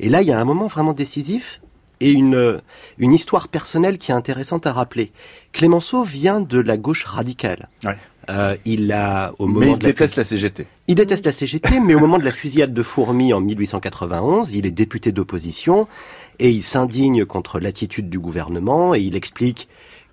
Et 0.00 0.08
là, 0.08 0.22
il 0.22 0.28
y 0.28 0.32
a 0.32 0.38
un 0.38 0.44
moment 0.44 0.66
vraiment 0.66 0.92
décisif 0.92 1.60
et 2.00 2.10
une, 2.10 2.60
une 2.98 3.12
histoire 3.12 3.48
personnelle 3.48 3.98
qui 3.98 4.10
est 4.10 4.14
intéressante 4.14 4.66
à 4.66 4.72
rappeler. 4.72 5.12
Clémenceau 5.52 6.02
vient 6.02 6.40
de 6.40 6.58
la 6.58 6.76
gauche 6.76 7.04
radicale. 7.04 7.68
Euh, 8.30 8.56
il 8.64 8.90
a 8.92 9.32
au 9.38 9.46
moment 9.46 9.60
mais 9.60 9.72
il 9.72 9.78
de 9.78 9.86
déteste 9.86 10.16
la 10.16 10.24
CGT. 10.24 10.66
Il 10.88 10.94
déteste 10.94 11.26
la 11.26 11.32
CGT, 11.32 11.80
mais 11.84 11.94
au 11.94 12.00
moment 12.00 12.18
de 12.18 12.24
la 12.24 12.32
fusillade 12.32 12.72
de 12.72 12.82
Fourmi 12.82 13.32
en 13.32 13.40
1891, 13.40 14.52
il 14.52 14.66
est 14.66 14.70
député 14.70 15.12
d'opposition 15.12 15.86
et 16.38 16.50
il 16.50 16.62
s'indigne 16.62 17.24
contre 17.24 17.60
l'attitude 17.60 18.08
du 18.08 18.18
gouvernement 18.18 18.94
et 18.94 19.00
il 19.00 19.14
explique 19.16 19.68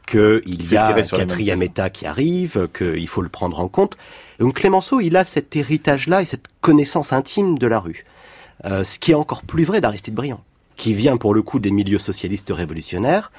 qu'il 0.08 0.72
y 0.72 0.76
a 0.76 0.96
un 0.96 1.02
quatrième 1.02 1.64
État 1.64 1.90
qui 1.90 2.06
arrive, 2.06 2.68
qu'il 2.74 3.08
faut 3.08 3.22
le 3.22 3.30
prendre 3.30 3.60
en 3.60 3.68
compte. 3.68 3.98
Donc 4.40 4.56
Clémenceau, 4.56 5.00
il 5.00 5.16
a 5.16 5.24
cet 5.24 5.56
héritage-là 5.56 6.22
et 6.22 6.26
cette 6.26 6.46
connaissance 6.60 7.14
intime 7.14 7.58
de 7.58 7.68
la 7.68 7.80
rue. 7.80 8.04
Euh, 8.66 8.84
ce 8.84 9.00
qui 9.00 9.12
est 9.12 9.16
encore 9.16 9.42
plus 9.42 9.64
vrai 9.64 9.82
d'Aristide 9.82 10.14
Briand, 10.14 10.44
qui 10.82 10.96
vient 10.96 11.18
pour 11.18 11.36
le 11.36 11.44
coup 11.44 11.60
des 11.60 11.70
milieux 11.70 12.00
socialistes 12.00 12.52
révolutionnaires 12.52 13.32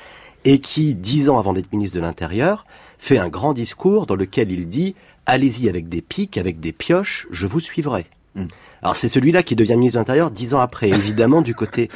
et 0.44 0.60
qui, 0.60 0.94
dix 0.94 1.28
ans 1.28 1.40
avant 1.40 1.52
d'être 1.52 1.72
ministre 1.72 1.96
de 1.96 2.02
l'Intérieur, 2.02 2.64
fait 3.00 3.18
un 3.18 3.28
grand 3.28 3.52
discours 3.52 4.06
dans 4.06 4.14
lequel 4.14 4.52
il 4.52 4.68
dit 4.68 4.94
«Allez-y 5.26 5.68
avec 5.68 5.88
des 5.88 6.02
pics, 6.02 6.38
avec 6.38 6.60
des 6.60 6.70
pioches, 6.70 7.26
je 7.32 7.48
vous 7.48 7.58
suivrai 7.58 8.06
hmm. 8.36 8.46
Alors 8.80 8.94
c'est 8.94 9.08
celui-là 9.08 9.42
qui 9.42 9.56
devient 9.56 9.76
ministre 9.76 9.96
de 9.96 10.00
l'Intérieur 10.00 10.30
dix 10.30 10.54
ans 10.54 10.60
après, 10.60 10.88
évidemment 10.88 11.42
du 11.42 11.54
côté 11.54 11.88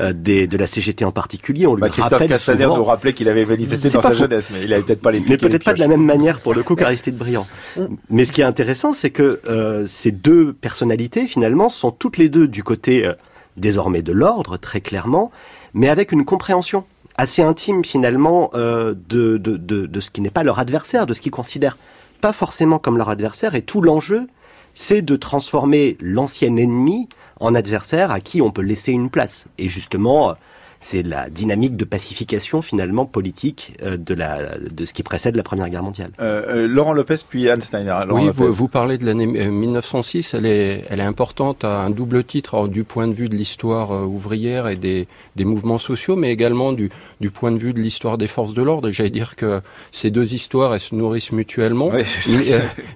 euh, 0.00 0.12
des, 0.12 0.46
de 0.46 0.56
la 0.56 0.66
CGT 0.66 1.04
en 1.04 1.12
particulier. 1.12 1.66
On 1.66 1.74
lui 1.74 1.82
bah, 1.82 1.90
rappelle 1.96 2.28
Castaner 2.28 2.66
nous 2.66 2.84
rappelait 2.84 3.12
qu'il 3.12 3.28
avait 3.28 3.44
manifesté 3.44 3.90
dans 3.90 4.02
sa 4.02 4.14
jeunesse, 4.14 4.48
mais 4.52 4.62
il 4.64 4.72
avait 4.72 4.82
peut-être 4.82 5.00
pas 5.00 5.10
les 5.10 5.20
Mais 5.20 5.36
peut-être 5.36 5.64
pas 5.64 5.74
de 5.74 5.80
la 5.80 5.88
même 5.88 6.04
manière 6.04 6.40
pour 6.40 6.54
le 6.54 6.62
coup 6.62 6.76
qu'Aristide 6.76 7.16
Briand. 7.16 7.46
Mm. 7.76 7.86
mais 8.10 8.24
ce 8.24 8.32
qui 8.32 8.40
est 8.40 8.44
intéressant, 8.44 8.94
c'est 8.94 9.10
que 9.10 9.40
euh, 9.48 9.86
ces 9.88 10.12
deux 10.12 10.52
personnalités 10.52 11.26
finalement 11.26 11.68
sont 11.68 11.90
toutes 11.92 12.18
les 12.18 12.28
deux 12.28 12.46
du 12.46 12.62
côté 12.62 13.04
euh, 13.04 13.14
désormais 13.58 14.02
de 14.02 14.12
l'ordre, 14.12 14.56
très 14.56 14.80
clairement, 14.80 15.30
mais 15.74 15.88
avec 15.88 16.12
une 16.12 16.24
compréhension 16.24 16.84
assez 17.16 17.42
intime 17.42 17.84
finalement 17.84 18.50
euh, 18.54 18.94
de, 19.08 19.36
de, 19.36 19.56
de, 19.56 19.86
de 19.86 20.00
ce 20.00 20.10
qui 20.10 20.20
n'est 20.20 20.30
pas 20.30 20.44
leur 20.44 20.58
adversaire, 20.58 21.06
de 21.06 21.14
ce 21.14 21.20
qu'ils 21.20 21.32
considèrent 21.32 21.76
pas 22.20 22.32
forcément 22.32 22.78
comme 22.78 22.96
leur 22.96 23.08
adversaire, 23.08 23.54
et 23.54 23.62
tout 23.62 23.80
l'enjeu 23.80 24.28
c'est 24.74 25.02
de 25.02 25.16
transformer 25.16 25.96
l'ancien 26.00 26.56
ennemi 26.56 27.08
en 27.40 27.56
adversaire 27.56 28.12
à 28.12 28.20
qui 28.20 28.40
on 28.40 28.52
peut 28.52 28.62
laisser 28.62 28.92
une 28.92 29.10
place. 29.10 29.48
Et 29.58 29.68
justement, 29.68 30.36
c'est 30.80 31.02
la 31.02 31.28
dynamique 31.28 31.76
de 31.76 31.84
pacification 31.84 32.62
finalement 32.62 33.04
politique 33.04 33.76
euh, 33.82 33.96
de 33.96 34.14
la 34.14 34.58
de 34.58 34.84
ce 34.84 34.92
qui 34.92 35.02
précède 35.02 35.34
la 35.34 35.42
Première 35.42 35.68
Guerre 35.70 35.82
mondiale. 35.82 36.10
Euh, 36.20 36.44
euh 36.48 36.68
Laurent 36.68 36.92
Lopez 36.92 37.16
puis 37.28 37.50
Anne 37.50 37.60
Steiner. 37.60 37.96
oui, 38.10 38.30
vous, 38.32 38.52
vous, 38.52 38.68
parlez 38.68 38.96
de 38.98 39.04
l'année 39.04 39.26
1906. 39.26 40.34
Euh, 40.34 40.38
elle 40.38 40.46
est 40.46 40.84
elle 40.88 41.00
est 41.00 41.04
importante 41.04 41.64
à 41.64 41.80
un 41.80 41.90
double 41.90 42.22
titre 42.22 42.68
du 42.68 42.84
point 42.84 43.08
de 43.08 43.12
vue 43.12 43.28
de 43.28 43.34
l'histoire 43.34 43.90
ouvrière 43.90 44.68
et 44.68 44.76
des 44.76 45.08
des 45.34 45.44
mouvements 45.44 45.78
sociaux, 45.78 46.14
mais 46.14 46.30
également 46.30 46.72
du 46.72 46.90
du 47.20 47.30
point 47.30 47.50
de 47.50 47.58
vue 47.58 47.72
de 47.72 47.80
l'histoire 47.80 48.16
des 48.16 48.28
forces 48.28 48.54
de 48.54 48.62
l'ordre. 48.62 48.90
J'allais 48.90 49.10
dire 49.10 49.34
que 49.34 49.60
ces 49.90 50.10
deux 50.10 50.34
histoires 50.34 50.74
elles 50.74 50.80
se 50.80 50.94
nourrissent 50.94 51.32
mutuellement. 51.32 51.90
Oui, 51.92 52.04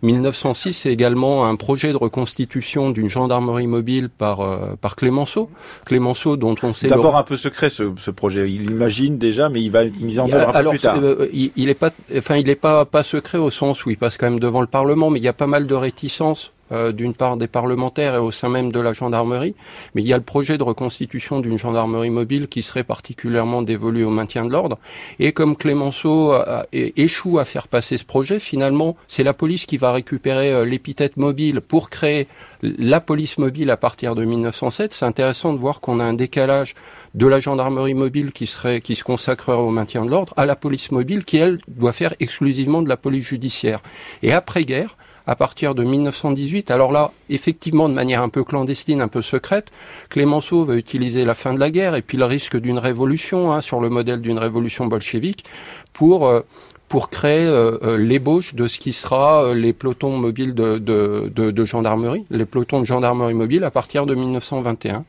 1906 0.02 0.72
c'est 0.72 0.92
également 0.92 1.46
un 1.46 1.56
projet 1.56 1.90
de 1.90 1.96
reconstitution 1.96 2.90
d'une 2.90 3.08
gendarmerie 3.08 3.66
mobile 3.66 4.08
par 4.08 4.38
par 4.80 4.94
Clémenceau. 4.94 5.50
Clémenceau 5.84 6.36
dont 6.36 6.54
on 6.62 6.72
sait 6.72 6.86
d'abord 6.86 7.16
un 7.16 7.24
peu 7.24 7.36
secret 7.36 7.70
ce, 7.72 8.10
projet 8.10 8.50
Il 8.50 8.70
imagine 8.70 9.18
déjà, 9.18 9.48
mais 9.48 9.62
il 9.62 9.70
va 9.70 9.84
être 9.84 10.00
mis 10.00 10.18
en 10.18 10.30
œuvre 10.30 10.50
un 10.50 10.52
alors, 10.52 10.72
peu 10.72 10.78
plus 10.78 10.82
tard. 10.82 10.98
Euh, 11.02 11.28
il, 11.32 11.68
est 11.68 11.74
pas, 11.74 11.90
enfin, 12.16 12.36
il 12.36 12.46
n'est 12.46 12.54
pas 12.54 12.84
pas 12.84 13.02
secret 13.02 13.38
au 13.38 13.50
sens 13.50 13.84
où 13.84 13.90
il 13.90 13.96
passe 13.96 14.16
quand 14.16 14.30
même 14.30 14.40
devant 14.40 14.60
le 14.60 14.66
Parlement, 14.66 15.10
mais 15.10 15.18
il 15.18 15.22
y 15.22 15.28
a 15.28 15.32
pas 15.32 15.46
mal 15.46 15.66
de 15.66 15.74
réticences 15.74 16.51
euh, 16.72 16.92
d'une 16.92 17.14
part 17.14 17.36
des 17.36 17.48
parlementaires 17.48 18.14
et 18.14 18.18
au 18.18 18.30
sein 18.30 18.48
même 18.48 18.72
de 18.72 18.80
la 18.80 18.92
gendarmerie, 18.92 19.54
mais 19.94 20.02
il 20.02 20.08
y 20.08 20.12
a 20.12 20.16
le 20.16 20.22
projet 20.22 20.58
de 20.58 20.62
reconstitution 20.62 21.40
d'une 21.40 21.58
gendarmerie 21.58 22.10
mobile 22.10 22.48
qui 22.48 22.62
serait 22.62 22.84
particulièrement 22.84 23.62
dévolue 23.62 24.04
au 24.04 24.10
maintien 24.10 24.44
de 24.44 24.50
l'ordre. 24.50 24.78
Et 25.18 25.32
comme 25.32 25.56
Clémenceau 25.56 26.34
échoue 26.72 27.38
à 27.38 27.44
faire 27.44 27.68
passer 27.68 27.98
ce 27.98 28.04
projet, 28.04 28.38
finalement, 28.38 28.96
c'est 29.08 29.22
la 29.22 29.34
police 29.34 29.66
qui 29.66 29.76
va 29.76 29.92
récupérer 29.92 30.52
euh, 30.52 30.64
l'épithète 30.64 31.16
mobile 31.16 31.60
pour 31.60 31.90
créer 31.90 32.28
la 32.62 33.00
police 33.00 33.38
mobile 33.38 33.70
à 33.70 33.76
partir 33.76 34.14
de 34.14 34.24
1907. 34.24 34.92
C'est 34.92 35.04
intéressant 35.04 35.52
de 35.52 35.58
voir 35.58 35.80
qu'on 35.80 36.00
a 36.00 36.04
un 36.04 36.14
décalage 36.14 36.74
de 37.14 37.26
la 37.26 37.40
gendarmerie 37.40 37.94
mobile 37.94 38.32
qui 38.32 38.46
serait 38.46 38.80
qui 38.80 38.94
se 38.94 39.04
consacrerait 39.04 39.56
au 39.56 39.70
maintien 39.70 40.04
de 40.04 40.10
l'ordre 40.10 40.32
à 40.36 40.46
la 40.46 40.56
police 40.56 40.90
mobile 40.90 41.24
qui 41.24 41.36
elle 41.36 41.58
doit 41.68 41.92
faire 41.92 42.14
exclusivement 42.20 42.82
de 42.82 42.88
la 42.88 42.96
police 42.96 43.26
judiciaire. 43.26 43.80
Et 44.22 44.32
après 44.32 44.64
guerre, 44.64 44.96
à 45.26 45.36
partir 45.36 45.74
de 45.74 45.84
1918. 45.84 46.70
Alors 46.70 46.92
là, 46.92 47.12
effectivement, 47.28 47.88
de 47.88 47.94
manière 47.94 48.22
un 48.22 48.28
peu 48.28 48.44
clandestine, 48.44 49.00
un 49.00 49.08
peu 49.08 49.22
secrète, 49.22 49.70
Clémenceau 50.08 50.64
va 50.64 50.74
utiliser 50.74 51.24
la 51.24 51.34
fin 51.34 51.54
de 51.54 51.60
la 51.60 51.70
guerre 51.70 51.94
et 51.94 52.02
puis 52.02 52.18
le 52.18 52.24
risque 52.24 52.56
d'une 52.56 52.78
révolution, 52.78 53.52
hein, 53.52 53.60
sur 53.60 53.80
le 53.80 53.88
modèle 53.88 54.20
d'une 54.20 54.38
révolution 54.38 54.86
bolchevique, 54.86 55.44
pour 55.92 56.26
euh, 56.26 56.40
pour 56.88 57.08
créer 57.08 57.46
euh, 57.46 57.78
euh, 57.82 57.96
l'ébauche 57.96 58.54
de 58.54 58.66
ce 58.66 58.78
qui 58.78 58.92
sera 58.92 59.54
les 59.54 59.72
pelotons 59.72 60.18
mobiles 60.18 60.54
de, 60.54 61.64
gendarmerie, 61.64 62.26
les 62.30 62.44
pelotons 62.44 62.80
de 62.80 62.86
gendarmerie 62.86 63.32
mobile 63.32 63.64
à 63.64 63.70
partir 63.70 64.04
de 64.04 64.14
1921 64.14 65.04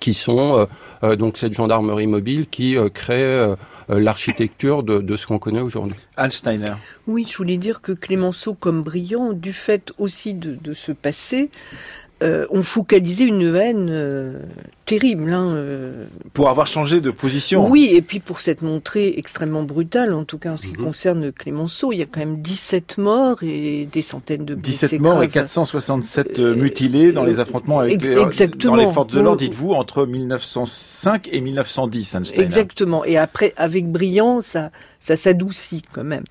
qui 0.00 0.14
sont 0.14 0.66
donc 1.18 1.36
cette 1.36 1.52
gendarmerie 1.52 2.06
mobile 2.06 2.46
qui 2.48 2.76
crée 2.94 3.46
l'architecture 3.88 4.82
de, 4.82 5.16
ce 5.16 5.26
qu'on 5.26 5.38
connaît 5.38 5.60
aujourd'hui. 5.60 5.98
Steiner. 6.30 6.74
Oui, 7.06 7.26
je 7.28 7.36
voulais 7.36 7.58
dire 7.58 7.80
que 7.80 7.92
Clémenceau, 7.92 8.54
comme 8.54 8.82
Briand, 8.82 9.32
du 9.32 9.52
fait 9.52 9.92
aussi 9.98 10.34
de, 10.34 10.72
ce 10.74 10.92
passé, 10.92 11.50
euh, 12.22 12.46
ont 12.50 12.62
focalisé 12.62 13.24
une 13.24 13.54
haine 13.56 13.88
euh, 13.90 14.38
terrible. 14.86 15.32
Hein, 15.32 15.54
euh. 15.54 16.04
Pour 16.32 16.48
avoir 16.48 16.66
changé 16.66 17.00
de 17.00 17.10
position. 17.10 17.68
Oui, 17.68 17.90
et 17.92 18.02
puis 18.02 18.20
pour 18.20 18.40
s'être 18.40 18.62
montré 18.62 19.14
extrêmement 19.16 19.62
brutal, 19.62 20.14
en 20.14 20.24
tout 20.24 20.38
cas 20.38 20.52
en 20.52 20.56
ce 20.56 20.68
qui 20.68 20.78
mhm. 20.78 20.84
concerne 20.84 21.32
Clémenceau. 21.32 21.92
Il 21.92 21.98
y 21.98 22.02
a 22.02 22.06
quand 22.06 22.20
même 22.20 22.40
17 22.40 22.98
morts 22.98 23.42
et 23.42 23.88
des 23.90 24.02
centaines 24.02 24.44
de 24.44 24.54
blessés 24.54 24.86
17 24.86 25.00
morts 25.00 25.22
et 25.22 25.28
467 25.28 26.38
euh, 26.38 26.54
mutilés 26.54 27.12
dans 27.12 27.24
les 27.24 27.40
affrontements 27.40 27.80
avec 27.80 28.02
les, 28.02 28.14
dans 28.14 28.76
les 28.76 28.86
forces 28.92 29.12
de 29.12 29.20
l'ordre, 29.20 29.38
dites-vous, 29.38 29.72
entre 29.72 30.06
1905 30.06 31.28
et 31.32 31.40
1910, 31.40 32.14
Einstein. 32.14 32.40
Exactement. 32.40 33.04
Et 33.04 33.16
après, 33.16 33.52
avec 33.56 33.90
Briand, 33.90 34.40
ça 34.40 34.70
ça 35.02 35.16
s'adoucit 35.16 35.82
quand 35.92 36.04
même. 36.04 36.22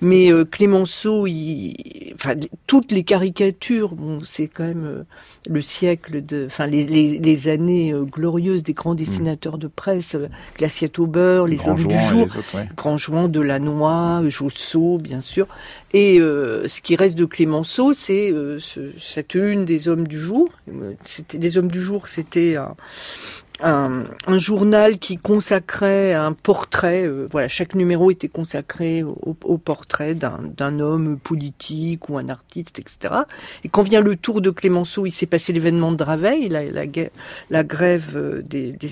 Mais 0.00 0.32
euh, 0.32 0.44
Clémenceau, 0.44 1.26
il, 1.26 2.12
enfin, 2.16 2.34
toutes 2.66 2.90
les 2.90 3.04
caricatures, 3.04 3.94
bon, 3.94 4.20
c'est 4.24 4.48
quand 4.48 4.64
même 4.64 4.84
euh, 4.84 5.02
le 5.48 5.62
siècle 5.62 6.24
de, 6.24 6.46
enfin, 6.46 6.66
les, 6.66 6.84
les, 6.84 7.18
les 7.18 7.48
années 7.48 7.92
euh, 7.92 8.02
glorieuses 8.02 8.64
des 8.64 8.72
grands 8.72 8.96
dessinateurs 8.96 9.58
de 9.58 9.68
presse, 9.68 10.16
Glaciette 10.58 10.98
au 10.98 11.06
beurre, 11.06 11.46
les 11.46 11.68
hommes 11.68 11.86
du 11.86 11.98
jour, 11.98 12.26
Grand 12.76 12.96
Jouan, 12.96 13.28
Delanois, 13.28 14.22
Jousseau, 14.26 14.98
bien 14.98 15.20
sûr. 15.20 15.46
Et 15.92 16.18
ce 16.18 16.80
qui 16.80 16.96
reste 16.96 17.16
de 17.16 17.24
Clémenceau, 17.24 17.92
c'est 17.92 18.34
cette 18.98 19.34
une 19.34 19.64
des 19.64 19.88
hommes 19.88 20.06
du 20.06 20.18
jour. 20.18 20.48
C'était 21.04 21.38
des 21.38 21.56
hommes 21.58 21.70
du 21.70 21.80
jour, 21.80 22.08
c'était 22.08 22.56
un, 23.62 24.04
un, 24.26 24.38
journal 24.38 24.98
qui 24.98 25.16
consacrait 25.16 26.12
un 26.12 26.32
portrait, 26.32 27.06
euh, 27.06 27.26
voilà, 27.30 27.48
chaque 27.48 27.74
numéro 27.74 28.10
était 28.10 28.28
consacré 28.28 29.02
au, 29.02 29.36
au 29.44 29.58
portrait 29.58 30.14
d'un 30.14 30.80
homme 30.80 31.18
politique 31.18 32.08
ou 32.08 32.18
un 32.18 32.28
artiste, 32.28 32.78
etc. 32.78 33.14
Et 33.64 33.68
quand 33.68 33.82
vient 33.82 34.00
le 34.00 34.16
tour 34.16 34.40
de 34.40 34.50
Clémenceau, 34.50 35.06
il 35.06 35.12
s'est 35.12 35.26
passé 35.26 35.52
l'événement 35.52 35.92
de 35.92 35.96
Draveil, 35.96 36.48
la, 36.48 36.64
la, 36.64 36.84
la 37.50 37.64
grève 37.64 38.12
euh, 38.16 38.42
des, 38.42 38.72
des, 38.72 38.88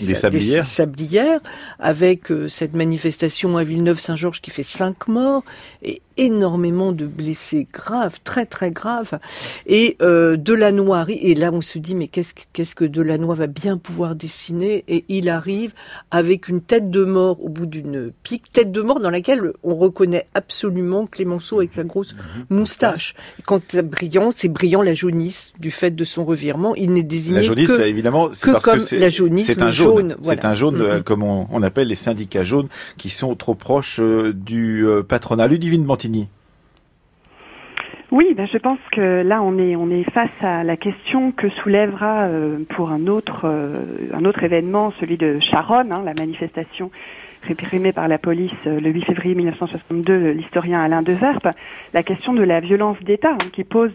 sablières. 0.64 1.40
avec 1.79 2.31
euh, 2.31 2.48
cette 2.48 2.74
manifestation 2.74 3.57
à 3.59 3.64
Villeneuve-Saint-Georges 3.64 4.40
qui 4.40 4.50
fait 4.50 4.62
cinq 4.62 5.09
morts, 5.09 5.44
et 5.83 6.00
énormément 6.16 6.92
de 6.92 7.07
blessés 7.07 7.66
graves, 7.72 8.18
très 8.24 8.46
très 8.46 8.70
graves, 8.70 9.18
et 9.66 9.96
euh, 10.03 10.37
Delannoy 10.37 11.07
et 11.09 11.35
là 11.35 11.50
on 11.53 11.61
se 11.61 11.79
dit 11.79 11.94
mais 11.94 12.09
qu'est-ce 12.09 12.35
qu'est-ce 12.53 12.74
que 12.74 12.85
Delannoy 12.85 13.35
va 13.35 13.46
bien 13.46 13.79
pouvoir 13.79 14.14
dessiner, 14.14 14.85
et 14.88 15.05
il 15.09 15.29
arrive 15.29 15.72
avec 16.11 16.48
une 16.48 16.61
tête 16.61 16.90
de 16.90 17.05
mort 17.05 17.42
au 17.44 17.48
bout 17.48 17.66
d'une 17.66 18.12
pique, 18.22 18.50
tête 18.53 18.72
de 18.72 18.81
mort 18.81 19.00
dans 19.00 19.11
laquelle 19.11 19.53
on 19.62 19.74
reconnaît 19.74 20.27
absolument 20.35 21.07
Clémenceau 21.07 21.59
avec 21.59 21.72
sa 21.72 21.85
grosse 21.85 22.14
mhm. 22.14 22.59
moustache. 22.59 23.14
Quand 23.46 23.61
c'est 23.68 23.83
brillant, 23.83 24.31
c'est 24.35 24.48
brillant 24.48 24.83
la 24.83 24.94
jaunisse 24.94 25.53
du 25.59 25.70
fait 25.70 25.90
de 25.90 26.05
son 26.05 26.24
revirement, 26.24 26.74
il 26.74 26.92
n'est 26.92 27.03
désigné 27.03 27.38
la 27.38 27.42
jaunisse, 27.42 27.68
que, 27.68 27.83
évidemment, 27.83 28.29
que 28.29 28.50
parce 28.50 28.64
comme 28.64 28.85
que 28.85 28.94
la 28.96 29.09
jaunisse, 29.09 29.46
c'est 29.46 29.62
un 29.62 29.70
jaune, 29.70 30.16
c'est 30.22 30.44
un 30.44 30.55
jaune 30.55 30.79
mhm. 30.79 31.03
comme 31.03 31.22
on, 31.22 31.62
appelle 31.62 31.88
les 31.88 31.94
syndicats 31.94 32.44
jaunes 32.44 32.68
qui 32.98 33.09
sont 33.09 33.35
trop 33.37 33.55
proches 33.55 33.98
euh, 34.00 34.33
du 34.35 34.87
euh, 34.87 35.03
patronat. 35.03 35.46
Ludivine 35.48 35.85
oui, 38.14 38.32
ben 38.36 38.46
je 38.46 38.58
pense 38.58 38.78
que 38.92 39.22
là 39.22 39.42
on 39.42 39.58
est 39.58 40.08
face 40.12 40.30
à 40.40 40.62
la 40.62 40.76
question 40.76 41.32
que 41.32 41.48
soulèvera 41.48 42.26
euh, 42.26 42.58
pour 42.68 42.90
un 42.90 43.08
autre 43.08 43.40
euh, 43.44 43.74
un 44.12 44.24
autre 44.24 44.44
événement, 44.44 44.92
celui 45.00 45.16
de 45.16 45.40
Charonne, 45.40 45.90
hein, 45.90 46.00
la 46.04 46.14
manifestation 46.16 46.92
réprimée 47.42 47.92
par 47.92 48.06
la 48.06 48.18
police 48.18 48.52
euh, 48.68 48.78
le 48.78 48.90
8 48.90 49.06
février 49.06 49.34
1962, 49.34 50.30
l'historien 50.30 50.80
Alain 50.80 51.02
Deverpe, 51.02 51.48
la 51.92 52.02
question 52.04 52.34
de 52.34 52.44
la 52.44 52.60
violence 52.60 52.98
d'État 53.02 53.32
hein, 53.32 53.48
qui 53.52 53.64
pose 53.64 53.92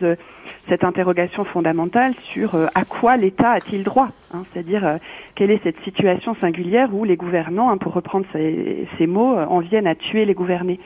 cette 0.68 0.84
interrogation 0.84 1.46
fondamentale 1.46 2.12
sur 2.34 2.56
à 2.56 2.84
quoi 2.84 3.16
l'État 3.16 3.52
a-t-il 3.52 3.84
droit, 3.84 4.10
hein, 4.34 4.44
c'est-à-dire 4.52 4.98
quelle 5.36 5.50
est 5.50 5.64
cette 5.64 5.80
situation 5.86 6.36
singulière 6.42 6.94
où 6.94 7.06
les 7.06 7.16
gouvernants, 7.16 7.78
pour 7.78 7.94
reprendre 7.94 8.26
ces 8.34 9.08
mots, 9.08 9.38
en 9.38 9.60
viennent 9.60 9.88
à 9.88 9.96
tuer 9.96 10.26
les 10.26 10.34
gouvernés. 10.34 10.80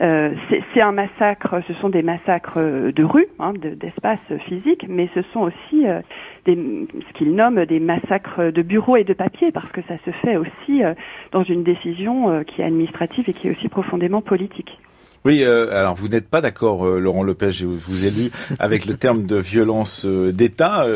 Euh, 0.00 0.34
c'est 0.74 0.80
un 0.80 0.92
massacre, 0.92 1.62
ce 1.66 1.72
sont 1.74 1.88
des 1.88 2.02
massacres 2.02 2.60
de 2.60 3.04
rue, 3.04 3.26
hein, 3.38 3.54
d'espace 3.54 4.20
physique, 4.46 4.84
mais 4.88 5.08
ce 5.14 5.22
sont 5.32 5.40
aussi 5.40 5.86
euh, 5.86 6.00
ce 6.46 7.12
qu'ils 7.14 7.34
nomment 7.34 7.64
des 7.64 7.80
massacres 7.80 8.50
de 8.52 8.62
bureaux 8.62 8.96
et 8.96 9.04
de 9.04 9.14
papier, 9.14 9.50
parce 9.52 9.70
que 9.72 9.80
ça 9.88 9.96
se 10.04 10.10
fait 10.10 10.36
aussi 10.36 10.84
euh, 10.84 10.94
dans 11.32 11.44
une 11.44 11.62
décision 11.62 12.44
qui 12.44 12.60
est 12.60 12.64
administrative 12.64 13.24
et 13.28 13.32
qui 13.32 13.48
est 13.48 13.52
aussi 13.52 13.68
profondément 13.68 14.20
politique. 14.20 14.78
Oui, 15.26 15.42
euh, 15.42 15.76
alors 15.76 15.96
vous 15.96 16.06
n'êtes 16.06 16.28
pas 16.28 16.40
d'accord, 16.40 16.86
euh, 16.86 17.00
Laurent 17.00 17.24
Lopez, 17.24 17.50
je 17.50 17.66
vous 17.66 18.04
ai 18.04 18.12
lu, 18.12 18.30
avec 18.60 18.86
le 18.86 18.96
terme 18.96 19.26
de 19.26 19.36
violence 19.40 20.06
euh, 20.06 20.30
d'État. 20.30 20.86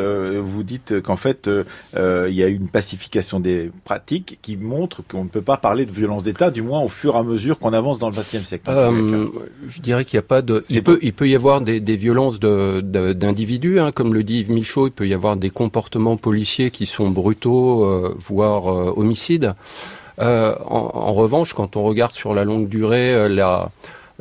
vous 0.40 0.62
dites 0.62 1.00
qu'en 1.00 1.16
fait, 1.16 1.50
il 1.96 2.32
y 2.32 2.44
a 2.44 2.46
une 2.46 2.68
pacification 2.68 3.40
des 3.40 3.72
pratiques 3.84 4.38
qui 4.40 4.56
montre 4.56 5.02
qu'on 5.02 5.24
ne 5.24 5.28
peut 5.28 5.42
pas 5.42 5.56
parler 5.56 5.84
de 5.84 5.90
violence 5.90 6.22
d'État, 6.22 6.52
du 6.52 6.62
moins 6.62 6.80
au 6.80 6.86
fur 6.86 7.16
et 7.16 7.18
à 7.18 7.24
mesure 7.24 7.58
qu'on 7.58 7.72
avance 7.72 7.98
dans 7.98 8.08
le 8.08 8.14
XXe 8.14 8.44
siècle. 8.44 8.70
je 8.70 9.80
dirais 9.80 10.04
qu'il 10.04 10.16
n'y 10.16 10.24
a 10.24 10.28
pas 10.28 10.42
de... 10.42 10.62
Il 10.70 10.84
peut, 10.84 11.00
il 11.02 11.12
peut 11.12 11.28
y 11.28 11.34
avoir 11.34 11.60
des, 11.60 11.80
des 11.80 11.96
violences 11.96 12.38
d'individus, 12.38 13.74
de, 13.74 13.80
hein, 13.80 13.90
comme 13.90 14.14
le 14.14 14.22
dit 14.22 14.42
Yves 14.42 14.52
Michaud, 14.52 14.86
il 14.86 14.92
peut 14.92 15.08
y 15.08 15.14
avoir 15.14 15.36
des 15.36 15.50
comportements 15.50 16.16
policiers 16.16 16.70
qui 16.70 16.86
sont 16.86 17.10
brutaux, 17.10 18.14
voire 18.20 18.96
homicides. 18.96 19.54
En, 20.20 20.54
en, 20.68 21.12
revanche, 21.14 21.52
quand 21.52 21.76
on 21.76 21.82
regarde 21.82 22.12
sur 22.12 22.32
la 22.32 22.44
longue 22.44 22.68
durée, 22.68 23.28
la 23.28 23.62
euh, 23.62 23.66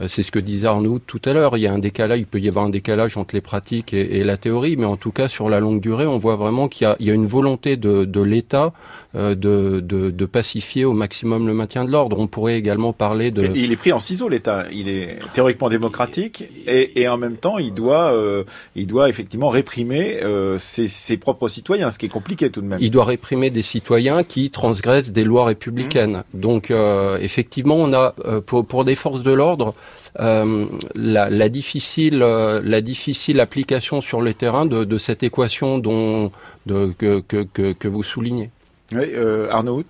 c'est 0.08 0.24
ce 0.24 0.32
que 0.32 0.40
disait 0.40 0.68
Arnaud 0.68 1.00
tout 1.00 1.22
à 1.26 1.34
l'heure. 1.34 1.58
Il 1.58 1.62
y 1.62 1.68
a 1.68 1.74
un 1.74 1.80
décalage, 1.80 2.20
il 2.20 2.26
peut 2.26 2.40
y 2.40 2.48
avoir 2.48 2.66
un 2.66 2.70
décalage 2.70 3.18
entre 3.18 3.36
les 3.36 3.42
pratiques 3.42 3.94
et, 3.94 4.24
la 4.24 4.38
théorie, 4.38 4.78
mais 4.78 4.86
en 4.86 4.98
tout 4.98 5.12
cas 5.12 5.28
sur 5.28 5.50
la 5.50 5.60
longue 5.60 5.82
durée, 5.82 6.06
on 6.06 6.18
voit 6.18 6.36
vraiment 6.36 6.68
qu'il 6.68 6.96
y, 7.00 7.12
a 7.12 7.14
une 7.14 7.26
volonté 7.26 7.78
de, 7.78 8.22
l'État 8.22 8.74
euh, 9.16 9.36
de, 9.36 10.26
pacifier 10.26 10.86
au 10.86 10.94
maximum 10.94 11.48
le 11.48 11.54
maintien 11.54 11.84
de 11.84 11.92
l'ordre. 11.92 12.20
On 12.20 12.28
pourrait 12.28 12.58
également 12.58 12.94
parler 12.94 13.32
de. 13.32 13.50
il 13.56 13.72
est 13.72 13.76
pris 13.76 13.92
en 13.92 14.00
ciseaux 14.00 14.30
l'État. 14.30 14.66
Il 14.72 14.88
est 14.88 15.18
théoriquement 15.34 15.70
démocratique 15.70 16.44
et, 16.68 17.08
en 17.08 17.18
même 17.18 17.38
temps 17.38 17.58
il 17.58 17.74
doit 17.74 18.14
euh, 18.14 18.44
il 18.76 18.86
doit 18.88 19.10
effectivement 19.10 19.50
réprimer 19.50 20.20
ses, 20.60 21.18
propres 21.18 21.50
citoyens, 21.50 21.92
ce 21.92 21.98
qui 22.00 22.06
est 22.06 22.10
compliqué 22.10 22.50
tout 22.50 22.62
de 22.62 22.68
même. 22.68 22.80
Il 22.82 22.92
doit 22.92 23.06
réprimer 23.06 23.50
des 23.50 23.64
citoyens 23.64 24.24
qui 24.24 24.52
transgressent 24.52 25.12
des 25.12 25.24
lois 25.24 25.46
républicaines. 25.46 26.24
Mmh. 26.34 26.40
Donc 26.40 26.74
effectivement, 27.20 27.76
on 27.76 27.92
a 27.94 28.14
pour, 28.46 28.66
pour 28.66 28.86
des 28.86 28.96
forces 28.96 29.24
de 29.24 29.32
l'ordre 29.32 29.74
euh, 30.20 30.66
la, 30.96 31.50
difficile, 31.50 32.22
euh, 32.22 32.62
la 32.64 32.82
difficile 32.82 33.40
application 33.40 34.02
sur 34.02 34.22
le 34.22 34.34
terrain 34.34 34.66
de, 34.66 34.98
cette 34.98 35.24
équation 35.24 35.78
dont, 35.78 36.32
que, 36.68 37.20
que, 37.22 37.88
vous 37.88 38.04
soulignez. 38.04 38.50
Oui, 38.92 39.06
euh, 39.14 39.50
Arnaud 39.52 39.84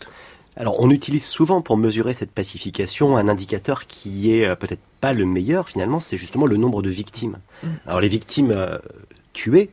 alors, 0.57 0.81
on 0.81 0.89
utilise 0.89 1.25
souvent 1.25 1.61
pour 1.61 1.77
mesurer 1.77 2.13
cette 2.13 2.31
pacification 2.31 3.15
un 3.15 3.29
indicateur 3.29 3.87
qui 3.87 4.33
est 4.33 4.53
peut-être 4.57 4.81
pas 4.99 5.13
le 5.13 5.25
meilleur 5.25 5.69
finalement, 5.69 6.01
c'est 6.01 6.17
justement 6.17 6.45
le 6.45 6.57
nombre 6.57 6.81
de 6.81 6.89
victimes. 6.89 7.37
Mm. 7.63 7.67
Alors, 7.85 8.01
les 8.01 8.09
victimes 8.09 8.53
tuées, 9.31 9.69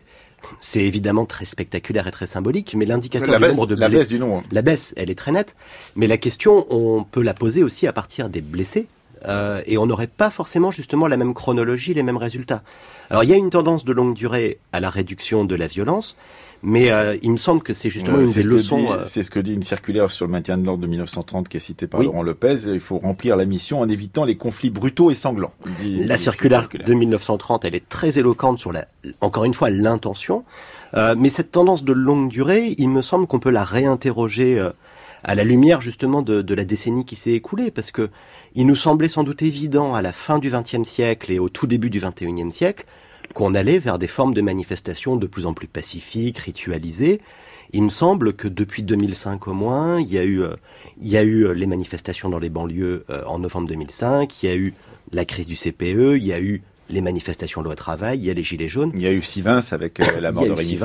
c'est 0.61 0.85
évidemment 0.85 1.27
très 1.27 1.45
spectaculaire 1.45 2.07
et 2.07 2.12
très 2.12 2.27
symbolique, 2.27 2.75
mais 2.77 2.85
l'indicateur 2.85 3.41
du 3.41 3.49
nombre 3.49 3.67
de 3.67 3.75
blessés, 3.75 3.93
la 3.93 3.99
baisse 3.99 4.09
du 4.09 4.19
nombre, 4.21 4.45
la 4.53 4.62
baisse, 4.62 4.95
elle 4.97 5.11
est 5.11 5.17
très 5.17 5.33
nette. 5.33 5.57
Mais 5.97 6.07
la 6.07 6.19
question, 6.19 6.67
on 6.71 7.03
peut 7.03 7.23
la 7.23 7.35
poser 7.35 7.65
aussi 7.65 7.89
à 7.89 7.93
partir 7.93 8.29
des 8.29 8.41
blessés. 8.41 8.87
Euh, 9.27 9.62
et 9.67 9.79
on 9.79 9.87
n'aurait 9.87 10.07
pas 10.07 10.31
forcément 10.31 10.71
justement 10.71 11.07
la 11.07 11.17
même 11.17 11.35
chronologie, 11.35 11.95
les 11.95 12.03
mêmes 12.03 12.17
résultats. 12.17 12.62
Alors 13.11 13.25
il 13.25 13.31
y 13.31 13.33
a 13.33 13.37
une 13.37 13.51
tendance 13.51 13.85
de 13.85 13.93
longue 13.93 14.15
durée 14.15 14.59
à 14.73 14.81
la 14.81 14.91
réduction 14.91 15.45
de 15.45 15.55
la 15.55 15.67
violence, 15.67 16.17
mais 16.62 16.91
euh, 16.91 17.17
il 17.23 17.33
me 17.33 17.37
semble 17.37 17.62
que 17.62 17.75
c'est 17.75 17.91
justement 17.91 18.19
une 18.19 18.31
des 18.31 18.43
leçons. 18.43 18.93
Euh, 18.93 19.05
c'est 19.05 19.23
ce 19.23 19.31
que 19.31 19.41
dit 19.41 19.53
une 19.53 19.62
circulaire 19.62 20.11
sur 20.11 20.27
le 20.27 20.33
maintien 20.33 20.59
de 20.59 20.65
l'ordre 20.65 20.83
de 20.83 20.87
1930 20.87 21.49
qui 21.49 21.57
est 21.57 21.61
citée 21.61 21.87
par 21.87 22.03
Laurent 22.03 22.23
Lopez. 22.23 22.55
Il 22.67 22.81
faut 22.81 22.99
remplir 22.99 23.37
la 23.37 23.45
mission 23.47 23.81
en 23.81 23.89
évitant 23.89 24.25
les 24.25 24.37
conflits 24.37 24.71
brutaux 24.71 25.11
et 25.11 25.15
sanglants. 25.15 25.53
la 25.83 26.17
circulaire, 26.17 26.69
de 26.73 26.95
1930, 26.95 27.65
elle 27.65 27.75
est 27.75 27.89
très 27.89 28.19
éloquente 28.19 28.59
sur 28.59 28.73
la, 28.73 28.87
encore 29.21 29.45
une 29.45 29.55
fois, 29.55 29.71
l'intention. 29.71 30.45
mais 30.95 31.31
cette 31.31 31.53
tendance 31.53 31.85
de 31.85 31.93
longue 31.93 32.29
durée, 32.29 32.75
il 32.79 32.89
me 32.89 33.03
semble 33.03 33.27
qu'on 33.27 33.41
peut 33.41 33.51
la 33.51 33.65
réinterroger 33.65 34.71
à 35.27 35.35
la 35.35 35.43
lumière 35.43 35.81
justement 35.81 36.23
de, 36.23 36.41
de 36.41 36.55
la 36.55 36.65
décennie 36.65 37.05
qui 37.05 37.17
s'est 37.17 37.33
écoulée, 37.33 37.73
parce 37.73 37.91
que 37.91 38.11
il 38.55 38.65
nous 38.65 38.77
semblait 38.77 39.09
sans 39.09 39.25
doute 39.25 39.43
évident 39.43 39.93
à 39.93 40.01
la 40.01 40.12
fin 40.12 40.39
du 40.39 40.51
XXe 40.51 40.89
siècle 40.89 41.33
et 41.33 41.41
au 41.41 41.49
tout 41.49 41.67
début 41.67 41.91
du 41.91 42.01
XXIe 42.01 42.51
siècle 42.53 42.87
qu'on 43.35 43.57
allait 43.57 43.81
vers 43.81 43.99
des 43.99 44.07
formes 44.07 44.35
de 44.35 44.41
manifestations 44.41 45.17
de 45.17 45.27
plus 45.27 45.45
en 45.45 45.53
plus 45.53 45.67
pacifiques, 45.67 46.39
ritualisées. 46.39 47.21
Il 47.73 47.83
me 47.83 47.91
semble 47.91 48.35
que 48.35 48.47
depuis 48.47 48.85
2005 48.85 49.49
au 49.49 49.53
moins, 49.53 50.01
il 50.01 50.12
y 50.12 50.17
a 50.17 50.23
eu, 50.23 50.43
euh, 50.43 50.55
il 51.03 51.09
y 51.09 51.17
a 51.17 51.25
eu 51.25 51.45
euh, 51.45 51.53
les 51.53 51.67
manifestations 51.67 52.29
dans 52.29 52.39
les 52.39 52.49
banlieues 52.49 53.05
euh, 53.11 53.25
en 53.27 53.41
novembre 53.41 53.67
2005, 53.67 54.43
il 54.45 54.47
y 54.47 54.53
a 54.53 54.55
eu 54.55 54.75
la 55.11 55.25
crise 55.25 55.49
du 55.49 55.57
CPE, 55.57 56.17
il 56.17 56.25
y 56.25 56.33
a 56.33 56.41
eu 56.41 56.62
les 56.89 57.01
manifestations 57.01 57.62
loi 57.62 57.75
travail, 57.75 58.21
il 58.21 58.25
y 58.25 58.31
a 58.31 58.35
les 58.35 58.45
gilets 58.45 58.69
jaunes. 58.69 58.93
Il 58.95 59.03
y 59.03 59.09
a 59.09 59.12
eu 59.12 59.23
Sivins 59.23 59.61
avec 59.73 59.99
la 59.99 60.31
mort 60.31 60.47
de 60.47 60.53
Rémi 60.53 60.79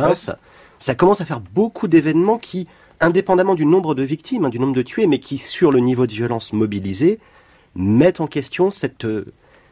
Ça 0.80 0.96
commence 0.96 1.22
à 1.22 1.26
faire 1.26 1.42
beaucoup 1.42 1.88
d'événements 1.88 2.40
qui, 2.40 2.68
indépendamment 3.02 3.56
du 3.56 3.66
nombre 3.66 3.96
de 3.96 4.04
victimes, 4.04 4.46
hein, 4.46 4.50
du 4.50 4.60
nombre 4.60 4.76
de 4.76 4.82
tués, 4.82 5.08
mais 5.08 5.20
qui, 5.20 5.38
sur 5.38 5.72
le 5.72 5.80
niveau 5.80 6.08
de 6.08 6.14
violence 6.14 6.54
mobilisé, 6.54 7.20
mettent 7.76 8.22
en 8.22 8.28
question 8.28 8.70
euh, 9.04 9.26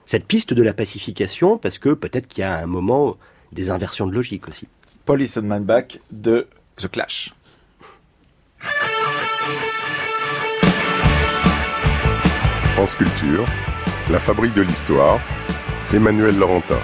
cette, 0.05 0.25
piste 0.25 0.53
de 0.53 0.63
la 0.63 0.73
pacification, 0.73 1.57
parce 1.57 1.77
que 1.77 1.89
peut-être 1.89 2.27
qu'il 2.27 2.41
y 2.41 2.45
a 2.45 2.57
un 2.57 2.65
moment 2.65 3.17
des 3.51 3.71
inversions 3.71 4.07
de 4.07 4.13
logique 4.13 4.47
aussi. 4.47 4.67
Police 5.05 5.35
Paul 5.35 5.43
Issenmanbach 5.43 5.99
de 6.11 6.47
The 6.77 6.87
Clash. 6.89 7.33
France 12.73 12.95
Culture, 12.95 13.45
la 14.09 14.19
fabrique 14.19 14.53
de 14.53 14.61
l'histoire, 14.61 15.19
Emmanuel 15.93 16.37
Laurentin. 16.37 16.79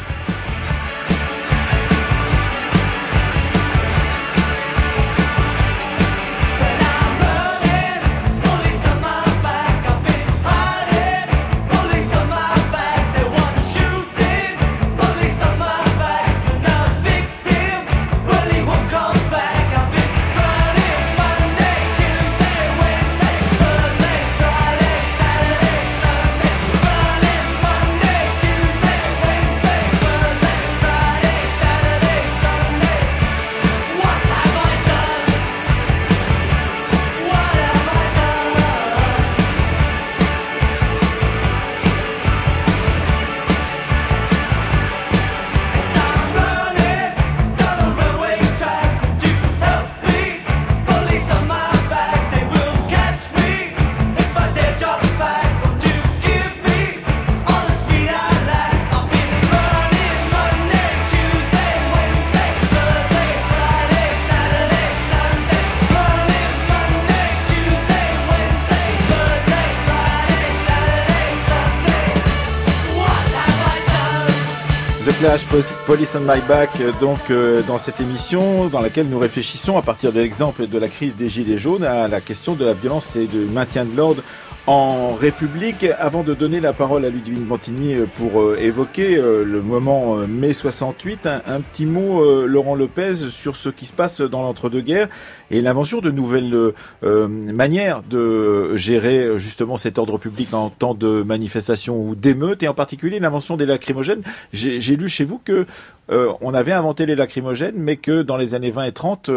Police 75.43 76.15
on 76.15 76.21
My 76.21 76.39
Back, 76.47 76.69
euh, 76.79 76.93
donc 77.01 77.29
euh, 77.29 77.61
dans 77.63 77.77
cette 77.77 77.99
émission 77.99 78.67
dans 78.67 78.79
laquelle 78.79 79.09
nous 79.09 79.19
réfléchissons 79.19 79.77
à 79.77 79.81
partir 79.81 80.13
de 80.13 80.21
l'exemple 80.21 80.65
de 80.65 80.77
la 80.77 80.87
crise 80.87 81.17
des 81.17 81.27
Gilets 81.27 81.57
jaunes 81.57 81.83
à 81.83 82.07
la 82.07 82.21
question 82.21 82.53
de 82.53 82.63
la 82.63 82.73
violence 82.73 83.17
et 83.17 83.25
du 83.25 83.39
maintien 83.39 83.83
de 83.83 83.97
l'ordre 83.97 84.23
en 84.67 85.13
République. 85.13 85.85
Avant 85.99 86.23
de 86.23 86.33
donner 86.33 86.59
la 86.59 86.73
parole 86.73 87.05
à 87.05 87.09
Ludivine 87.09 87.47
euh, 87.51 88.05
pour 88.17 88.41
euh, 88.41 88.57
évoquer 88.59 89.15
euh, 89.17 89.43
le 89.43 89.61
moment 89.61 90.15
mai 90.27 90.53
68, 90.53 91.27
un, 91.27 91.61
petit 91.61 91.85
mot, 91.85 92.45
Laurent 92.45 92.75
Lopez, 92.75 93.15
sur 93.29 93.55
ce 93.55 93.69
qui 93.69 93.85
se 93.85 93.93
passe 93.93 94.21
dans 94.21 94.41
l'entre-deux-guerres 94.41 95.09
et 95.51 95.61
l'invention 95.61 96.01
de 96.01 96.11
nouvelles 96.11 96.73
manières 97.03 98.01
de 98.01 98.75
gérer 98.75 99.37
justement 99.37 99.77
cet 99.77 99.97
ordre 99.97 100.17
public 100.17 100.53
en 100.53 100.69
temps 100.69 100.93
de 100.93 101.21
manifestation 101.21 101.99
ou 101.99 102.15
d'émeute, 102.15 102.63
et 102.63 102.67
en 102.67 102.73
particulier 102.73 103.19
l'invention 103.19 103.57
des 103.57 103.65
lacrymogènes. 103.65 104.21
J'ai 104.53 104.95
lu 104.95 105.07
chez 105.07 105.23
vous 105.23 105.39
que 105.43 105.65
on 106.09 106.53
avait 106.53 106.71
inventé 106.71 107.05
les 107.05 107.15
lacrymogènes, 107.15 107.75
mais 107.77 107.95
que 107.97 108.21
dans 108.21 108.37
les 108.37 108.53
années 108.53 108.71
20 108.71 108.85
et 108.85 108.91
30, 108.91 109.29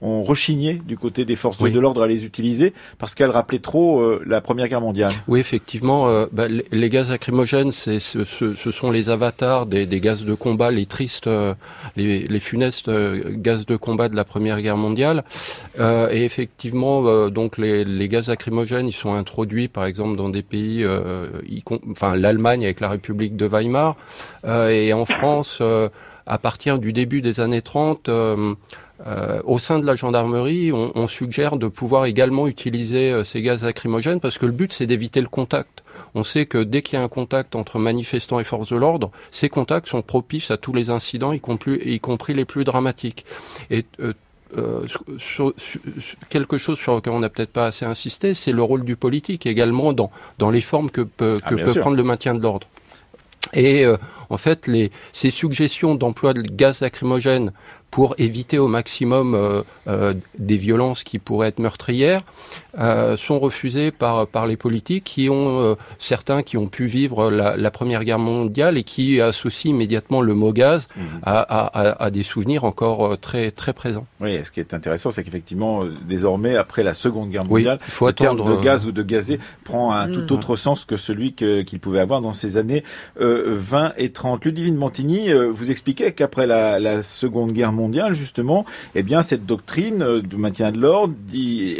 on 0.00 0.22
rechignait 0.22 0.80
du 0.84 0.96
côté 0.96 1.24
des 1.24 1.36
forces 1.36 1.58
de 1.58 1.80
l'ordre 1.80 2.02
à 2.02 2.06
les 2.06 2.24
utiliser 2.24 2.72
parce 2.98 3.14
qu'elles 3.14 3.30
rappelaient 3.30 3.58
trop 3.58 4.18
la 4.24 4.40
Première 4.40 4.68
Guerre 4.68 4.73
Oui, 5.28 5.40
effectivement, 5.40 6.08
euh, 6.08 6.26
bah, 6.32 6.46
les, 6.48 6.88
gaz 6.88 7.10
lacrymogènes, 7.10 7.72
c'est, 7.72 8.00
ce, 8.00 8.24
ce, 8.24 8.70
sont 8.70 8.90
les 8.90 9.10
avatars 9.10 9.66
des, 9.66 9.86
des, 9.86 10.00
gaz 10.00 10.24
de 10.24 10.34
combat, 10.34 10.70
les 10.70 10.86
tristes, 10.86 11.26
euh, 11.26 11.54
les, 11.96 12.20
les, 12.20 12.40
funestes 12.40 12.88
euh, 12.88 13.22
gaz 13.28 13.66
de 13.66 13.76
combat 13.76 14.08
de 14.08 14.16
la 14.16 14.24
Première 14.24 14.60
Guerre 14.60 14.76
mondiale. 14.76 15.24
et 15.78 16.24
effectivement, 16.24 17.28
donc 17.28 17.58
les, 17.58 17.84
les, 17.84 18.08
gaz 18.08 18.28
lacrymogènes, 18.28 18.88
ils 18.88 18.92
sont 18.92 19.14
introduits, 19.14 19.68
par 19.68 19.84
exemple, 19.84 20.16
dans 20.16 20.28
des 20.28 20.42
pays, 20.42 20.84
enfin 21.90 22.16
l'Allemagne 22.16 22.64
avec 22.64 22.80
la 22.80 22.88
République 22.88 23.36
de 23.36 23.46
Weimar, 23.46 23.96
et 24.46 24.92
en 24.92 25.04
France, 25.04 25.62
à 26.26 26.38
partir 26.38 26.78
du 26.78 26.92
début 26.92 27.22
des 27.22 27.40
années 27.40 27.62
30. 27.62 28.08
Euh, 29.06 29.40
au 29.44 29.58
sein 29.58 29.80
de 29.80 29.86
la 29.86 29.96
gendarmerie, 29.96 30.70
on, 30.72 30.92
on, 30.94 31.08
suggère 31.08 31.56
de 31.56 31.66
pouvoir 31.66 32.04
également 32.04 32.46
utiliser 32.46 33.10
euh, 33.10 33.24
ces 33.24 33.42
gaz 33.42 33.64
lacrymogènes 33.64 34.20
parce 34.20 34.38
que 34.38 34.46
le 34.46 34.52
but 34.52 34.72
c'est 34.72 34.86
d'éviter 34.86 35.20
le 35.20 35.26
contact. 35.26 35.82
On 36.14 36.22
sait 36.22 36.46
que 36.46 36.58
dès 36.58 36.82
qu'il 36.82 36.96
y 36.96 37.02
a 37.02 37.04
un 37.04 37.08
contact 37.08 37.56
entre 37.56 37.80
manifestants 37.80 38.38
et 38.38 38.44
forces 38.44 38.68
de 38.68 38.76
l'ordre, 38.76 39.10
ces 39.32 39.48
contacts 39.48 39.88
sont 39.88 40.02
propices 40.02 40.52
à 40.52 40.58
tous 40.58 40.72
les 40.72 40.90
incidents, 40.90 41.32
y 41.32 41.40
compris, 41.40 41.80
y 41.84 41.98
compris 41.98 42.34
les 42.34 42.44
plus 42.44 42.62
dramatiques. 42.62 43.24
Et 43.68 43.84
euh, 43.98 44.12
euh 44.56 44.86
sur, 45.18 45.52
quelque 46.28 46.56
chose 46.56 46.78
sur 46.78 46.94
lequel 46.94 47.14
on 47.14 47.18
n'a 47.18 47.30
peut-être 47.30 47.52
pas 47.52 47.66
assez 47.66 47.84
insisté, 47.84 48.32
c'est 48.32 48.52
le 48.52 48.62
rôle 48.62 48.84
du 48.84 48.94
politique 48.94 49.44
également 49.44 49.92
dans, 49.92 50.12
dans 50.38 50.50
les 50.50 50.60
formes 50.60 50.90
que 50.90 51.00
peut, 51.00 51.40
ah, 51.42 51.50
prendre 51.80 51.96
le 51.96 52.04
maintien 52.04 52.34
de 52.34 52.40
l'ordre. 52.40 52.68
Et 53.52 53.84
en 54.30 54.36
fait, 54.36 54.66
les, 54.66 54.90
ces 55.12 55.30
suggestions 55.30 55.94
d'emploi 55.94 56.32
de 56.32 56.42
gaz 56.42 56.80
lacrymogène 56.80 57.52
pour 57.94 58.16
éviter 58.18 58.58
au 58.58 58.66
maximum 58.66 59.36
euh, 59.36 59.62
euh, 59.86 60.14
des 60.36 60.56
violences 60.56 61.04
qui 61.04 61.20
pourraient 61.20 61.46
être 61.46 61.60
meurtrières, 61.60 62.24
euh, 62.76 63.16
sont 63.16 63.38
refusées 63.38 63.92
par, 63.92 64.26
par 64.26 64.48
les 64.48 64.56
politiques 64.56 65.04
qui 65.04 65.30
ont, 65.30 65.76
certains 65.96 66.42
qui 66.42 66.56
ont 66.56 66.66
pu 66.66 66.86
vivre 66.86 67.30
la, 67.30 67.56
la, 67.56 67.70
Première 67.70 68.02
Guerre 68.02 68.18
mondiale 68.18 68.76
et 68.78 68.82
qui 68.82 69.20
associent 69.20 69.70
immédiatement 69.70 70.22
le 70.22 70.34
mot 70.34 70.52
gaz 70.52 70.88
mhm. 70.96 71.04
à, 71.22 71.38
à, 71.38 72.04
à, 72.04 72.10
des 72.10 72.24
souvenirs 72.24 72.64
encore 72.64 73.16
très, 73.20 73.52
très 73.52 73.72
présents. 73.72 74.06
Oui, 74.20 74.40
ce 74.44 74.50
qui 74.50 74.58
est 74.58 74.74
intéressant, 74.74 75.12
c'est 75.12 75.22
qu'effectivement, 75.22 75.84
désormais, 76.04 76.56
après 76.56 76.82
la 76.82 76.94
Seconde 76.94 77.30
Guerre 77.30 77.46
mondiale, 77.46 77.78
il 77.86 77.92
faut 77.92 78.08
le 78.08 78.12
terme 78.12 78.44
de 78.44 78.60
gaz 78.60 78.86
ou 78.86 78.92
de 78.92 79.04
gazé 79.04 79.38
prend 79.62 79.92
un 79.92 80.08
tout 80.08 80.22
mhm. 80.22 80.32
autre 80.32 80.56
sens 80.56 80.84
que 80.84 80.96
celui 80.96 81.34
qu'il 81.34 81.78
pouvait 81.78 82.00
avoir 82.00 82.20
dans 82.20 82.32
ces 82.32 82.56
années 82.56 82.82
20 83.20 83.92
et 83.98 84.10
30. 84.10 84.44
Ludivine 84.44 84.74
Montigny, 84.74 85.32
vous 85.32 85.70
expliquait 85.70 86.10
qu'après 86.10 86.48
la, 86.48 86.80
la 86.80 87.04
Seconde 87.04 87.52
Guerre 87.52 87.70
mondiale, 87.70 87.83
justement, 88.12 88.64
eh 88.94 89.02
bien, 89.02 89.22
cette 89.22 89.46
doctrine 89.46 90.02
euh, 90.02 90.20
du 90.20 90.36
maintien 90.36 90.72
de 90.72 90.78
l'ordre 90.78 91.14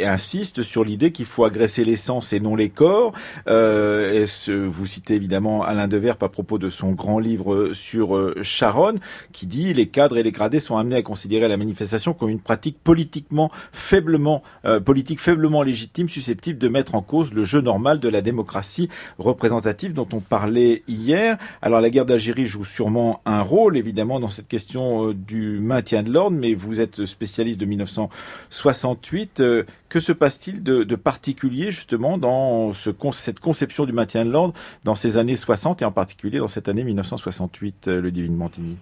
insiste 0.03 0.61
sur 0.61 0.83
l'idée 0.83 1.11
qu'il 1.11 1.25
faut 1.25 1.45
agresser 1.45 1.83
l'essence 1.83 2.33
et 2.33 2.39
non 2.39 2.55
les 2.55 2.69
corps. 2.69 3.13
Euh, 3.47 4.25
vous 4.47 4.85
citez 4.85 5.15
évidemment 5.15 5.63
Alain 5.63 5.87
Devers 5.87 6.17
à 6.21 6.29
propos 6.29 6.57
de 6.57 6.69
son 6.69 6.91
grand 6.91 7.19
livre 7.19 7.73
sur 7.73 8.15
euh, 8.15 8.35
Charonne, 8.41 8.99
qui 9.31 9.45
dit 9.45 9.73
les 9.73 9.87
cadres 9.87 10.17
et 10.17 10.23
les 10.23 10.31
gradés 10.31 10.59
sont 10.59 10.77
amenés 10.77 10.97
à 10.97 11.01
considérer 11.01 11.47
la 11.47 11.57
manifestation 11.57 12.13
comme 12.13 12.29
une 12.29 12.39
pratique 12.39 12.77
politiquement 12.83 13.51
faiblement, 13.71 14.43
politique 14.83 15.19
faiblement 15.19 15.63
légitime, 15.63 16.09
susceptible 16.09 16.59
de 16.59 16.67
mettre 16.67 16.95
en 16.95 17.01
cause 17.01 17.33
le 17.33 17.45
jeu 17.45 17.61
normal 17.61 17.99
de 17.99 18.09
la 18.09 18.21
démocratie 18.21 18.89
représentative 19.17 19.93
dont 19.93 20.07
on 20.13 20.19
parlait 20.19 20.83
hier. 20.87 21.37
Alors 21.61 21.81
la 21.81 21.89
guerre 21.89 22.05
d'Algérie 22.05 22.45
joue 22.45 22.65
sûrement 22.65 23.21
un 23.25 23.41
rôle, 23.41 23.77
évidemment, 23.77 24.19
dans 24.19 24.29
cette 24.29 24.47
question 24.47 25.13
du 25.13 25.59
maintien 25.59 25.94
de 26.03 26.11
l'ordre, 26.11 26.37
mais 26.37 26.53
vous 26.53 26.81
êtes 26.81 27.05
spécialiste 27.05 27.59
de 27.59 27.65
1968. 27.65 29.39
Euh, 29.39 29.63
que 29.89 29.99
se 29.99 30.11
passe-t-il 30.11 30.63
de, 30.63 30.95
particulier 30.95 31.71
justement 31.71 32.17
dans 32.17 32.73
ce, 32.73 32.89
cette 33.11 33.39
conception 33.39 33.85
du 33.85 33.93
maintien 33.93 34.25
de 34.25 34.31
l'ordre 34.31 34.53
dans 34.83 34.95
ces 34.95 35.17
années 35.17 35.35
60 35.35 35.81
et 35.81 35.85
en 35.85 35.91
particulier 35.91 36.39
dans 36.39 36.47
cette 36.47 36.67
année 36.67 36.83
1968, 36.83 37.87
euh, 37.87 38.01
le 38.01 38.11
Divine 38.11 38.35
Montigny 38.35 38.77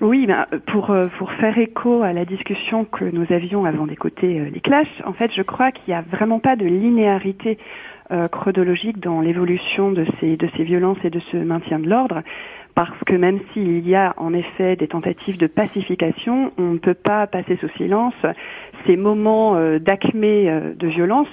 oui, 0.00 0.26
ben, 0.26 0.46
pour, 0.72 0.90
euh, 0.90 1.06
pour 1.18 1.30
faire 1.34 1.56
écho 1.56 2.02
à 2.02 2.12
la 2.12 2.24
discussion 2.24 2.84
que 2.84 3.04
nous 3.04 3.26
avions 3.32 3.64
avant 3.64 3.86
d'écouter 3.86 4.50
les 4.50 4.60
clashs, 4.60 4.88
en 5.06 5.12
fait, 5.12 5.30
je 5.32 5.42
crois 5.42 5.70
qu'il 5.70 5.84
n'y 5.86 5.94
a 5.94 6.02
vraiment 6.02 6.40
pas 6.40 6.56
de 6.56 6.64
linéarité 6.64 7.58
chronologique 8.30 9.00
dans 9.00 9.22
l'évolution 9.22 9.90
de 9.90 10.04
ces 10.20 10.64
violences 10.64 10.98
et 11.04 11.10
de 11.10 11.20
ce 11.32 11.38
maintien 11.38 11.78
de 11.78 11.88
l'ordre 11.88 12.22
parce 12.74 12.98
que 13.06 13.14
même 13.14 13.40
s'il 13.52 13.86
y 13.86 13.94
a 13.94 14.14
en 14.16 14.34
effet 14.34 14.76
des 14.76 14.88
tentatives 14.88 15.38
de 15.38 15.46
pacification, 15.46 16.52
on 16.58 16.72
ne 16.72 16.78
peut 16.78 16.94
pas 16.94 17.26
passer 17.26 17.56
sous 17.56 17.68
silence 17.76 18.14
ces 18.86 18.96
moments 18.96 19.56
euh, 19.56 19.78
d'acmé 19.78 20.48
euh, 20.48 20.74
de 20.74 20.86
violence 20.86 21.28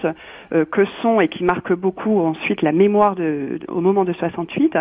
euh, 0.53 0.65
que 0.65 0.85
sont 1.01 1.21
et 1.21 1.27
qui 1.27 1.43
marquent 1.43 1.73
beaucoup 1.73 2.19
ensuite 2.19 2.61
la 2.61 2.71
mémoire 2.71 3.15
de, 3.15 3.59
au 3.67 3.81
moment 3.81 4.05
de 4.05 4.13
68, 4.13 4.77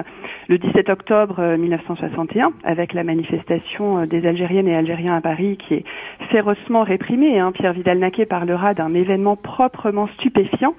le 0.49 0.59
17 0.59 0.89
octobre 0.89 1.57
1961, 1.57 2.53
avec 2.65 2.93
la 2.93 3.05
manifestation 3.05 4.07
des 4.07 4.27
Algériennes 4.27 4.69
et 4.69 4.77
Algériens 4.77 5.17
à 5.17 5.21
Paris 5.21 5.59
qui 5.59 5.75
est 5.75 5.85
férocement 6.31 6.83
réprimée. 6.83 7.39
Hein. 7.39 7.53
Pierre 7.53 7.73
Vidal-Naquet 7.73 8.27
parlera 8.27 8.75
d'un 8.75 8.95
événement 8.95 9.37
proprement 9.37 10.09
stupéfiant 10.19 10.75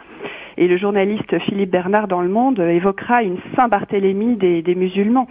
Et 0.57 0.67
le 0.67 0.77
journaliste 0.77 1.39
Philippe 1.39 1.71
Bernard 1.71 2.07
dans 2.07 2.21
Le 2.21 2.29
Monde 2.29 2.59
évoquera 2.59 3.23
une 3.23 3.37
Saint-Barthélemy 3.55 4.35
des, 4.35 4.61
des, 4.61 4.75
musulmans. 4.75 5.27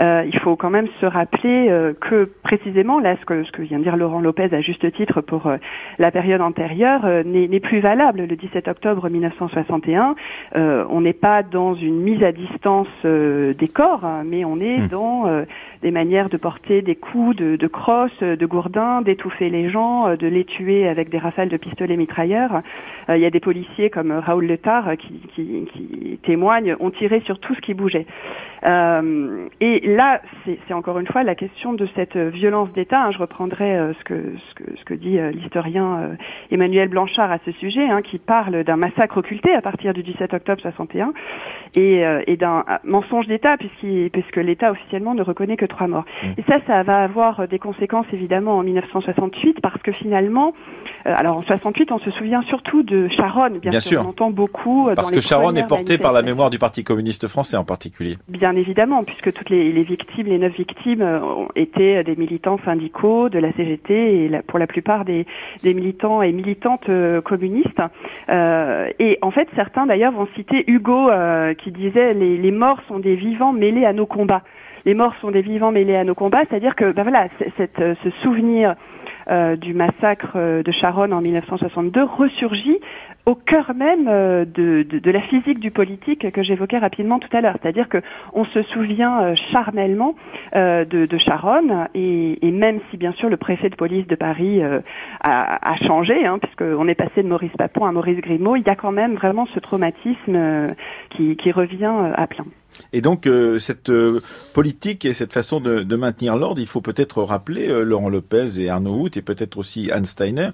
Euh, 0.00 0.24
il 0.26 0.38
faut 0.38 0.56
quand 0.56 0.70
même 0.70 0.88
se 1.00 1.06
rappeler 1.06 1.68
euh, 1.68 1.92
que 1.92 2.30
précisément, 2.42 3.00
là, 3.00 3.16
ce 3.20 3.24
que, 3.24 3.44
ce 3.44 3.52
que 3.52 3.62
vient 3.62 3.78
de 3.78 3.82
dire 3.82 3.96
Laurent 3.96 4.20
Lopez 4.20 4.48
à 4.52 4.60
juste 4.60 4.90
titre 4.92 5.20
pour 5.20 5.46
euh, 5.46 5.56
la 6.00 6.10
période 6.10 6.40
antérieure 6.40 7.02
euh, 7.04 7.22
n'est 7.22 7.60
plus 7.60 7.78
valable. 7.78 8.22
Le 8.22 8.34
17 8.34 8.66
octobre 8.66 9.08
1961, 9.08 10.16
on 10.54 11.00
n'est 11.00 11.12
pas 11.12 11.42
dans 11.42 11.74
une 11.74 12.00
mise 12.00 12.22
à 12.24 12.32
distance 12.32 12.88
des 13.04 13.68
corps, 13.68 14.04
hein, 14.04 14.22
mais 14.24 14.44
on 14.44 14.58
est 14.60 14.78
mmh. 14.78 14.88
dans 14.88 15.44
des 15.82 15.90
manières 15.90 16.28
de 16.28 16.36
porter 16.36 16.82
des 16.82 16.94
coups 16.94 17.36
de, 17.36 17.56
de 17.56 17.66
crosse, 17.66 18.18
de 18.20 18.46
gourdin, 18.46 19.02
d'étouffer 19.02 19.50
les 19.50 19.70
gens, 19.70 20.14
de 20.14 20.26
les 20.26 20.44
tuer 20.44 20.88
avec 20.88 21.08
des 21.10 21.18
rafales 21.18 21.48
de 21.48 21.56
pistolets 21.56 21.96
mitrailleurs. 21.96 22.62
Il 23.08 23.18
y 23.18 23.26
a 23.26 23.30
des 23.30 23.40
policiers 23.40 23.90
comme 23.90 24.12
Raoul 24.12 24.46
Letard 24.46 24.96
qui, 24.98 25.20
qui, 25.34 25.68
qui 25.72 26.18
témoignent, 26.22 26.76
ont 26.80 26.90
tiré 26.90 27.20
sur 27.20 27.38
tout 27.40 27.54
ce 27.54 27.60
qui 27.60 27.74
bougeait. 27.74 28.06
Euh, 28.66 29.48
et 29.60 29.80
là, 29.86 30.20
c'est 30.44 30.74
encore 30.74 30.98
une 30.98 31.06
fois 31.06 31.22
la 31.22 31.34
question 31.34 31.72
de 31.72 31.88
cette 31.94 32.16
violence 32.16 32.70
d'État. 32.72 33.04
Hein. 33.04 33.10
je 33.12 33.18
reprendrai 33.18 33.76
euh, 33.76 33.92
ce, 33.94 34.04
que, 34.04 34.34
ce, 34.48 34.54
que, 34.54 34.76
ce, 34.76 34.84
que, 34.84 34.94
dit 34.94 35.18
euh, 35.18 35.30
l'historien 35.30 35.98
euh, 36.00 36.14
Emmanuel 36.50 36.88
Blanchard 36.88 37.30
à 37.30 37.38
ce 37.44 37.52
sujet, 37.52 37.88
hein, 37.88 38.02
qui 38.02 38.18
parle 38.18 38.64
d'un 38.64 38.76
massacre 38.76 39.18
occulté 39.18 39.54
à 39.54 39.62
partir 39.62 39.94
du 39.94 40.02
17 40.02 40.34
octobre 40.34 40.60
61 40.60 41.12
et, 41.76 42.02
et 42.26 42.36
d'un 42.36 42.64
mensonge 42.84 43.26
d'État, 43.26 43.56
puisque 43.56 44.36
l'État 44.36 44.72
officiellement 44.72 45.14
ne 45.14 45.22
reconnaît 45.22 45.56
que 45.56 45.66
trois 45.70 45.86
morts. 45.86 46.04
Mmh. 46.22 46.26
Et 46.38 46.44
ça, 46.48 46.58
ça 46.66 46.82
va 46.82 47.02
avoir 47.02 47.48
des 47.48 47.58
conséquences 47.58 48.06
évidemment 48.12 48.58
en 48.58 48.62
1968, 48.62 49.60
parce 49.62 49.80
que 49.82 49.92
finalement, 49.92 50.52
alors 51.04 51.38
en 51.38 51.42
68, 51.42 51.92
on 51.92 51.98
se 51.98 52.10
souvient 52.10 52.42
surtout 52.42 52.82
de 52.82 53.08
Sharon, 53.08 53.50
bien, 53.50 53.70
bien 53.70 53.80
sûr. 53.80 54.02
On 54.04 54.10
entend 54.10 54.30
beaucoup. 54.30 54.90
Parce 54.94 55.10
que 55.10 55.20
Sharon 55.20 55.54
est 55.54 55.66
porté 55.66 55.98
par 55.98 56.12
la 56.12 56.22
mémoire 56.22 56.50
du 56.50 56.58
Parti 56.58 56.84
communiste 56.84 57.28
français 57.28 57.56
en 57.56 57.64
particulier. 57.64 58.18
Bien 58.28 58.54
évidemment, 58.54 59.04
puisque 59.04 59.32
toutes 59.32 59.50
les, 59.50 59.72
les 59.72 59.82
victimes, 59.82 60.26
les 60.26 60.38
neuf 60.38 60.54
victimes, 60.54 61.02
euh, 61.02 61.20
ont 61.20 61.48
été 61.54 62.02
des 62.04 62.16
militants 62.16 62.58
syndicaux 62.64 63.28
de 63.28 63.38
la 63.38 63.52
CGT 63.52 64.24
et 64.24 64.30
pour 64.46 64.58
la 64.58 64.66
plupart 64.66 65.04
des, 65.04 65.26
des 65.62 65.74
militants 65.74 66.22
et 66.22 66.32
militantes 66.32 66.88
euh, 66.88 67.20
communistes. 67.20 67.82
Euh, 68.28 68.88
et 68.98 69.18
en 69.22 69.30
fait, 69.30 69.48
certains 69.56 69.86
d'ailleurs 69.86 70.12
vont 70.12 70.28
citer 70.34 70.64
Hugo 70.70 71.10
euh, 71.10 71.54
qui 71.54 71.70
disait 71.70 72.14
les, 72.14 72.36
les 72.36 72.50
morts 72.50 72.80
sont 72.88 72.98
des 72.98 73.16
vivants 73.16 73.52
mêlés 73.52 73.84
à 73.84 73.92
nos 73.92 74.06
combats. 74.06 74.42
Les 74.84 74.94
morts 74.94 75.14
sont 75.20 75.30
des 75.30 75.42
vivants 75.42 75.72
mêlés 75.72 75.96
à 75.96 76.04
nos 76.04 76.14
combats, 76.14 76.42
c'est-à-dire 76.48 76.74
que 76.74 76.92
ben 76.92 77.02
voilà, 77.02 77.28
cette, 77.56 77.78
ce 77.78 78.10
souvenir 78.22 78.74
euh, 79.30 79.56
du 79.56 79.74
massacre 79.74 80.62
de 80.62 80.72
Sharon 80.72 81.12
en 81.12 81.20
1962 81.20 82.02
ressurgit 82.04 82.78
au 83.26 83.34
cœur 83.34 83.74
même 83.74 84.08
euh, 84.08 84.44
de, 84.44 84.82
de, 84.82 84.98
de, 84.98 85.10
la 85.10 85.20
physique 85.22 85.60
du 85.60 85.70
politique 85.70 86.30
que 86.32 86.42
j'évoquais 86.42 86.78
rapidement 86.78 87.18
tout 87.18 87.34
à 87.36 87.40
l'heure. 87.40 87.56
C'est-à-dire 87.60 87.88
que 87.88 87.98
on 88.32 88.44
se 88.44 88.62
souvient 88.62 89.22
euh, 89.22 89.34
charnellement 89.52 90.14
euh, 90.56 90.84
de, 90.84 91.06
de, 91.06 91.18
Charonne 91.18 91.88
et, 91.94 92.46
et, 92.46 92.50
même 92.50 92.80
si 92.90 92.96
bien 92.96 93.12
sûr 93.12 93.28
le 93.28 93.36
préfet 93.36 93.68
de 93.68 93.76
police 93.76 94.06
de 94.06 94.14
Paris 94.14 94.62
a, 94.62 94.80
a, 95.22 95.76
changé, 95.76 96.26
hein, 96.26 96.38
puisqu'on 96.38 96.88
est 96.88 96.94
passé 96.94 97.22
de 97.22 97.28
Maurice 97.28 97.52
Papon 97.56 97.84
à 97.84 97.92
Maurice 97.92 98.20
Grimaud, 98.20 98.56
il 98.56 98.66
y 98.66 98.70
a 98.70 98.76
quand 98.76 98.92
même 98.92 99.14
vraiment 99.14 99.46
ce 99.46 99.60
traumatisme 99.60 100.74
qui, 101.10 101.36
qui 101.36 101.52
revient 101.52 101.92
à 102.14 102.26
plein. 102.26 102.46
Et 102.92 103.00
donc 103.00 103.26
euh, 103.26 103.58
cette 103.58 103.90
euh, 103.90 104.20
politique 104.52 105.04
et 105.04 105.14
cette 105.14 105.32
façon 105.32 105.60
de, 105.60 105.82
de 105.82 105.96
maintenir 105.96 106.36
l'ordre, 106.36 106.60
il 106.60 106.66
faut 106.66 106.80
peut-être 106.80 107.22
rappeler 107.22 107.68
euh, 107.68 107.82
Laurent 107.82 108.08
Lopez 108.08 108.60
et 108.60 108.68
Arnaud 108.68 109.02
Hout 109.02 109.16
et 109.16 109.22
peut-être 109.22 109.58
aussi 109.58 109.90
Anne 109.90 110.04
Steiner 110.04 110.50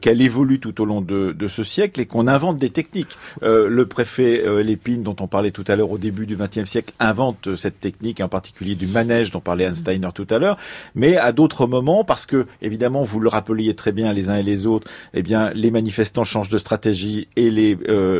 qu'elle 0.00 0.20
évolue 0.20 0.60
tout 0.60 0.80
au 0.80 0.84
long 0.84 1.00
de, 1.00 1.32
de 1.32 1.48
ce 1.48 1.62
siècle 1.62 2.00
et 2.00 2.06
qu'on 2.06 2.26
invente 2.26 2.56
des 2.56 2.70
techniques. 2.70 3.16
le 3.42 3.84
préfet 3.84 4.44
Lépine, 4.62 5.02
dont 5.02 5.16
on 5.20 5.26
parlait 5.26 5.50
tout 5.50 5.64
à 5.68 5.76
l'heure 5.76 5.90
au 5.90 5.98
début 5.98 6.26
du 6.26 6.36
XXe 6.36 6.64
siècle, 6.64 6.94
invente 6.98 7.56
cette 7.56 7.80
technique, 7.80 8.20
en 8.20 8.28
particulier 8.28 8.74
du 8.74 8.86
manège 8.86 9.30
dont 9.30 9.40
parlait 9.40 9.66
Anne 9.66 9.74
Steiner 9.74 10.08
tout 10.14 10.26
à 10.30 10.38
l'heure, 10.38 10.56
mais 10.94 11.16
à 11.16 11.32
d'autres 11.32 11.66
moments, 11.66 12.04
parce 12.04 12.26
que 12.26 12.46
évidemment 12.62 13.04
vous 13.04 13.20
le 13.20 13.28
rappeliez 13.28 13.74
très 13.74 13.92
bien 13.92 14.12
les 14.12 14.30
uns 14.30 14.36
et 14.36 14.42
les 14.42 14.66
autres, 14.66 14.90
eh 15.12 15.22
bien 15.22 15.50
les 15.54 15.70
manifestants 15.70 16.24
changent 16.24 16.48
de 16.48 16.58
stratégie 16.58 17.28
et 17.36 17.50
les 17.50 17.76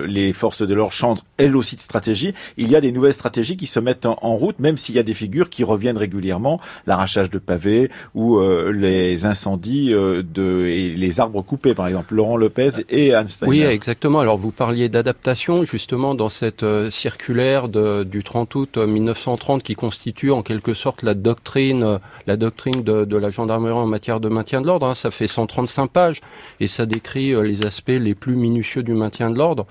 les 0.07 0.33
forces 0.33 0.63
de 0.63 0.75
l'ordre 0.75 0.93
changent 0.93 1.25
elles 1.37 1.57
aussi 1.57 1.77
de 1.77 1.81
stratégie. 1.81 2.35
Il 2.57 2.71
y 2.71 2.77
a 2.77 2.81
des 2.81 2.93
nouvelles 2.93 3.15
stratégies 3.15 3.44
qui 3.45 3.67
se 3.67 3.79
mettent 3.81 4.07
en, 4.07 4.37
route, 4.37 4.59
même 4.59 4.77
s'il 4.77 4.95
y 4.95 4.99
a 4.99 5.03
des 5.03 5.15
figures 5.15 5.51
qui 5.51 5.65
reviennent 5.65 5.97
régulièrement, 5.97 6.61
l'arrachage 6.87 7.31
de 7.31 7.39
pavés 7.39 7.91
ou 8.15 8.39
euh, 8.39 8.73
les 8.73 9.27
incendies 9.27 9.93
euh, 9.93 10.23
de, 10.23 10.67
et 10.67 10.89
les 10.89 11.21
arbres 11.21 11.43
coupés, 11.43 11.75
par 11.75 11.87
exemple. 11.87 12.15
Laurent 12.15 12.37
Lopez 12.37 12.71
et 12.89 13.11
Einstein. 13.11 13.49
Oui, 13.49 13.63
exactement. 13.63 14.21
Alors 14.21 14.37
vous 14.37 14.51
parliez 14.51 14.89
d'adaptation, 14.89 15.65
justement, 15.65 16.15
dans 16.15 16.29
cette 16.29 16.63
euh, 16.63 16.91
circulaire 16.91 17.69
de, 17.69 18.03
du 18.03 18.25
30 18.25 18.55
août 18.55 18.79
1930 18.79 19.63
qui 19.63 19.75
constitue 19.75 20.31
en 20.31 20.43
quelque 20.43 20.75
sorte 20.75 21.03
la 21.03 21.15
doctrine, 21.15 21.99
la 22.27 22.37
doctrine 22.37 22.83
de, 22.83 23.05
de 23.05 23.17
la 23.17 23.31
gendarmerie 23.31 23.73
en 23.73 23.87
matière 23.87 24.21
de 24.21 24.29
maintien 24.29 24.61
de 24.61 24.67
l'ordre. 24.67 24.87
Hein. 24.87 24.95
Ça 24.95 25.11
fait 25.11 25.27
135 25.27 25.91
pages 25.91 26.21
et 26.61 26.67
ça 26.67 26.87
décrit 26.87 27.35
les 27.43 27.67
aspects 27.67 27.89
les 27.89 28.15
plus 28.15 28.35
minutieux 28.35 28.83
du 28.83 28.93
maintien 28.93 29.31
de 29.31 29.39
l'ordre. 29.39 29.67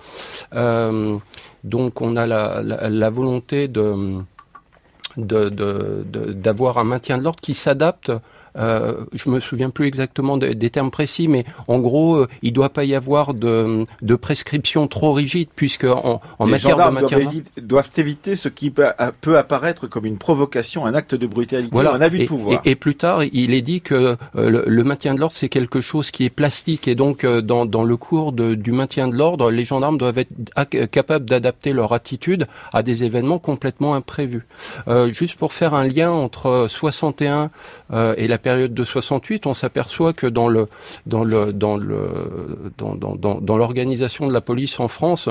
Euh, 0.56 1.18
donc 1.64 2.02
on 2.02 2.16
a 2.16 2.28
la, 2.28 3.10
volonté 3.10 3.68
d'avoir 5.18 6.78
un 6.78 6.84
maintien 6.84 7.18
de 7.18 7.24
l'ordre 7.24 7.40
qui 7.42 7.54
s'adapte 7.54 8.12
euh, 8.58 9.06
je 9.14 9.30
me 9.30 9.40
souviens 9.40 9.70
plus 9.70 9.88
exactement 9.88 10.38
des, 10.38 10.56
des 10.56 10.70
termes 10.70 10.92
précis, 10.92 11.28
mais 11.28 11.46
en 11.68 11.80
gros, 11.80 12.16
euh, 12.16 12.28
il 12.42 12.54
doit 12.54 12.70
pas 12.70 12.86
y 12.86 12.96
avoir 12.96 13.34
de, 13.34 13.86
de 14.02 14.16
prescription 14.16 14.88
trop 14.88 15.14
rigide, 15.14 15.50
puisque 15.56 15.86
en, 15.86 16.22
en 16.40 16.46
matière 16.46 16.78
de 16.78 16.92
matière 16.92 17.20
doivent, 17.20 17.44
doivent, 17.58 17.90
éviter 17.98 18.36
ce 18.36 18.50
qui 18.50 18.70
peut, 18.70 18.88
peut, 19.22 19.38
apparaître 19.38 19.88
comme 19.88 20.06
une 20.06 20.18
provocation, 20.18 20.86
un 20.86 20.94
acte 20.94 21.16
de 21.16 21.28
brutalité, 21.28 21.70
voilà. 21.72 21.94
un 21.94 22.02
abus 22.02 22.20
de 22.20 22.26
pouvoir. 22.26 22.62
Et, 22.66 22.72
et, 22.72 22.76
plus 22.76 22.96
tard, 22.96 23.24
il 23.24 23.54
est 23.54 23.62
dit 23.62 23.82
que 23.82 23.94
euh, 24.36 24.50
le, 24.50 24.64
le, 24.68 24.84
maintien 24.84 25.14
de 25.16 25.20
l'ordre, 25.20 25.36
c'est 25.36 25.50
quelque 25.50 25.82
chose 25.82 26.12
qui 26.12 26.26
est 26.26 26.30
plastique, 26.30 26.88
et 26.88 26.96
donc 26.96 27.24
euh, 27.24 27.42
dans, 27.42 27.66
dans 27.66 27.84
le 27.84 27.98
cours 27.98 28.32
de, 28.32 28.56
du 28.56 28.72
maintien 28.72 29.08
de 29.08 29.16
l'ordre, 29.16 29.52
les 29.52 29.66
gendarmes 29.66 29.98
doivent 29.98 30.18
être 30.18 30.86
capables 30.92 31.26
d'adapter 31.26 31.74
leur 31.74 31.94
attitude 31.94 32.46
à 32.72 32.84
des 32.84 33.04
événements 33.04 33.40
complètement 33.40 33.96
imprévus. 33.96 34.46
Euh, 34.88 35.12
juste 35.14 35.38
pour 35.38 35.54
faire 35.54 35.74
un 35.74 35.88
lien 35.88 36.12
entre 36.12 36.68
61 36.70 37.50
et 38.18 38.28
la 38.28 38.38
période 38.44 38.74
de 38.74 38.84
68, 38.84 39.48
on 39.48 39.56
s'aperçoit 39.56 40.14
que 40.14 40.28
dans 40.28 40.48
le 40.48 40.68
dans 41.08 41.24
le 41.24 41.52
dans 41.52 41.78
le 41.78 42.72
dans, 42.78 42.94
dans, 42.96 43.16
dans 43.42 43.58
l'organisation 43.58 44.28
de 44.28 44.34
la 44.34 44.42
police 44.42 44.80
en 44.80 44.88
France, 44.88 45.30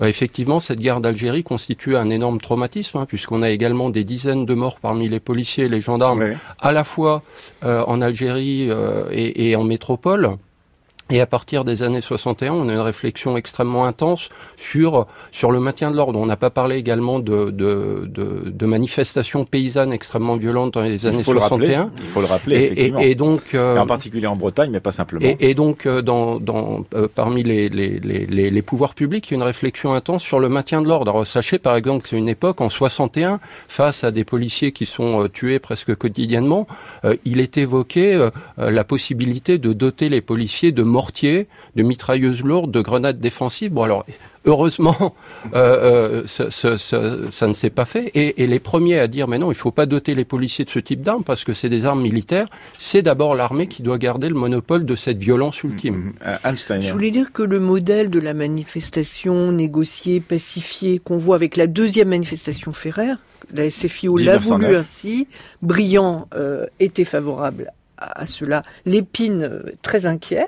euh, 0.00 0.06
effectivement, 0.06 0.60
cette 0.60 0.78
guerre 0.78 1.00
d'Algérie 1.00 1.44
constitue 1.44 1.96
un 1.96 2.08
énorme 2.10 2.40
traumatisme, 2.40 2.98
hein, 2.98 3.06
puisqu'on 3.06 3.42
a 3.42 3.50
également 3.50 3.90
des 3.90 4.04
dizaines 4.04 4.46
de 4.46 4.54
morts 4.54 4.78
parmi 4.80 5.08
les 5.08 5.20
policiers 5.20 5.64
et 5.64 5.68
les 5.68 5.80
gendarmes, 5.80 6.22
oui. 6.22 6.36
à 6.60 6.72
la 6.72 6.84
fois 6.84 7.22
euh, 7.64 7.84
en 7.86 8.00
Algérie 8.00 8.68
euh, 8.70 9.04
et, 9.10 9.50
et 9.50 9.56
en 9.56 9.64
métropole. 9.64 10.36
Et 11.12 11.20
à 11.20 11.26
partir 11.26 11.64
des 11.64 11.82
années 11.82 12.00
61, 12.00 12.52
on 12.52 12.68
a 12.68 12.72
une 12.72 12.78
réflexion 12.78 13.36
extrêmement 13.36 13.84
intense 13.84 14.30
sur 14.56 15.06
sur 15.30 15.52
le 15.52 15.60
maintien 15.60 15.90
de 15.90 15.96
l'ordre. 15.96 16.18
On 16.18 16.26
n'a 16.26 16.36
pas 16.36 16.50
parlé 16.50 16.76
également 16.76 17.18
de, 17.18 17.50
de, 17.50 18.08
de, 18.08 18.50
de, 18.50 18.66
manifestations 18.66 19.44
paysannes 19.44 19.92
extrêmement 19.92 20.36
violentes 20.36 20.74
dans 20.74 20.80
les 20.80 21.04
années 21.04 21.18
il 21.18 21.24
61. 21.24 21.90
il 21.98 22.04
faut 22.06 22.20
le 22.20 22.26
rappeler, 22.26 22.56
et, 22.56 22.64
effectivement. 22.64 23.00
Et, 23.00 23.10
et 23.10 23.14
donc, 23.14 23.54
euh, 23.54 23.76
en 23.76 23.86
particulier 23.86 24.26
en 24.26 24.36
Bretagne, 24.36 24.70
mais 24.70 24.80
pas 24.80 24.90
simplement. 24.90 25.26
Et, 25.26 25.36
et 25.50 25.54
donc, 25.54 25.84
euh, 25.84 26.00
dans, 26.00 26.40
dans, 26.40 26.84
euh, 26.94 27.08
parmi 27.14 27.42
les, 27.42 27.68
les, 27.68 28.00
les, 28.00 28.50
les, 28.50 28.62
pouvoirs 28.62 28.94
publics, 28.94 29.28
il 29.28 29.32
y 29.32 29.34
a 29.34 29.36
une 29.36 29.42
réflexion 29.42 29.92
intense 29.92 30.22
sur 30.22 30.40
le 30.40 30.48
maintien 30.48 30.80
de 30.80 30.88
l'ordre. 30.88 31.10
Alors, 31.10 31.26
sachez 31.26 31.58
par 31.58 31.76
exemple 31.76 32.04
que 32.04 32.08
c'est 32.08 32.18
une 32.18 32.28
époque, 32.28 32.62
en 32.62 32.70
61, 32.70 33.38
face 33.68 34.04
à 34.04 34.10
des 34.10 34.24
policiers 34.24 34.72
qui 34.72 34.86
sont 34.86 35.24
euh, 35.24 35.28
tués 35.28 35.58
presque 35.58 35.94
quotidiennement, 35.94 36.66
euh, 37.04 37.16
il 37.24 37.40
est 37.40 37.58
évoqué 37.58 38.14
euh, 38.14 38.30
la 38.56 38.84
possibilité 38.84 39.58
de 39.58 39.72
doter 39.72 40.08
les 40.08 40.20
policiers 40.20 40.72
de 40.72 40.82
mortiers, 41.02 41.48
de 41.74 41.82
mitrailleuses 41.82 42.42
lourdes, 42.42 42.70
de 42.70 42.80
grenades 42.80 43.18
défensives. 43.18 43.72
Bon, 43.72 43.82
alors, 43.82 44.06
heureusement, 44.44 44.96
euh, 45.54 46.22
euh, 46.22 46.22
ça, 46.26 46.50
ça, 46.50 46.78
ça, 46.78 47.00
ça, 47.30 47.46
ne 47.48 47.52
s'est 47.52 47.70
pas 47.70 47.84
fait. 47.84 48.12
Et, 48.14 48.42
et, 48.42 48.46
les 48.46 48.60
premiers 48.60 49.00
à 49.00 49.08
dire, 49.08 49.26
mais 49.26 49.38
non, 49.38 49.46
il 49.46 49.56
ne 49.56 49.64
faut 49.66 49.72
pas 49.72 49.86
doter 49.86 50.14
les 50.14 50.24
policiers 50.24 50.64
de 50.64 50.70
ce 50.70 50.78
type 50.78 51.02
d'armes 51.02 51.24
parce 51.24 51.44
que 51.44 51.52
c'est 51.52 51.68
des 51.68 51.86
armes 51.86 52.02
militaires. 52.02 52.46
C'est 52.78 53.02
d'abord 53.02 53.34
l'armée 53.34 53.66
qui 53.66 53.82
doit 53.82 53.98
garder 53.98 54.28
le 54.28 54.36
monopole 54.36 54.86
de 54.86 54.94
cette 54.94 55.18
violence 55.18 55.64
ultime. 55.64 56.12
Mmh, 56.24 56.48
mmh. 56.50 56.82
Je 56.82 56.92
voulais 56.92 57.10
dire 57.10 57.32
que 57.32 57.42
le 57.42 57.58
modèle 57.58 58.08
de 58.08 58.20
la 58.20 58.34
manifestation 58.34 59.50
négociée, 59.50 60.20
pacifiée, 60.20 61.00
qu'on 61.00 61.18
voit 61.18 61.34
avec 61.34 61.56
la 61.56 61.66
deuxième 61.66 62.10
manifestation 62.10 62.72
Ferrer, 62.72 63.14
la 63.52 63.68
SFIO 63.70 64.16
l'a 64.18 64.38
voulu 64.38 64.76
ainsi, 64.76 65.26
euh, 66.34 66.66
était 66.78 67.04
favorable 67.04 67.72
à, 68.14 68.26
cela. 68.26 68.62
Lépine, 68.86 69.42
euh, 69.42 69.72
très 69.82 70.06
inquiet, 70.06 70.46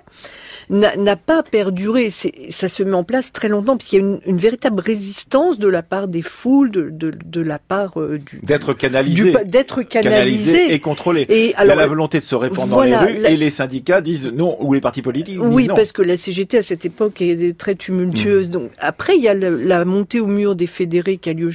n'a 0.71 1.17
pas 1.17 1.43
perduré. 1.43 2.11
Ça 2.11 2.69
se 2.69 2.83
met 2.83 2.95
en 2.95 3.05
place 3.05 3.33
très 3.33 3.49
longtemps, 3.49 3.77
puisqu'il 3.77 4.01
y 4.01 4.05
a 4.05 4.19
une, 4.27 4.39
véritable 4.39 4.81
résistance 4.81 5.59
de 5.59 5.69
la 5.69 5.83
part 5.83 6.09
des 6.09 6.23
foules, 6.23 6.71
de, 6.71 6.91
de, 6.91 7.41
la 7.41 7.59
part 7.59 8.01
euh, 8.01 8.19
du... 8.19 8.41
D'être 8.43 8.75
canalisé. 8.75 9.35
D'être 9.45 9.83
canalisé. 9.83 10.73
et 10.73 10.79
contrôlé. 10.81 11.23
Et 11.29 11.55
il 11.59 11.67
y 11.67 11.71
a 11.71 11.75
la 11.75 11.87
volonté 11.87 12.19
de 12.19 12.25
se 12.25 12.35
répandre 12.35 12.77
dans 12.77 12.83
les 12.83 12.97
rues, 12.97 13.25
et 13.25 13.37
les 13.37 13.51
syndicats 13.51 14.01
disent 14.01 14.27
non, 14.27 14.57
ou 14.61 14.75
les 14.75 14.81
partis 14.81 15.03
politiques 15.03 15.35
disent 15.35 15.45
oui, 15.45 15.69
parce 15.69 15.93
que 15.93 16.03
la 16.03 16.17
CGT, 16.17 16.59
à 16.59 16.63
cette 16.63 16.85
époque, 16.85 17.21
est 17.21 17.57
très 17.57 17.75
tumultueuse. 17.75 18.49
Hmm. 18.49 18.53
Donc, 18.53 18.71
après, 18.79 19.17
il 19.17 19.23
y 19.23 19.29
a 19.29 19.35
la 19.35 19.85
montée 19.85 20.21
au 20.21 20.27
mur 20.27 20.55
des 20.55 20.67
fédérés 20.67 21.19
qui 21.19 21.31
a 21.31 21.33
lieu 21.33 21.51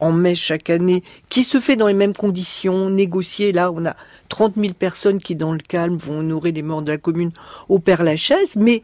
en 0.00 0.12
mai 0.12 0.34
chaque 0.34 0.70
année, 0.70 1.02
qui 1.28 1.44
se 1.44 1.60
fait 1.60 1.76
dans 1.76 1.86
les 1.86 1.94
mêmes 1.94 2.14
conditions, 2.14 2.90
négocié. 2.90 3.52
Là, 3.52 3.70
on 3.72 3.84
a 3.86 3.96
30 4.28 4.54
000 4.56 4.74
personnes 4.74 5.18
qui, 5.18 5.36
dans 5.36 5.52
le 5.52 5.58
calme, 5.58 5.96
vont 5.96 6.20
honorer 6.20 6.52
les 6.52 6.62
morts 6.62 6.82
de 6.82 6.92
la 6.92 6.98
commune 6.98 7.32
au 7.68 7.78
Père-Lachaise, 7.78 8.56
mais 8.56 8.82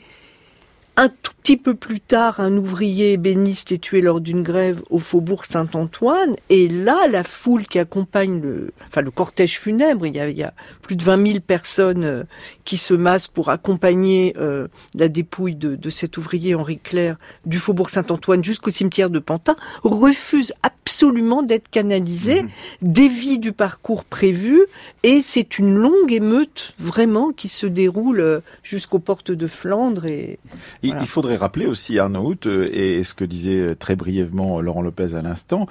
un 0.97 1.09
tout 1.09 1.33
petit 1.51 1.57
peu 1.57 1.75
plus 1.75 1.99
tard, 1.99 2.39
un 2.39 2.57
ouvrier 2.57 3.15
ébéniste 3.15 3.73
est 3.73 3.79
tué 3.79 4.01
lors 4.03 4.21
d'une 4.21 4.45
grève 4.45 4.83
au 4.89 5.01
faubourg 5.01 5.45
Saint-Antoine. 5.45 6.37
Et 6.49 6.69
là, 6.69 7.09
la 7.11 7.25
foule 7.25 7.67
qui 7.67 7.81
accompagne 7.81 8.41
le, 8.41 8.73
enfin, 8.87 9.01
le 9.01 9.11
cortège 9.11 9.59
funèbre, 9.59 10.07
il 10.07 10.15
y 10.15 10.45
a, 10.45 10.55
plus 10.81 10.95
de 10.95 11.03
20 11.03 11.27
000 11.27 11.41
personnes 11.41 12.05
euh, 12.05 12.23
qui 12.65 12.77
se 12.77 12.95
massent 12.95 13.27
pour 13.27 13.49
accompagner 13.49 14.33
euh, 14.39 14.69
la 14.95 15.09
dépouille 15.09 15.57
de, 15.57 15.91
cet 15.91 16.19
ouvrier 16.19 16.55
Henri 16.55 16.79
Claire 16.79 17.17
du 17.47 17.59
faubourg 17.59 17.91
Saint-Antoine 17.91 18.45
jusqu'au 18.45 18.71
cimetière 18.71 19.11
de 19.11 19.19
Pantin, 19.19 19.57
refuse 19.83 20.53
absolument 20.63 21.43
d'être 21.43 21.69
canalisé, 21.69 22.45
mmh. 22.45 22.49
dévie 22.83 23.39
du 23.41 23.51
parcours 23.51 24.05
prévu. 24.05 24.67
Et 25.03 25.21
c'est 25.21 25.59
une 25.59 25.75
longue 25.75 26.13
émeute 26.13 26.75
vraiment 26.79 27.33
qui 27.33 27.49
se 27.49 27.67
déroule 27.67 28.21
euh, 28.21 28.41
jusqu'aux 28.63 29.01
portes 29.01 29.33
de 29.33 29.47
Flandre. 29.49 30.07
Et, 30.07 30.39
il, 30.85 30.95
faudrait 31.09 31.40
rappeler 31.41 31.67
aussi, 31.67 31.99
Arnaud, 31.99 32.35
euh, 32.47 32.69
et 32.73 33.03
ce 33.03 33.15
que 33.15 33.25
disait 33.25 33.61
euh, 33.61 33.75
très 33.75 33.97
brièvement 33.97 34.59
euh, 34.59 34.63
Laurent 34.63 34.83
Lopez 34.83 35.15
à 35.15 35.23
l'instant, 35.23 35.67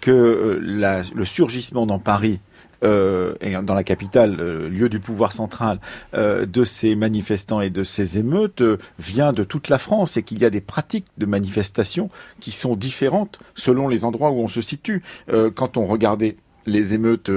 que 0.00 0.58
le 0.60 1.24
surgissement 1.24 1.86
dans 1.86 1.98
Paris 1.98 2.40
et 2.82 3.54
dans 3.62 3.74
la 3.74 3.84
capitale, 3.84 4.36
lieu 4.68 4.88
du 4.88 5.00
pouvoir 5.00 5.32
central, 5.32 5.80
de 6.14 6.64
ces 6.64 6.94
manifestants 6.94 7.60
et 7.60 7.70
de 7.70 7.84
ces 7.84 8.18
émeutes 8.18 8.62
vient 8.98 9.32
de 9.32 9.44
toute 9.44 9.68
la 9.68 9.78
France 9.78 10.16
et 10.16 10.22
qu'il 10.22 10.40
y 10.40 10.44
a 10.44 10.50
des 10.50 10.60
pratiques 10.60 11.06
de 11.18 11.26
manifestation 11.26 12.10
qui 12.40 12.52
sont 12.52 12.76
différentes 12.76 13.38
selon 13.54 13.88
les 13.88 14.04
endroits 14.04 14.30
où 14.30 14.40
on 14.40 14.48
se 14.48 14.60
situe. 14.60 15.02
quand 15.54 15.76
on 15.76 15.84
regardait 15.84 16.36
les 16.66 16.94
émeutes 16.94 17.30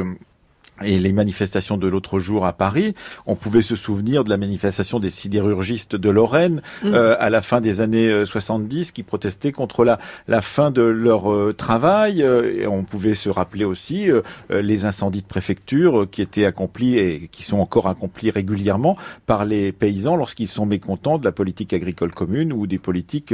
et 0.81 0.99
les 0.99 1.13
manifestations 1.13 1.77
de 1.77 1.87
l'autre 1.87 2.19
jour 2.19 2.45
à 2.45 2.53
Paris, 2.53 2.95
on 3.25 3.35
pouvait 3.35 3.61
se 3.61 3.75
souvenir 3.75 4.23
de 4.23 4.29
la 4.29 4.37
manifestation 4.37 4.99
des 4.99 5.11
sidérurgistes 5.11 5.95
de 5.95 6.09
Lorraine 6.09 6.61
mm. 6.83 6.87
euh, 6.87 7.15
à 7.19 7.29
la 7.29 7.41
fin 7.41 7.61
des 7.61 7.79
années 7.79 8.25
70 8.25 8.89
euh, 8.89 8.91
qui 8.91 9.03
protestaient 9.03 9.51
contre 9.51 9.85
la, 9.85 9.99
la 10.27 10.41
fin 10.41 10.71
de 10.71 10.81
leur 10.81 11.31
euh, 11.31 11.53
travail. 11.53 12.21
et 12.21 12.65
on 12.67 12.83
pouvait 12.83 13.13
se 13.15 13.29
rappeler 13.29 13.65
aussi 13.65 14.07
les 14.49 14.85
incendies 14.85 15.21
de 15.21 15.27
préfecture 15.27 16.07
qui 16.09 16.21
étaient 16.21 16.45
accomplis 16.45 16.97
et 16.97 17.29
qui 17.31 17.43
sont 17.43 17.57
encore 17.57 17.87
accomplis 17.87 18.31
régulièrement 18.31 18.97
par 19.25 19.45
les 19.45 19.71
paysans 19.71 20.15
lorsqu'ils 20.15 20.47
sont 20.47 20.65
mécontents 20.65 21.17
de 21.17 21.25
la 21.25 21.31
politique 21.31 21.73
agricole 21.73 22.11
commune 22.11 22.51
ou 22.53 22.67
des 22.67 22.79
politiques 22.79 23.33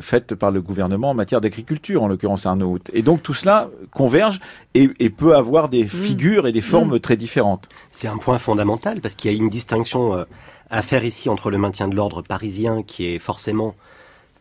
faites 0.00 0.34
par 0.34 0.50
le 0.50 0.60
gouvernement 0.60 1.10
en 1.10 1.14
matière 1.14 1.40
d'agriculture, 1.40 2.02
en 2.02 2.08
l'occurrence 2.08 2.46
Arnaud. 2.46 2.78
Et 2.92 3.02
donc 3.02 3.22
tout 3.22 3.34
cela 3.34 3.70
converge 3.90 4.40
et, 4.74 4.90
et 4.98 5.10
peut 5.10 5.34
avoir 5.34 5.68
des 5.68 5.84
mm. 5.84 5.88
figures 5.88 6.46
des 6.52 6.60
formes 6.60 6.96
mm. 6.96 7.00
très 7.00 7.16
différentes. 7.16 7.68
C'est 7.90 8.08
un 8.08 8.18
point 8.18 8.38
fondamental 8.38 9.00
parce 9.00 9.14
qu'il 9.14 9.30
y 9.30 9.34
a 9.34 9.36
une 9.36 9.50
distinction 9.50 10.14
euh, 10.14 10.24
à 10.70 10.82
faire 10.82 11.04
ici 11.04 11.28
entre 11.28 11.50
le 11.50 11.58
maintien 11.58 11.88
de 11.88 11.96
l'ordre 11.96 12.22
parisien 12.22 12.82
qui 12.82 13.06
est 13.06 13.18
forcément 13.18 13.74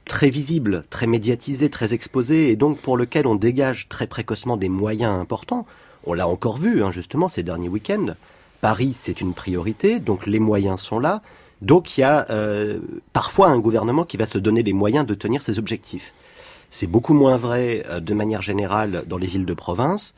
très 0.06 0.30
visible, 0.30 0.84
très 0.90 1.08
médiatisé, 1.08 1.70
très 1.70 1.94
exposé 1.94 2.50
et 2.50 2.56
donc 2.56 2.80
pour 2.80 2.98
lequel 2.98 3.28
on 3.28 3.36
dégage 3.36 3.88
très 3.90 4.08
précocement 4.08 4.58
des 4.58 4.70
moyens 4.70 5.20
importants. 5.20 5.66
On 6.06 6.14
l'a 6.14 6.28
encore 6.28 6.58
vu 6.58 6.84
hein, 6.84 6.92
justement 6.92 7.30
ces 7.30 7.44
derniers 7.44 7.70
week-ends. 7.70 8.16
Paris, 8.62 8.94
c'est 8.94 9.22
une 9.22 9.34
priorité, 9.34 10.00
donc 10.00 10.26
les 10.26 10.40
moyens 10.40 10.82
sont 10.82 11.00
là. 11.00 11.22
Donc 11.62 11.98
il 11.98 12.02
y 12.02 12.04
a 12.04 12.26
euh, 12.30 12.80
parfois 13.14 13.50
un 13.50 13.60
gouvernement 13.60 14.04
qui 14.04 14.18
va 14.18 14.26
se 14.26 14.38
donner 14.38 14.64
les 14.64 14.74
moyens 14.74 15.06
de 15.06 15.14
tenir 15.14 15.42
ses 15.42 15.60
objectifs. 15.60 16.14
C'est 16.72 16.88
beaucoup 16.88 17.14
moins 17.14 17.38
vrai 17.38 17.84
euh, 17.90 18.00
de 18.00 18.14
manière 18.14 18.42
générale 18.42 19.04
dans 19.08 19.18
les 19.18 19.28
villes 19.28 19.46
de 19.46 19.54
province. 19.54 20.14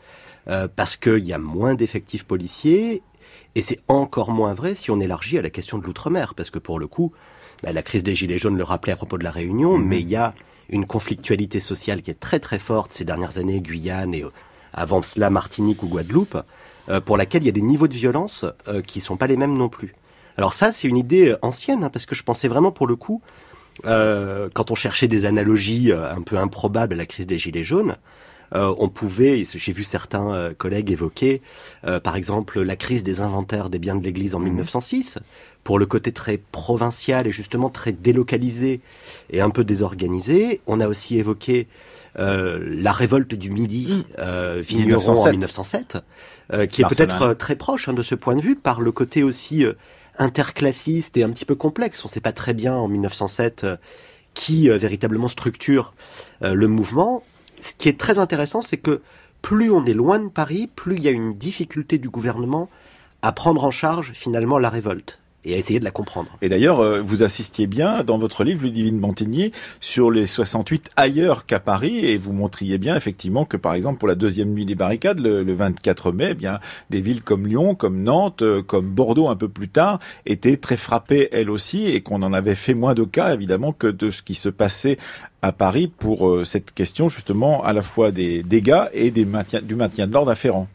Euh, 0.47 0.67
parce 0.75 0.97
qu'il 0.97 1.23
y 1.23 1.33
a 1.33 1.37
moins 1.37 1.75
d'effectifs 1.75 2.23
policiers, 2.23 3.03
et 3.53 3.61
c'est 3.61 3.79
encore 3.87 4.31
moins 4.31 4.55
vrai 4.55 4.73
si 4.73 4.89
on 4.89 4.99
élargit 4.99 5.37
à 5.37 5.41
la 5.43 5.51
question 5.51 5.77
de 5.77 5.83
l'outre-mer, 5.83 6.33
parce 6.33 6.49
que 6.49 6.57
pour 6.57 6.79
le 6.79 6.87
coup, 6.87 7.11
bah, 7.61 7.71
la 7.71 7.83
crise 7.83 8.01
des 8.01 8.15
Gilets 8.15 8.39
jaunes 8.39 8.57
le 8.57 8.63
rappelait 8.63 8.93
à 8.93 8.95
propos 8.95 9.19
de 9.19 9.23
la 9.23 9.29
Réunion, 9.29 9.77
mhm. 9.77 9.85
mais 9.85 10.01
il 10.01 10.09
y 10.09 10.15
a 10.15 10.33
une 10.69 10.87
conflictualité 10.87 11.59
sociale 11.59 12.01
qui 12.01 12.09
est 12.09 12.19
très 12.19 12.39
très 12.39 12.57
forte 12.57 12.91
ces 12.91 13.05
dernières 13.05 13.37
années, 13.37 13.61
Guyane 13.61 14.15
et 14.15 14.23
euh, 14.23 14.31
avant 14.73 15.03
cela 15.03 15.29
Martinique 15.29 15.83
ou 15.83 15.87
Guadeloupe, 15.87 16.37
euh, 16.89 17.01
pour 17.01 17.17
laquelle 17.17 17.43
il 17.43 17.45
y 17.45 17.49
a 17.49 17.53
des 17.53 17.61
niveaux 17.61 17.87
de 17.87 17.93
violence 17.93 18.45
qui 18.87 18.97
ne 18.97 19.03
sont 19.03 19.17
pas 19.17 19.27
les 19.27 19.37
mêmes 19.37 19.55
non 19.55 19.69
plus. 19.69 19.93
Alors 20.37 20.55
ça, 20.55 20.71
c'est 20.71 20.87
une 20.87 20.97
idée 20.97 21.35
ancienne, 21.43 21.83
hein, 21.83 21.89
parce 21.89 22.07
que 22.07 22.15
je 22.15 22.23
pensais 22.23 22.47
vraiment 22.47 22.71
pour 22.71 22.87
le 22.87 22.95
coup, 22.95 23.21
quand 23.83 24.71
on 24.71 24.75
cherchait 24.75 25.07
des 25.07 25.25
analogies 25.25 25.91
un 25.91 26.21
peu 26.21 26.37
improbables 26.37 26.93
à 26.93 26.97
la 26.97 27.05
crise 27.05 27.27
des 27.27 27.37
Gilets 27.37 27.63
jaunes, 27.63 27.95
euh, 28.53 28.73
on 28.77 28.89
pouvait, 28.89 29.45
j'ai 29.45 29.71
vu 29.71 29.83
certains 29.83 30.33
euh, 30.33 30.53
collègues 30.53 30.91
évoquer, 30.91 31.41
euh, 31.87 31.99
par 31.99 32.15
exemple, 32.15 32.61
la 32.61 32.75
crise 32.75 33.03
des 33.03 33.21
inventaires 33.21 33.69
des 33.69 33.79
biens 33.79 33.95
de 33.95 34.03
l'Église 34.03 34.35
en 34.35 34.39
1906, 34.39 35.15
mhm. 35.15 35.21
pour 35.63 35.79
le 35.79 35.85
côté 35.85 36.11
très 36.11 36.37
provincial 36.37 37.27
et 37.27 37.31
justement 37.31 37.69
très 37.69 37.93
délocalisé 37.93 38.81
et 39.29 39.41
un 39.41 39.49
peu 39.49 39.63
désorganisé. 39.63 40.59
On 40.67 40.81
a 40.81 40.87
aussi 40.87 41.17
évoqué 41.17 41.67
la 42.17 42.91
révolte 42.91 43.35
du 43.35 43.51
Midi, 43.51 44.05
mm. 44.17 44.59
vigneron 44.59 45.13
en 45.13 45.31
1907, 45.31 45.97
qui 46.69 46.81
est 46.81 46.85
peut-être 46.85 47.35
très 47.35 47.55
proche 47.55 47.87
hein, 47.87 47.93
de 47.93 48.03
ce 48.03 48.15
point 48.15 48.35
de 48.35 48.41
vue 48.41 48.57
par 48.57 48.81
le 48.81 48.91
côté 48.91 49.23
aussi 49.23 49.63
interclassiste 50.17 51.17
et 51.17 51.23
un 51.23 51.29
petit 51.29 51.45
peu 51.45 51.55
complexe. 51.55 52.03
On 52.03 52.07
ne 52.07 52.11
sait 52.11 52.21
pas 52.21 52.33
très 52.33 52.53
bien 52.53 52.75
en 52.75 52.87
1907 52.87 53.65
qui 54.33 54.69
véritablement 54.69 55.27
structure 55.27 55.93
le 56.41 56.67
mouvement 56.67 57.23
ce 57.61 57.73
qui 57.75 57.87
est 57.87 57.99
très 57.99 58.19
intéressant, 58.19 58.61
c'est 58.61 58.77
que 58.77 59.01
plus 59.41 59.71
on 59.71 59.85
est 59.85 59.93
loin 59.93 60.19
de 60.19 60.27
Paris, 60.27 60.69
plus 60.75 60.97
il 60.97 61.03
y 61.03 61.07
a 61.07 61.11
une 61.11 61.35
difficulté 61.35 61.97
du 61.97 62.09
gouvernement 62.09 62.69
à 63.21 63.31
prendre 63.31 63.63
en 63.63 63.71
charge 63.71 64.11
finalement 64.13 64.59
la 64.59 64.69
révolte 64.69 65.19
et 65.45 65.53
à 65.53 65.57
essayer 65.57 65.79
de 65.79 65.85
la 65.85 65.91
comprendre. 65.91 66.29
Et 66.41 66.49
d'ailleurs, 66.49 66.79
euh, 66.79 67.01
vous 67.01 67.23
assistiez 67.23 67.67
bien 67.67 68.03
dans 68.03 68.17
votre 68.17 68.43
livre, 68.43 68.63
Ludivine 68.63 68.99
Montigny, 68.99 69.51
sur 69.79 70.11
les 70.11 70.27
68 70.27 70.91
ailleurs 70.95 71.45
qu'à 71.45 71.59
Paris, 71.59 72.05
et 72.05 72.17
vous 72.17 72.33
montriez 72.33 72.77
bien 72.77 72.95
effectivement 72.95 73.45
que, 73.45 73.57
par 73.57 73.73
exemple, 73.73 73.99
pour 73.99 74.07
la 74.07 74.15
deuxième 74.15 74.49
nuit 74.49 74.65
des 74.65 74.75
barricades, 74.75 75.19
le, 75.19 75.51
24 75.53 76.11
mai, 76.11 76.29
eh 76.31 76.33
bien 76.33 76.59
des 76.89 77.01
villes 77.01 77.21
comme 77.21 77.47
Lyon, 77.47 77.75
comme 77.75 78.03
Nantes, 78.03 78.41
euh, 78.41 78.61
comme 78.61 78.89
Bordeaux 78.89 79.27
un 79.27 79.35
peu 79.35 79.49
plus 79.49 79.69
tard, 79.69 79.99
étaient 80.25 80.57
très 80.57 80.77
frappées 80.77 81.29
elles 81.31 81.49
aussi, 81.49 81.85
et 81.85 82.01
qu'on 82.01 82.21
en 82.21 82.33
avait 82.33 82.55
fait 82.55 82.73
moins 82.73 82.93
de 82.93 83.03
cas, 83.03 83.33
évidemment, 83.33 83.73
que 83.73 83.87
de 83.87 84.11
ce 84.11 84.21
qui 84.21 84.35
se 84.35 84.49
passait 84.49 84.97
à 85.41 85.51
Paris 85.51 85.87
pour 85.87 86.29
euh, 86.29 86.43
cette 86.43 86.71
question 86.71 87.09
justement 87.09 87.63
à 87.63 87.73
la 87.73 87.81
fois 87.81 88.11
des 88.11 88.43
dégâts 88.43 88.85
et 88.93 89.11
du 89.11 89.25
maintien 89.25 89.61
de 89.61 90.13
l'ordre 90.13 90.31
afférent. 90.31 90.67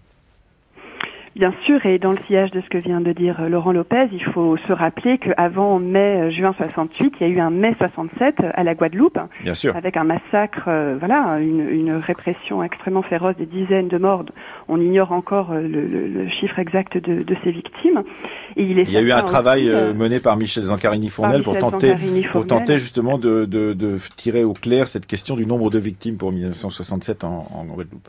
Bien 1.37 1.53
sûr, 1.67 1.85
et 1.85 1.99
dans 1.99 2.13
le 2.13 2.19
sillage 2.27 2.51
de 2.51 2.63
ce 2.63 2.69
que 2.71 2.79
vient 2.79 3.03
de 3.03 3.13
dire 3.13 3.41
euh, 3.41 3.51
Laurent 3.51 3.73
Lopez, 3.73 4.09
il 4.11 4.25
faut 4.25 4.57
se 4.57 4.73
rappeler 4.73 5.19
qu'avant 5.19 5.79
mai-juin 5.79 6.55
euh, 6.59 6.65
68, 6.65 7.13
il 7.21 7.27
y 7.27 7.31
a 7.31 7.33
eu 7.35 7.41
un 7.41 7.51
mai 7.51 7.75
67 7.77 8.37
à 8.55 8.65
la 8.65 8.75
Guadeloupe, 8.75 9.19
Bien 9.43 9.53
sûr. 9.53 9.77
avec 9.77 9.99
un 9.99 10.05
massacre, 10.05 10.65
euh, 10.69 10.97
voilà, 10.99 11.39
une, 11.39 11.69
une, 11.69 11.93
répression 11.93 12.63
extrêmement 12.63 13.03
féroce, 13.03 13.37
des 13.37 13.45
dizaines 13.45 13.89
de 13.89 13.99
morts. 13.99 14.25
On 14.69 14.81
ignore 14.81 15.13
encore 15.13 15.53
le, 15.53 15.69
le, 15.69 16.27
chiffre 16.31 16.59
exact 16.59 16.97
de, 16.97 17.23
de, 17.23 17.37
ces 17.45 17.51
victimes. 17.51 18.03
Et 18.57 18.63
il, 18.63 18.79
est 18.79 18.85
il 18.85 18.93
y 18.93 18.97
a 18.97 19.03
eu 19.03 19.13
un 19.13 19.23
travail 19.23 19.71
mené 19.95 20.21
par 20.21 20.39
Michel 20.39 20.65
Zancarini-Fournel 20.65 21.43
pour 21.43 21.59
tenter, 21.59 21.97
pour 22.33 22.47
tenter 22.47 22.79
justement 22.79 23.19
de, 23.19 23.45
de, 23.45 23.75
de, 23.75 23.99
tirer 24.17 24.43
au 24.43 24.55
clair 24.55 24.89
cette 24.89 25.05
question 25.05 25.37
du 25.37 25.45
nombre 25.45 25.69
de 25.69 25.79
victimes 25.79 26.17
pour 26.17 26.33
1967 26.33 27.25
en, 27.25 27.47
en 27.55 27.65
Guadeloupe. 27.67 28.09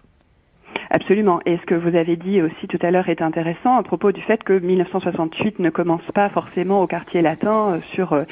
Absolument. 0.89 1.41
Et 1.45 1.57
ce 1.57 1.65
que 1.65 1.75
vous 1.75 1.95
avez 1.95 2.15
dit 2.15 2.41
aussi 2.41 2.67
tout 2.67 2.79
à 2.81 2.91
l'heure 2.91 3.09
est 3.09 3.21
intéressant 3.21 3.75
à 3.75 3.83
propos 3.83 4.11
du 4.11 4.21
fait 4.21 4.43
que 4.43 4.53
1968 4.53 5.59
ne 5.59 5.69
commence 5.69 6.05
pas 6.13 6.29
forcément 6.29 6.81
au 6.81 6.87
quartier 6.87 7.21
latin 7.21 7.73
euh, 7.73 7.79
sur 7.93 8.13
euh, 8.13 8.23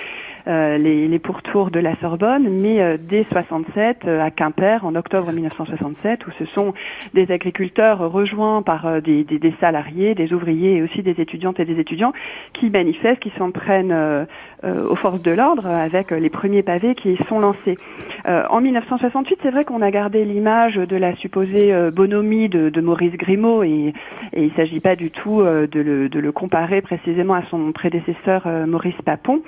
euh, 0.47 0.77
les, 0.77 1.07
les, 1.07 1.19
pourtours 1.19 1.69
de 1.69 1.79
la 1.79 1.95
Sorbonne, 1.97 2.47
mais 2.49 2.97
dès 2.99 3.25
67 3.31 4.07
à 4.07 4.29
Quimper 4.29 4.85
en 4.85 4.93
octobre 4.95 5.31
1967, 5.31 6.27
où 6.27 6.31
ce 6.37 6.45
sont 6.45 6.73
des 7.13 7.31
agriculteurs 7.31 8.11
rejoints 8.11 8.61
par 8.61 9.01
des, 9.01 9.23
des, 9.23 9.39
des, 9.39 9.53
salariés, 9.59 10.13
des 10.13 10.33
ouvriers 10.33 10.77
et 10.77 10.83
aussi 10.83 11.01
des 11.01 11.19
étudiantes 11.19 11.59
et 11.59 11.65
des 11.65 11.79
étudiants 11.79 12.13
qui 12.53 12.69
manifestent, 12.69 13.21
qui 13.21 13.31
s'en 13.39 13.49
prennent 13.49 14.27
aux 14.65 14.95
forces 14.95 15.21
de 15.21 15.31
l'ordre 15.31 15.67
avec 15.67 16.11
les 16.11 16.29
premiers 16.29 16.63
pavés 16.63 16.95
qui 16.95 17.17
sont 17.29 17.39
lancés. 17.39 17.77
en 18.25 18.61
1968, 18.61 19.39
c'est 19.43 19.51
vrai 19.51 19.65
qu'on 19.65 19.81
a 19.81 19.91
gardé 19.91 20.25
l'image 20.25 20.75
de 20.75 20.95
la 20.95 21.15
supposée 21.15 21.73
bonhomie 21.91 22.49
de, 22.49 22.81
Maurice 22.81 23.13
Grimaud 23.13 23.63
et, 23.63 23.93
et 24.33 24.43
il 24.43 24.49
ne 24.49 24.55
s'agit 24.55 24.79
pas 24.79 24.95
du 24.95 25.11
tout 25.11 25.41
de 25.41 25.79
le, 25.79 26.09
de, 26.09 26.19
le, 26.19 26.31
comparer 26.31 26.81
précisément 26.81 27.33
à 27.35 27.43
son 27.49 27.71
prédécesseur 27.71 28.47
Maurice 28.67 28.99
Papon. 29.03 29.41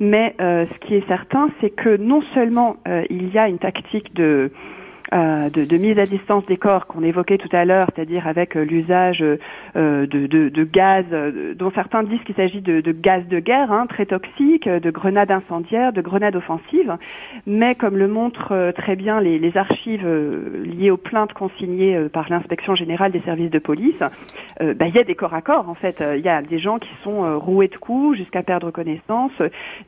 Mais 0.00 0.34
ce 0.38 0.78
qui 0.86 0.94
est 0.94 1.06
certain, 1.06 1.48
c'est 1.60 1.70
que 1.70 1.96
non 1.96 2.22
seulement 2.34 2.76
il 3.10 3.32
y 3.32 3.38
a 3.38 3.48
une 3.48 3.58
tactique 3.58 4.14
de 4.14 4.50
euh, 5.12 5.50
de, 5.50 5.64
de, 5.64 5.76
mise 5.76 5.98
à 5.98 6.06
distance 6.06 6.46
des 6.46 6.56
corps 6.56 6.86
qu'on 6.86 7.02
évoquait 7.02 7.36
tout 7.36 7.48
à 7.52 7.66
l'heure, 7.66 7.88
c'est-à-dire 7.94 8.26
avec 8.26 8.56
euh, 8.56 8.64
l'usage 8.64 9.22
euh, 9.22 10.06
de, 10.06 10.26
de, 10.26 10.48
de, 10.48 10.64
gaz, 10.64 11.04
dont 11.56 11.70
certains 11.74 12.02
disent 12.02 12.22
qu'il 12.24 12.34
s'agit 12.34 12.62
de, 12.62 12.80
gaz 12.92 13.26
de 13.28 13.38
guerre, 13.38 13.70
hein, 13.72 13.86
très 13.86 14.06
toxiques, 14.06 14.68
de 14.68 14.90
grenades 14.90 15.30
incendiaires, 15.30 15.92
de 15.92 16.00
grenades 16.00 16.36
offensives. 16.36 16.96
Mais 17.46 17.74
comme 17.74 17.98
le 17.98 18.08
montrent 18.08 18.72
très 18.74 18.96
bien 18.96 19.20
les, 19.20 19.38
les 19.38 19.56
archives 19.56 20.06
liées 20.64 20.90
aux 20.90 20.96
plaintes 20.96 21.34
consignées 21.34 22.08
par 22.10 22.30
l'inspection 22.30 22.74
générale 22.74 23.12
des 23.12 23.20
services 23.20 23.50
de 23.50 23.58
police, 23.58 23.98
bah, 23.98 24.86
il 24.86 24.94
y 24.94 24.98
a 24.98 25.04
des 25.04 25.14
corps 25.14 25.34
à 25.34 25.42
corps 25.42 25.68
en 25.68 25.74
fait. 25.74 26.02
Il 26.16 26.22
y 26.22 26.28
a 26.28 26.40
des 26.40 26.58
gens 26.58 26.78
qui 26.78 26.90
sont 27.02 27.38
roués 27.38 27.68
de 27.68 27.76
coups 27.76 28.16
jusqu'à 28.16 28.42
perdre 28.42 28.70
connaissance, 28.70 29.32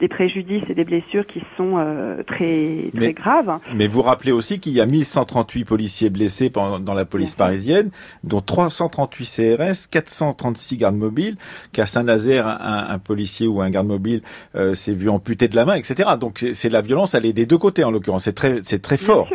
des 0.00 0.08
préjudices 0.08 0.64
et 0.68 0.74
des 0.74 0.84
blessures 0.84 1.26
qui 1.26 1.42
sont 1.56 1.78
très, 2.26 2.90
très 2.94 3.12
graves. 3.12 3.58
Mais 3.74 3.86
vous 3.86 4.02
rappelez 4.02 4.32
aussi 4.32 4.60
qu'il 4.60 4.72
y 4.72 4.80
a 4.80 4.86
1000 4.86 5.04
138 5.14 5.64
policiers 5.64 6.10
blessés 6.10 6.50
dans 6.50 6.94
la 6.94 7.04
police 7.04 7.34
parisienne, 7.34 7.90
dont 8.24 8.40
338 8.40 9.56
CRS, 9.56 9.86
436 9.90 10.76
gardes 10.76 10.96
mobiles, 10.96 11.36
qu'à 11.72 11.86
Saint-Nazaire, 11.86 12.46
un, 12.46 12.98
policier 12.98 13.46
ou 13.46 13.60
un 13.60 13.70
garde 13.70 13.86
mobile 13.86 14.22
euh, 14.56 14.74
s'est 14.74 14.92
vu 14.92 15.08
amputé 15.08 15.48
de 15.48 15.56
la 15.56 15.64
main, 15.64 15.74
etc. 15.74 16.10
Donc 16.18 16.44
c'est 16.54 16.68
la 16.68 16.80
violence, 16.80 17.14
elle 17.14 17.26
est 17.26 17.32
des 17.32 17.46
deux 17.46 17.58
côtés 17.58 17.84
en 17.84 17.90
l'occurrence. 17.90 18.24
C'est 18.24 18.34
très, 18.34 18.60
c'est 18.64 18.82
très 18.82 18.96
fort. 18.96 19.28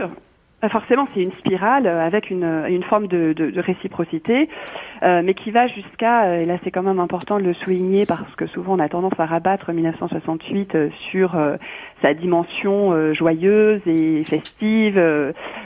Forcément, 0.67 1.07
c'est 1.13 1.21
une 1.21 1.31
spirale 1.33 1.87
euh, 1.87 2.05
avec 2.05 2.29
une, 2.29 2.65
une 2.67 2.83
forme 2.83 3.07
de, 3.07 3.31
de, 3.31 3.49
de 3.49 3.61
réciprocité, 3.61 4.49
euh, 5.03 5.21
mais 5.23 5.33
qui 5.33 5.51
va 5.51 5.67
jusqu'à, 5.67 6.25
euh, 6.25 6.41
et 6.41 6.45
là 6.45 6.57
c'est 6.63 6.71
quand 6.71 6.83
même 6.83 6.99
important 6.99 7.39
de 7.39 7.45
le 7.45 7.53
souligner 7.53 8.05
parce 8.05 8.35
que 8.35 8.45
souvent 8.45 8.75
on 8.75 8.79
a 8.79 8.89
tendance 8.89 9.17
à 9.19 9.25
rabattre 9.25 9.71
1968 9.71 10.75
sur 11.11 11.37
sa 12.01 12.13
dimension 12.13 13.13
joyeuse 13.13 13.81
et 13.85 14.25
festive 14.25 15.01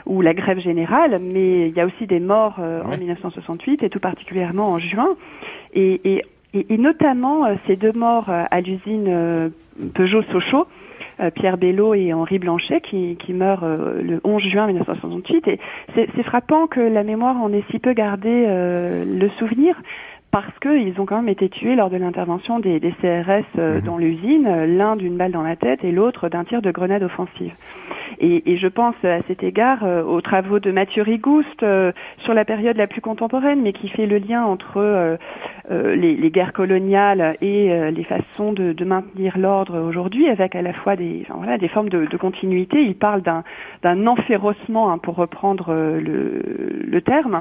ou 0.05 0.21
la 0.21 0.33
grève 0.33 0.59
générale, 0.59 1.19
mais 1.19 1.69
il 1.69 1.75
y 1.75 1.79
a 1.79 1.85
aussi 1.85 2.05
des 2.05 2.19
morts 2.19 2.59
en 2.59 2.95
1968 2.95 3.83
et 3.83 3.89
tout 3.89 3.99
particulièrement 3.99 4.69
en 4.69 4.77
juin, 4.77 5.15
et, 5.73 6.01
et, 6.05 6.23
et 6.53 6.77
notamment 6.77 7.47
ces 7.65 7.75
deux 7.75 7.93
morts 7.93 8.29
à 8.29 8.61
l'usine 8.61 9.51
Peugeot-Sochaux 9.93 10.67
euh, 11.19 11.29
Pierre 11.29 11.57
Bello 11.57 11.93
et 11.93 12.11
Henri 12.13 12.39
Blanchet 12.39 12.81
qui, 12.81 13.17
qui 13.17 13.33
meurent 13.33 13.63
euh, 13.63 14.01
le 14.01 14.19
11 14.23 14.41
juin 14.41 14.67
1968. 14.67 15.47
Et 15.47 15.59
c'est 15.95 16.23
frappant 16.23 16.67
que 16.67 16.79
la 16.79 17.03
mémoire 17.03 17.37
en 17.37 17.53
ait 17.53 17.63
si 17.69 17.79
peu 17.79 17.93
gardé 17.93 18.45
euh, 18.47 19.05
le 19.05 19.29
souvenir 19.37 19.79
parce 20.33 20.59
qu'ils 20.59 20.99
ont 20.99 21.05
quand 21.05 21.17
même 21.17 21.29
été 21.29 21.47
tués 21.47 21.75
lors 21.75 21.91
de 21.91 21.97
l'intervention 21.97 22.59
des, 22.59 22.79
des, 22.79 22.91
CRS 22.91 23.45
mhm. 23.55 23.81
dans 23.81 23.97
l'usine, 23.97 24.65
l'un 24.65 24.95
d'une 24.95 25.15
balle 25.15 25.31
dans 25.31 25.43
la 25.43 25.55
tête 25.55 25.83
et 25.85 25.91
l'autre 25.91 26.27
d'un 26.27 26.43
tir 26.43 26.61
de 26.63 26.71
grenade 26.71 27.03
offensive. 27.03 27.53
Et, 28.19 28.51
et, 28.51 28.57
je 28.57 28.67
pense 28.67 28.95
à 29.03 29.21
cet 29.27 29.43
égard 29.43 29.83
aux 29.83 30.21
travaux 30.21 30.59
de 30.59 30.71
Mathieu 30.71 31.03
Rigouste 31.03 31.65
sur 32.19 32.33
la 32.33 32.45
période 32.45 32.77
la 32.77 32.87
plus 32.87 33.01
contemporaine, 33.01 33.61
mais 33.61 33.73
qui 33.73 33.89
fait 33.89 34.05
le 34.05 34.17
lien 34.17 34.43
entre 34.43 35.17
euh, 35.71 35.95
les, 35.95 36.17
les, 36.17 36.29
guerres 36.29 36.51
coloniales 36.51 37.37
et 37.39 37.71
euh, 37.71 37.89
les 37.89 38.03
façons 38.03 38.51
de, 38.51 38.73
de 38.73 38.83
maintenir 38.83 39.37
l'ordre 39.37 39.79
aujourd'hui, 39.79 40.27
avec 40.27 40.55
à 40.55 40.61
la 40.61 40.73
fois 40.73 40.97
des, 40.97 41.21
enfin, 41.23 41.35
voilà, 41.37 41.57
des 41.57 41.69
formes 41.69 41.87
de, 41.87 42.05
de, 42.05 42.17
continuité. 42.17 42.81
Il 42.81 42.95
parle 42.95 43.21
d'un, 43.21 44.07
enferrossement, 44.07 44.91
hein, 44.91 44.97
pour 44.97 45.15
reprendre 45.15 45.67
euh, 45.69 46.01
le, 46.01 46.41
le 46.85 47.01
terme. 47.01 47.39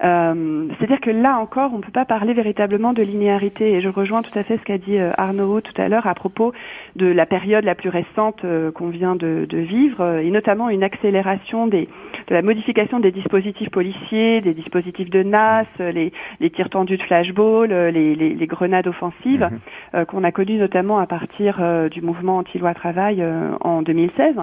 c'est-à-dire 0.00 1.00
que 1.02 1.10
là 1.10 1.36
encore, 1.38 1.72
on 1.74 1.78
ne 1.78 1.82
peut 1.82 1.92
pas 1.92 2.06
parler 2.06 2.27
véritablement 2.34 2.92
de 2.92 3.02
linéarité. 3.02 3.72
Et 3.72 3.80
je 3.80 3.88
rejoins 3.88 4.22
tout 4.22 4.36
à 4.38 4.42
fait 4.42 4.58
ce 4.58 4.62
qu'a 4.62 4.78
dit 4.78 4.98
Arnaud 5.16 5.60
tout 5.60 5.80
à 5.80 5.88
l'heure 5.88 6.06
à 6.06 6.14
propos 6.14 6.52
de 6.96 7.06
la 7.06 7.26
période 7.26 7.64
la 7.64 7.74
plus 7.74 7.88
récente 7.88 8.44
qu'on 8.74 8.88
vient 8.88 9.16
de, 9.16 9.46
de, 9.48 9.58
vivre, 9.58 10.18
et 10.18 10.30
notamment 10.30 10.70
une 10.70 10.82
accélération 10.82 11.66
des, 11.66 11.88
de 12.28 12.34
la 12.34 12.42
modification 12.42 13.00
des 13.00 13.10
dispositifs 13.10 13.70
policiers, 13.70 14.40
des 14.40 14.54
dispositifs 14.54 15.10
de 15.10 15.22
NAS, 15.22 15.66
les, 15.78 16.12
les 16.40 16.50
tirs 16.50 16.70
tendus 16.70 16.96
de 16.96 17.02
flashball, 17.02 17.70
les, 17.70 18.46
grenades 18.46 18.86
offensives, 18.86 19.48
mhm. 19.50 19.58
euh, 19.94 20.04
qu'on 20.04 20.24
a 20.24 20.32
connues 20.32 20.58
notamment 20.58 20.98
à 20.98 21.06
partir 21.06 21.58
euh, 21.60 21.88
du 21.88 22.02
mouvement 22.02 22.38
anti-loi 22.38 22.74
travail 22.74 23.18
euh, 23.20 23.50
en 23.60 23.82
2016, 23.82 24.36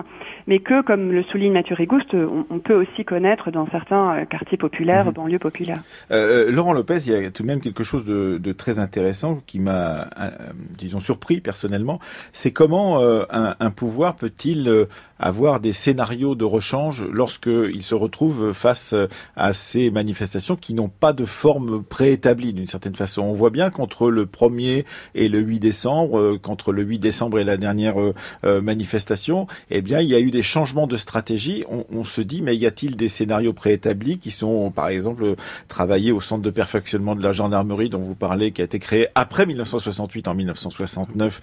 mais 0.48 0.60
que, 0.60 0.82
comme 0.82 1.12
le 1.12 1.24
souligne 1.24 1.54
Mathieu 1.54 1.76
Rigouste, 1.76 2.16
on, 2.16 2.60
peut 2.60 2.74
aussi 2.74 3.06
connaître 3.06 3.52
dans 3.52 3.68
certains 3.70 4.26
quartiers 4.26 4.58
populaires, 4.58 5.06
mhm. 5.06 5.12
banlieues 5.14 5.40
populaires. 5.40 5.82
Laurent 6.10 6.74
Lopez, 6.74 6.98
il 7.06 7.14
y 7.14 7.26
a 7.26 7.32
tout 7.32 7.44
de 7.44 7.48
même 7.48 7.60
quelque 7.76 7.86
chose 7.86 8.06
de, 8.06 8.52
très 8.54 8.80
intéressant 8.80 9.42
qui 9.46 9.60
m'a, 9.60 10.10
disons, 10.78 11.00
surpris 11.00 11.42
personnellement, 11.42 12.00
c'est 12.34 12.52
comment 12.52 13.02
un, 13.30 13.72
pouvoir 13.72 14.16
peut-il 14.16 14.88
avoir 15.20 15.60
des 15.60 15.74
scénarios 15.74 16.36
de 16.36 16.46
rechange 16.46 17.06
lorsqu'il 17.12 17.84
se 17.84 17.96
retrouve 17.96 18.54
face 18.54 18.94
à 19.36 19.54
ces 19.54 19.90
manifestations 19.90 20.56
qui 20.56 20.74
n'ont 20.74 20.90
pas 20.90 21.14
de 21.14 21.26
forme 21.26 21.84
préétablie 21.84 22.54
d'une 22.54 22.68
certaine 22.68 22.96
façon? 22.96 23.24
On 23.24 23.34
voit 23.34 23.50
bien 23.50 23.70
qu'entre 23.70 24.10
le 24.10 24.26
1er 24.26 24.86
et 25.14 25.30
le 25.30 25.40
8 25.40 25.60
décembre, 25.60 26.20
euh, 26.20 26.40
qu'entre 26.42 26.72
le 26.72 26.84
8 26.84 27.00
décembre 27.00 27.40
et 27.40 27.44
la 27.44 27.58
dernière 27.58 28.00
euh, 28.00 28.14
euh, 28.46 28.62
manifestation, 28.62 29.48
eh 29.70 29.82
bien, 29.82 30.00
il 30.02 30.08
y 30.08 30.16
a 30.16 30.20
eu 30.20 30.32
des 30.32 30.44
changements 30.44 30.88
de 30.88 30.98
stratégie. 30.98 31.64
On, 31.70 32.04
se 32.04 32.22
dit, 32.22 32.42
mais 32.42 32.56
y 32.56 32.66
a-t-il 32.66 32.96
des 32.96 33.10
scénarios 33.10 33.54
préétablis 33.54 34.20
qui 34.20 34.32
sont, 34.32 34.72
par 34.72 34.90
exemple, 34.90 35.36
travaillés 35.68 36.12
au 36.12 36.22
centre 36.22 36.44
de 36.44 36.50
perfectionnement 36.50 37.16
de 37.16 37.24
la 37.24 37.34
gendarmerie 37.34 37.55
dont 37.64 38.00
vous 38.00 38.16
parlez, 38.16 38.52
qui 38.52 38.62
a 38.62 38.66
été 38.66 38.80
créé 38.80 39.08
après 39.16 39.46
1968, 39.46 40.28
en 40.28 40.36
1969, 40.36 41.42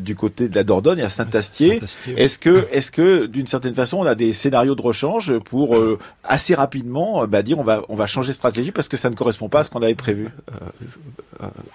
du 0.00 0.14
côté 0.14 0.48
de 0.48 0.54
la 0.54 0.64
Dordogne 0.64 0.98
et 0.98 1.02
à 1.02 1.10
Saint-Astier. 1.10 1.80
Est-ce 2.16 2.38
que, 2.38 2.66
est-ce 2.70 2.90
que, 2.90 3.26
d'une 3.26 3.46
certaine 3.46 3.74
façon, 3.74 3.98
on 3.98 4.06
a 4.06 4.14
des 4.14 4.32
scénarios 4.32 4.74
de 4.74 4.82
rechange 4.82 5.38
pour 5.38 5.76
assez 6.22 6.54
rapidement 6.54 7.26
bah, 7.26 7.42
dire 7.42 7.58
on 7.58 7.64
va, 7.64 7.82
on 7.88 7.94
va 7.94 8.06
changer 8.06 8.32
de 8.32 8.36
stratégie 8.36 8.72
parce 8.72 8.88
que 8.88 8.96
ça 8.96 9.10
ne 9.10 9.14
correspond 9.14 9.48
pas 9.48 9.60
à 9.60 9.64
ce 9.64 9.70
qu'on 9.70 9.82
avait 9.82 9.94
prévu? 9.94 10.28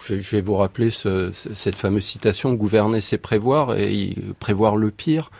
Je, 0.07 0.15
vais 0.15 0.41
vous 0.41 0.55
rappeler 0.55 0.91
cette 0.91 1.75
fameuse 1.75 2.05
citation 2.05 2.53
gouverner 2.53 3.01
c'est 3.01 3.17
prévoir 3.17 3.77
et 3.77 4.15
prévoir 4.39 4.75
le 4.75 4.91
pire. 4.91 5.31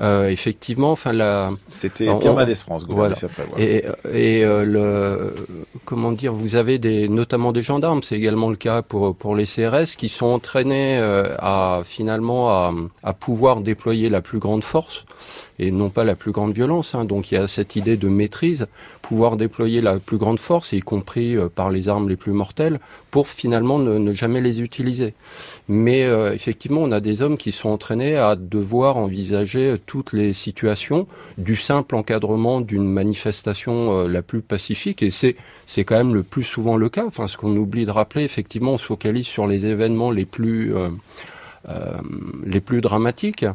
Euh, 0.00 0.28
effectivement, 0.28 0.92
enfin 0.92 1.12
la. 1.12 1.50
C'était 1.68 2.06
Pierre 2.18 2.34
Mendès 2.34 2.54
France. 2.54 2.84
Voilà. 2.88 3.14
Et, 3.58 3.84
et 4.12 4.44
euh, 4.44 4.64
le 4.64 5.34
comment 5.84 6.12
dire, 6.12 6.32
vous 6.32 6.54
avez 6.54 6.78
des 6.78 7.08
notamment 7.08 7.52
des 7.52 7.62
gendarmes, 7.62 8.02
c'est 8.02 8.16
également 8.16 8.48
le 8.48 8.56
cas 8.56 8.82
pour 8.82 9.14
pour 9.14 9.36
les 9.36 9.44
CRS 9.44 9.96
qui 9.96 10.08
sont 10.08 10.26
entraînés 10.26 10.98
euh, 10.98 11.34
à 11.38 11.82
finalement 11.84 12.50
à, 12.50 12.72
à 13.02 13.12
pouvoir 13.12 13.60
déployer 13.60 14.08
la 14.08 14.22
plus 14.22 14.38
grande 14.38 14.64
force 14.64 15.04
et 15.62 15.70
non 15.70 15.90
pas 15.90 16.02
la 16.02 16.16
plus 16.16 16.32
grande 16.32 16.52
violence. 16.52 16.94
Hein. 16.94 17.04
Donc 17.04 17.30
il 17.30 17.36
y 17.36 17.38
a 17.38 17.46
cette 17.46 17.76
idée 17.76 17.96
de 17.96 18.08
maîtrise, 18.08 18.66
pouvoir 19.00 19.36
déployer 19.36 19.80
la 19.80 19.98
plus 19.98 20.18
grande 20.18 20.40
force, 20.40 20.72
y 20.72 20.80
compris 20.80 21.36
euh, 21.36 21.48
par 21.48 21.70
les 21.70 21.88
armes 21.88 22.08
les 22.08 22.16
plus 22.16 22.32
mortelles, 22.32 22.80
pour 23.10 23.28
finalement 23.28 23.78
ne, 23.78 24.12
jamais 24.12 24.40
les 24.40 24.60
utiliser. 24.60 25.14
Mais 25.68 26.04
euh, 26.04 26.34
effectivement, 26.34 26.80
on 26.82 26.90
a 26.90 27.00
des 27.00 27.22
hommes 27.22 27.36
qui 27.36 27.52
sont 27.52 27.68
entraînés 27.68 28.16
à 28.16 28.34
devoir 28.34 28.96
envisager 28.96 29.76
toutes 29.86 30.12
les 30.12 30.32
situations, 30.32 31.06
du 31.38 31.54
simple 31.54 31.94
encadrement 31.94 32.60
d'une 32.60 32.84
manifestation 32.84 33.92
euh, 33.92 34.08
la 34.08 34.22
plus 34.22 34.42
pacifique, 34.42 35.02
et 35.02 35.10
c'est 35.10 35.36
c'est 35.66 35.84
quand 35.84 35.96
même 35.96 36.14
le 36.14 36.24
plus 36.24 36.44
souvent 36.44 36.76
le 36.76 36.88
cas. 36.88 37.04
Enfin, 37.06 37.28
ce 37.28 37.36
qu'on 37.36 37.56
oublie 37.56 37.86
de 37.86 37.90
rappeler, 37.90 38.24
effectivement, 38.24 38.72
on 38.72 38.78
se 38.78 38.84
focalise 38.84 39.26
sur 39.26 39.46
les 39.46 39.64
événements 39.64 40.10
les 40.10 40.26
plus 40.26 40.74
les 42.44 42.60
plus 42.60 42.80
dramatiques 42.80 43.46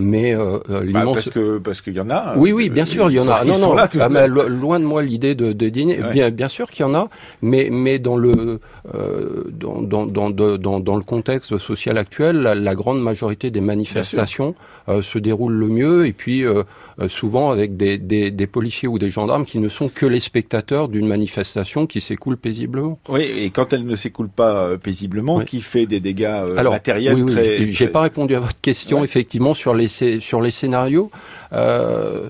mais 0.00 0.34
euh, 0.34 0.58
euh 0.70 0.84
bah, 0.92 1.04
parce 1.04 1.30
que 1.30 1.58
parce 1.58 1.80
qu'il 1.80 1.94
y 1.94 2.00
en 2.00 2.10
a. 2.10 2.34
Oui, 2.36 2.52
oui, 2.52 2.70
bien 2.70 2.84
sûr, 2.84 3.10
il 3.10 3.14
y 3.14 3.20
en 3.20 3.28
a. 3.28 3.44
Non, 3.44 3.58
non, 3.58 3.76
ah, 3.76 4.26
loin 4.26 4.80
de 4.80 4.84
moi 4.84 5.02
l'idée 5.02 5.34
de, 5.34 5.52
de 5.52 5.68
dîner. 5.68 6.00
Bien, 6.12 6.30
bien 6.30 6.48
sûr 6.48 6.70
qu'il 6.70 6.82
y 6.82 6.88
en 6.88 6.94
a, 6.94 7.08
mais 7.42 7.68
mais 7.70 7.98
dans 7.98 8.16
le 8.16 8.60
euh, 8.94 9.44
dans, 9.50 9.82
dans, 9.82 10.06
dans, 10.06 10.30
dans, 10.30 10.80
dans 10.80 10.96
le 10.96 11.02
contexte 11.02 11.58
social 11.58 11.98
actuel, 11.98 12.42
la, 12.42 12.74
grande 12.74 13.02
majorité 13.02 13.50
des 13.50 13.60
manifestations 13.60 14.54
euh, 14.88 15.02
se 15.02 15.18
déroulent 15.18 15.54
le 15.54 15.68
mieux, 15.68 16.06
et 16.06 16.12
puis 16.12 16.44
euh, 16.44 16.62
euh, 17.00 17.08
souvent 17.08 17.50
avec 17.50 17.76
des, 17.76 17.98
des, 17.98 18.30
des 18.30 18.46
policiers 18.46 18.88
ou 18.88 18.98
des 18.98 19.10
gendarmes 19.10 19.44
qui 19.44 19.58
ne 19.58 19.68
sont 19.68 19.88
que 19.88 20.06
les 20.06 20.20
spectateurs 20.20 20.88
d'une 20.88 21.06
manifestation 21.06 21.86
qui 21.86 22.00
s'écoule 22.00 22.36
paisiblement. 22.36 22.98
Oui, 23.08 23.22
et 23.22 23.50
quand 23.50 23.72
elle 23.72 23.84
ne 23.84 23.96
s'écoule 23.96 24.28
pas 24.28 24.76
paisiblement, 24.78 25.40
qui 25.40 25.60
fait 25.60 25.86
des 25.86 26.00
dégâts 26.00 26.24
Alors, 26.56 26.72
matériels 26.72 27.14
oui, 27.14 27.34
oui, 27.36 27.72
J'ai 27.72 27.88
pas 27.88 28.02
répondu 28.02 28.34
à 28.34 28.40
votre 28.40 28.60
question 28.60 29.04
effectivement 29.04 29.54
sur 29.54 29.74
les 29.74 29.87
sur 29.88 30.40
les 30.40 30.50
scénarios. 30.50 31.10
Euh, 31.52 32.28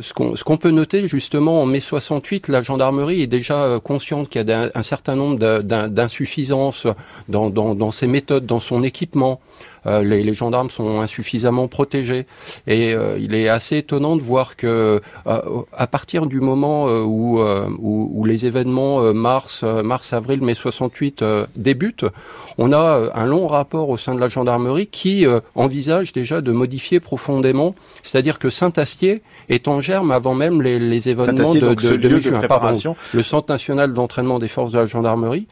ce 0.00 0.12
qu'on 0.44 0.56
peut 0.56 0.70
noter 0.70 1.08
justement 1.08 1.62
en 1.62 1.66
mai 1.66 1.80
68, 1.80 2.48
la 2.48 2.62
gendarmerie 2.62 3.22
est 3.22 3.26
déjà 3.26 3.56
euh, 3.56 3.80
consciente 3.80 4.28
qu'il 4.28 4.48
y 4.48 4.52
a 4.52 4.70
un, 4.74 4.82
certain 4.82 5.16
nombre 5.16 5.38
d'insuffisances 5.88 6.86
dans, 7.28 7.90
ses 7.90 8.06
méthodes, 8.06 8.46
dans 8.46 8.60
son 8.60 8.82
équipement. 8.82 9.40
Les, 9.86 10.34
gendarmes 10.34 10.70
sont 10.70 11.00
insuffisamment 11.00 11.68
protégés. 11.68 12.26
Et 12.66 12.94
il 13.18 13.34
est 13.34 13.48
assez 13.48 13.78
étonnant 13.78 14.16
de 14.16 14.22
voir 14.22 14.56
que 14.56 15.00
à 15.26 15.86
partir 15.86 16.26
du 16.26 16.40
moment 16.40 16.86
où, 16.86 17.40
où, 17.40 18.24
les 18.24 18.46
événements 18.46 19.12
mars, 19.12 19.62
mars, 19.62 20.12
avril, 20.12 20.42
mai 20.42 20.54
68 20.54 21.24
débutent, 21.56 22.06
on 22.58 22.72
a 22.72 23.10
un 23.14 23.26
long 23.26 23.46
rapport 23.46 23.88
au 23.88 23.96
sein 23.96 24.14
de 24.14 24.20
la 24.20 24.28
gendarmerie 24.28 24.86
qui 24.86 25.26
envisage 25.54 26.12
déjà 26.12 26.40
de 26.40 26.52
modifier 26.52 27.00
profondément, 27.00 27.74
c'est-à-dire 28.02 28.38
que 28.38 28.50
Saint-Astier 28.50 29.22
est 29.48 29.68
en 29.68 29.80
germe 29.80 30.10
avant 30.10 30.34
même 30.34 30.62
les, 30.62 31.08
événements 31.08 31.54
de, 31.54 31.74
de, 31.74 31.96
de, 31.96 32.94
le 33.12 33.22
Centre 33.22 33.50
national 33.50 33.92
d'entraînement 33.92 34.38
des 34.38 34.48
forces 34.48 34.72
de 34.72 34.78
la 34.78 34.86
gendarmerie. 34.86 35.46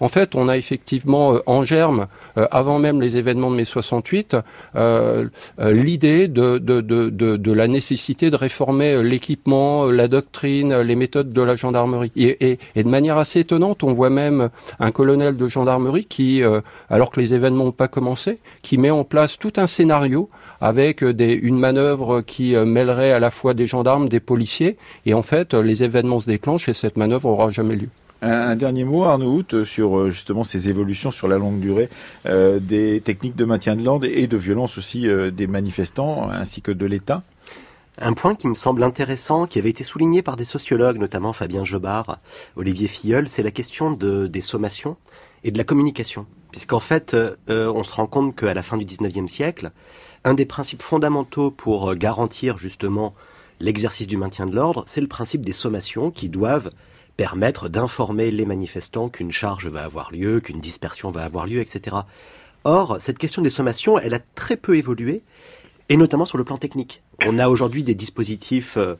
En 0.00 0.08
fait, 0.08 0.34
on 0.34 0.48
a 0.48 0.56
effectivement 0.56 1.34
euh, 1.34 1.42
en 1.46 1.64
germe, 1.64 2.06
euh, 2.36 2.46
avant 2.50 2.78
même 2.78 3.00
les 3.00 3.16
événements 3.16 3.50
de 3.50 3.56
mai 3.56 3.64
68, 3.64 3.75
euh, 4.76 5.28
l'idée 5.58 6.28
de, 6.28 7.52
la 7.52 7.68
nécessité 7.68 8.30
de 8.30 8.36
réformer 8.36 9.02
l'équipement, 9.02 9.86
la 9.86 10.08
doctrine, 10.08 10.80
les 10.80 10.94
méthodes 10.96 11.32
de 11.32 11.42
la 11.42 11.56
gendarmerie. 11.56 12.12
Et, 12.16 12.58
de 12.76 12.88
manière 12.88 13.18
assez 13.18 13.40
étonnante, 13.40 13.82
on 13.82 13.92
voit 13.92 14.10
même 14.10 14.50
un 14.78 14.90
colonel 14.90 15.36
de 15.36 15.48
gendarmerie 15.48 16.04
qui, 16.04 16.42
alors 16.90 17.10
que 17.10 17.20
les 17.20 17.34
événements 17.34 17.64
n'ont 17.64 17.72
pas 17.72 17.88
commencé, 17.88 18.38
qui 18.62 18.78
met 18.78 18.90
en 18.90 19.04
place 19.04 19.38
tout 19.38 19.52
un 19.56 19.66
scénario 19.66 20.28
avec 20.60 21.02
une 21.02 21.58
manœuvre 21.58 22.20
qui 22.20 22.54
mêlerait 22.54 23.12
à 23.12 23.18
la 23.18 23.30
fois 23.30 23.54
des 23.54 23.66
gendarmes, 23.66 24.08
des 24.08 24.20
policiers, 24.20 24.76
et 25.04 25.14
en 25.14 25.22
fait, 25.22 25.54
les 25.54 25.82
événements 25.82 26.20
se 26.20 26.26
déclenchent 26.26 26.68
et 26.68 26.74
cette 26.74 26.96
manœuvre 26.96 27.26
aura 27.26 27.50
jamais 27.50 27.76
lieu. 27.76 27.88
Un, 28.22 28.56
dernier 28.56 28.84
mot, 28.84 29.04
Arnaud 29.04 29.42
sur 29.64 29.98
euh, 29.98 30.10
justement 30.10 30.42
ces 30.42 30.70
évolutions 30.70 31.10
sur 31.10 31.28
la 31.28 31.36
longue 31.36 31.60
durée 31.60 31.90
euh, 32.24 32.58
des 32.58 33.02
techniques 33.02 33.36
de 33.36 33.44
maintien 33.44 33.76
de 33.76 33.82
l'ordre 33.82 34.06
et 34.06 34.26
de 34.26 34.36
violence 34.38 34.78
aussi 34.78 35.06
euh, 35.06 35.30
des 35.30 35.46
manifestants 35.46 36.30
ainsi 36.30 36.62
que 36.62 36.72
de 36.72 36.86
l'État. 36.86 37.22
Un 37.98 38.14
point 38.14 38.34
qui 38.34 38.46
me 38.46 38.54
semble 38.54 38.82
intéressant, 38.82 39.46
qui 39.46 39.58
avait 39.58 39.70
été 39.70 39.84
souligné 39.84 40.22
par 40.22 40.36
des 40.36 40.44
sociologues, 40.44 40.98
notamment 40.98 41.32
Fabien 41.32 41.64
Jobard, 41.64 42.18
Olivier 42.56 42.88
Filleul, 42.88 43.28
c'est 43.28 43.42
la 43.42 43.50
question 43.50 43.90
de, 43.90 44.26
des 44.26 44.42
sommations 44.42 44.96
et 45.44 45.50
de 45.50 45.58
la 45.58 45.64
communication. 45.64 46.26
Puisqu'en 46.52 46.80
fait, 46.80 47.16
on 47.48 47.84
se 47.84 47.92
rend 47.94 48.06
compte 48.06 48.36
qu'à 48.36 48.52
la 48.52 48.62
fin 48.62 48.76
du 48.76 48.84
19e 48.84 49.28
siècle, 49.28 49.70
un 50.24 50.34
des 50.34 50.44
principes 50.44 50.82
fondamentaux 50.82 51.50
pour 51.50 51.94
garantir 51.94 52.58
justement 52.58 53.14
l'exercice 53.60 54.06
du 54.06 54.18
maintien 54.18 54.44
de 54.44 54.54
l'ordre, 54.54 54.84
c'est 54.86 55.00
le 55.00 55.06
principe 55.06 55.42
des 55.42 55.54
sommations 55.54 56.10
qui 56.10 56.28
doivent 56.28 56.70
permettre 57.16 57.68
d'informer 57.68 58.30
les 58.30 58.46
manifestants 58.46 59.08
qu'une 59.08 59.32
charge 59.32 59.68
va 59.68 59.84
avoir 59.84 60.12
lieu, 60.12 60.40
qu'une 60.40 60.60
dispersion 60.60 61.10
va 61.10 61.24
avoir 61.24 61.46
lieu, 61.46 61.60
etc. 61.60 61.96
Or, 62.64 62.96
cette 63.00 63.18
question 63.18 63.42
des 63.42 63.50
sommations, 63.50 63.98
elle 63.98 64.14
a 64.14 64.18
très 64.34 64.56
peu 64.56 64.76
évolué, 64.76 65.22
et 65.88 65.96
notamment 65.96 66.26
sur 66.26 66.38
le 66.38 66.44
plan 66.44 66.56
technique. 66.56 67.02
On 67.24 67.38
a 67.38 67.48
aujourd'hui 67.48 67.84
des 67.84 67.94
dispositifs 67.94 68.76
euh, 68.76 68.96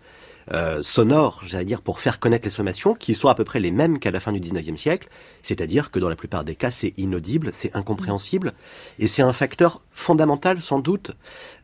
euh, 0.53 0.83
sonores, 0.83 1.43
j'allais 1.45 1.65
dire, 1.65 1.83
pour 1.83 2.01
faire 2.01 2.21
connaître 2.21 2.45
les 2.45 2.51
sommations, 2.51 2.95
qui 2.95 3.15
sont 3.15 3.29
à 3.29 3.35
peu 3.35 3.45
près 3.45 3.61
les 3.61 3.73
mêmes 3.73 3.99
qu'à 3.99 4.11
la 4.11 4.21
fin 4.21 4.33
du 4.33 4.41
19e 4.41 4.77
siècle, 4.77 5.09
c'est-à-dire 5.43 5.91
que 5.91 5.99
dans 5.99 6.09
la 6.09 6.17
plupart 6.17 6.45
des 6.45 6.55
cas, 6.55 6.71
c'est 6.71 6.95
inaudible, 6.97 7.51
c'est 7.53 7.75
incompréhensible, 7.75 8.53
et 8.99 9.09
c'est 9.09 9.23
un 9.23 9.33
facteur 9.33 9.83
fondamental, 9.93 10.63
sans 10.63 10.79
doute, 10.79 11.11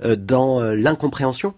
euh, 0.04 0.16
dans 0.16 0.60
l'incompréhension 0.60 1.54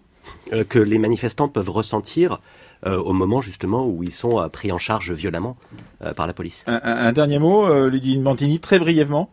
que 0.69 0.79
les 0.79 0.97
manifestants 0.97 1.47
peuvent 1.47 1.69
ressentir 1.69 2.33
euh, 2.33 2.37
au 2.83 3.13
moment 3.13 3.41
justement 3.41 3.87
où 3.87 4.03
ils 4.03 4.11
sont 4.11 4.39
euh, 4.39 4.47
pris 4.47 4.71
en 4.71 4.77
charge 4.77 5.11
violemment 5.11 5.55
euh, 6.03 6.13
par 6.13 6.27
la 6.27 6.33
police. 6.33 6.65
Un, 6.67 7.11
dernier 7.13 7.39
mot, 7.39 7.87
Ludivine 7.87 8.21
Mantini, 8.21 8.59
très 8.59 8.79
brièvement. 8.79 9.29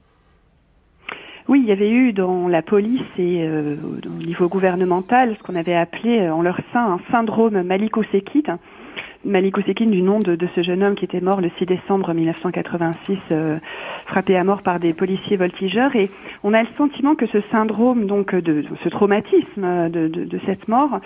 Oui, 1.48 1.60
il 1.62 1.68
y 1.68 1.72
avait 1.72 1.90
eu 1.90 2.12
dans 2.12 2.46
la 2.48 2.62
police 2.62 3.02
et 3.18 3.46
au 3.48 4.24
niveau 4.24 4.48
gouvernemental 4.48 5.36
ce 5.36 5.42
qu'on 5.42 5.56
avait 5.56 5.74
appelé 5.74 6.30
en 6.30 6.40
leur 6.40 6.58
sein 6.72 6.94
un 6.94 7.00
syndrome 7.10 7.62
Maliko-Sekit, 7.62 8.44
Malik 9.24 9.56
Ousekine 9.56 9.90
du 9.90 10.02
nom 10.02 10.18
de, 10.18 10.36
ce 10.54 10.62
jeune 10.62 10.82
homme 10.82 10.94
qui 10.96 11.04
était 11.04 11.20
mort 11.20 11.40
le 11.40 11.50
6 11.58 11.66
décembre 11.66 12.12
1986, 12.12 13.18
euh, 13.30 13.58
frappé 14.06 14.36
à 14.36 14.42
mort 14.42 14.62
par 14.62 14.80
des 14.80 14.92
policiers 14.92 15.36
voltigeurs. 15.36 15.94
Et 15.94 16.10
on 16.42 16.52
a 16.54 16.62
le 16.62 16.68
sentiment 16.76 17.14
que 17.14 17.26
ce 17.26 17.40
syndrome, 17.52 18.06
donc 18.06 18.34
de, 18.34 18.64
ce 18.82 18.88
traumatisme 18.88 19.90
de, 19.90 20.08
de 20.08 20.40
cette 20.44 20.66
mort, 20.66 20.98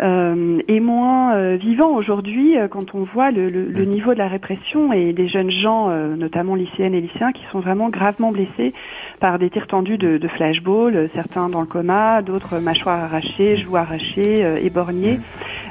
euh, 0.00 0.58
est 0.66 0.80
moins 0.80 1.34
euh, 1.34 1.56
vivant 1.56 1.94
aujourd'hui 1.94 2.56
quand 2.70 2.94
on 2.94 3.04
voit 3.04 3.30
le, 3.30 3.48
le, 3.48 3.84
niveau 3.84 4.14
de 4.14 4.18
la 4.18 4.28
répression 4.28 4.92
et 4.92 5.12
des 5.12 5.28
jeunes 5.28 5.50
gens, 5.50 5.90
notamment 6.16 6.54
lycéennes 6.54 6.94
et 6.94 7.00
lycéens, 7.00 7.32
qui 7.32 7.44
sont 7.50 7.60
vraiment 7.60 7.88
gravement 7.88 8.32
blessés 8.32 8.72
par 9.20 9.38
des 9.38 9.50
tirs 9.50 9.66
tendus 9.66 9.98
de, 9.98 10.18
de 10.18 10.28
flashball, 10.28 11.08
certains 11.14 11.48
dans 11.48 11.60
le 11.60 11.66
coma, 11.66 12.22
d'autres 12.22 12.58
mâchoires 12.58 13.04
arrachées, 13.04 13.56
joues 13.56 13.76
arrachées, 13.76 14.64
éborgnées. 14.64 15.18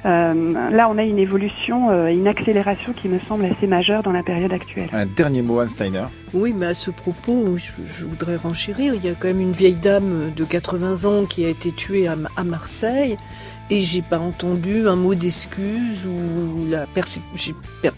Là, 0.03 0.89
on 0.89 0.97
a 0.97 1.03
une 1.03 1.19
évolution 1.19 1.89
euh, 1.89 2.07
une 2.07 2.27
accélération 2.27 2.93
qui 2.93 3.07
me 3.07 3.19
semble 3.19 3.45
assez 3.45 3.67
majeure 3.67 4.03
dans 4.03 4.11
la 4.11 4.23
période 4.23 4.51
actuelle. 4.51 4.89
Un 4.93 5.05
dernier 5.05 5.41
mot, 5.41 5.59
Anne 5.59 5.69
Steiner. 5.69 6.05
Oui, 6.33 6.53
mais 6.55 6.67
à 6.67 6.73
ce 6.73 6.91
propos, 6.91 7.57
je, 7.57 8.05
voudrais 8.05 8.35
renchérir. 8.35 8.93
Il 8.93 9.03
y 9.03 9.09
a 9.09 9.13
quand 9.13 9.27
même 9.27 9.41
une 9.41 9.51
vieille 9.51 9.75
dame 9.75 10.31
de 10.35 10.43
80 10.43 11.05
ans 11.05 11.25
qui 11.25 11.45
a 11.45 11.49
été 11.49 11.71
tuée 11.71 12.07
à 12.07 12.43
Marseille 12.43 13.17
et 13.69 13.81
j'ai 13.81 14.01
pas 14.01 14.19
entendu 14.19 14.87
un 14.87 14.95
mot 14.95 15.15
d'excuse 15.15 16.05
ou 16.05 16.69
la 16.69 16.85
j'ai 17.35 17.53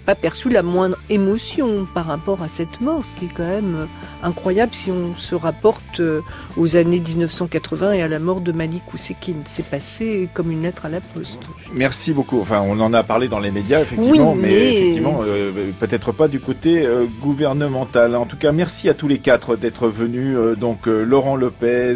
pas 0.06 0.16
perçu 0.16 0.50
la 0.50 0.64
moindre 0.64 0.98
émotion 1.10 1.88
par 1.94 2.06
rapport 2.06 2.44
à 2.44 2.48
cette 2.48 2.82
mort, 2.82 3.04
ce 3.04 3.20
qui 3.20 3.26
est 3.26 3.34
quand 3.34 3.48
même 3.48 3.76
euh, 3.76 3.86
incroyable 4.24 4.74
si 4.74 4.92
on 4.92 5.16
se 5.16 5.36
rapporte 5.36 6.00
euh, 6.00 6.22
aux 6.58 6.76
années 6.76 7.00
1980 7.00 7.94
et 7.94 8.02
à 8.02 8.08
la 8.08 8.20
mort 8.20 8.42
de 8.42 8.52
Malik 8.52 8.94
Ousekine. 8.94 9.42
C'est 9.46 9.66
passé 9.66 10.30
comme 10.34 10.52
une 10.52 10.64
lettre 10.64 10.86
à 10.86 10.90
la 10.90 11.02
poste. 11.02 11.40
Merci 11.74 12.14
beaucoup. 12.14 12.40
Enfin, 12.42 12.62
on 12.62 12.80
en 12.80 12.94
a 12.94 13.04
parlé 13.04 13.28
dans 13.28 13.40
les 13.40 13.52
médias, 13.52 13.82
effectivement, 13.82 14.36
mais... 14.36 14.78
effectivement, 14.78 15.22
euh, 15.26 15.72
peut-être 15.80 16.12
pas 16.12 16.28
du 16.28 16.40
côté 16.40 16.86
gouvernemental. 17.22 18.16
En 18.16 18.26
tout 18.26 18.38
cas, 18.38 18.52
merci 18.52 18.90
à 18.90 18.94
tous 18.94 19.08
les 19.08 19.20
quatre 19.20 19.56
d'être 19.56 19.88
venus. 19.88 20.38
donc, 20.58 20.86
Laurent 20.86 21.36
Lopez, 21.36 21.96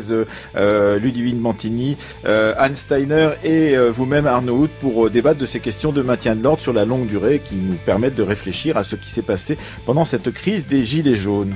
Ludivine 0.56 1.40
Mantini, 1.40 1.98
Anne 2.26 2.76
Steiner 2.76 3.32
et 3.44 3.65
euh, 3.74 3.90
vous-même 3.90 4.28
Arnaud 4.28 4.68
pour 4.82 5.06
euh, 5.06 5.10
débattre 5.10 5.40
de 5.40 5.46
ces 5.46 5.60
questions 5.60 5.92
de 5.92 6.02
maintien 6.02 6.36
de 6.36 6.44
l'ordre 6.44 6.62
sur 6.62 6.74
la 6.74 6.86
longue 6.86 7.08
durée 7.08 7.42
qui 7.44 7.56
nous 7.56 7.76
permettent 7.76 8.16
de 8.16 8.24
réfléchir 8.24 8.78
à 8.78 8.84
ce 8.84 8.96
qui 8.96 9.10
s'est 9.10 9.22
passé 9.22 9.58
pendant 9.86 10.06
cette 10.06 10.32
crise 10.32 10.68
des 10.68 10.86
Gilets 10.86 11.16
jaunes. 11.16 11.56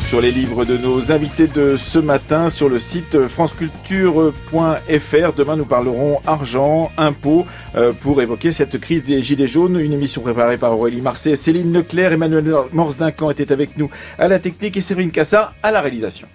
Sur 0.00 0.20
les 0.20 0.30
livres 0.30 0.64
de 0.64 0.76
nos 0.76 1.12
invités 1.12 1.46
de 1.46 1.76
ce 1.76 1.98
matin 1.98 2.48
sur 2.48 2.68
le 2.68 2.78
site 2.78 3.26
franceculture.fr. 3.26 5.32
Demain, 5.36 5.56
nous 5.56 5.64
parlerons 5.64 6.20
argent, 6.26 6.90
impôts 6.96 7.46
euh, 7.74 7.92
pour 7.92 8.22
évoquer 8.22 8.52
cette 8.52 8.78
crise 8.78 9.04
des 9.04 9.22
Gilets 9.22 9.46
jaunes. 9.46 9.80
Une 9.80 9.92
émission 9.92 10.22
préparée 10.22 10.58
par 10.58 10.78
Aurélie 10.78 11.00
Marseille, 11.00 11.36
Céline 11.36 11.72
Leclerc, 11.72 12.12
Emmanuel 12.12 12.44
Morse-Duncan 12.72 13.30
était 13.30 13.50
avec 13.50 13.76
nous 13.76 13.90
à 14.18 14.28
la 14.28 14.38
technique 14.38 14.76
et 14.76 14.80
Séverine 14.80 15.10
Cassa 15.10 15.54
à 15.62 15.70
la 15.70 15.80
réalisation. 15.80 16.28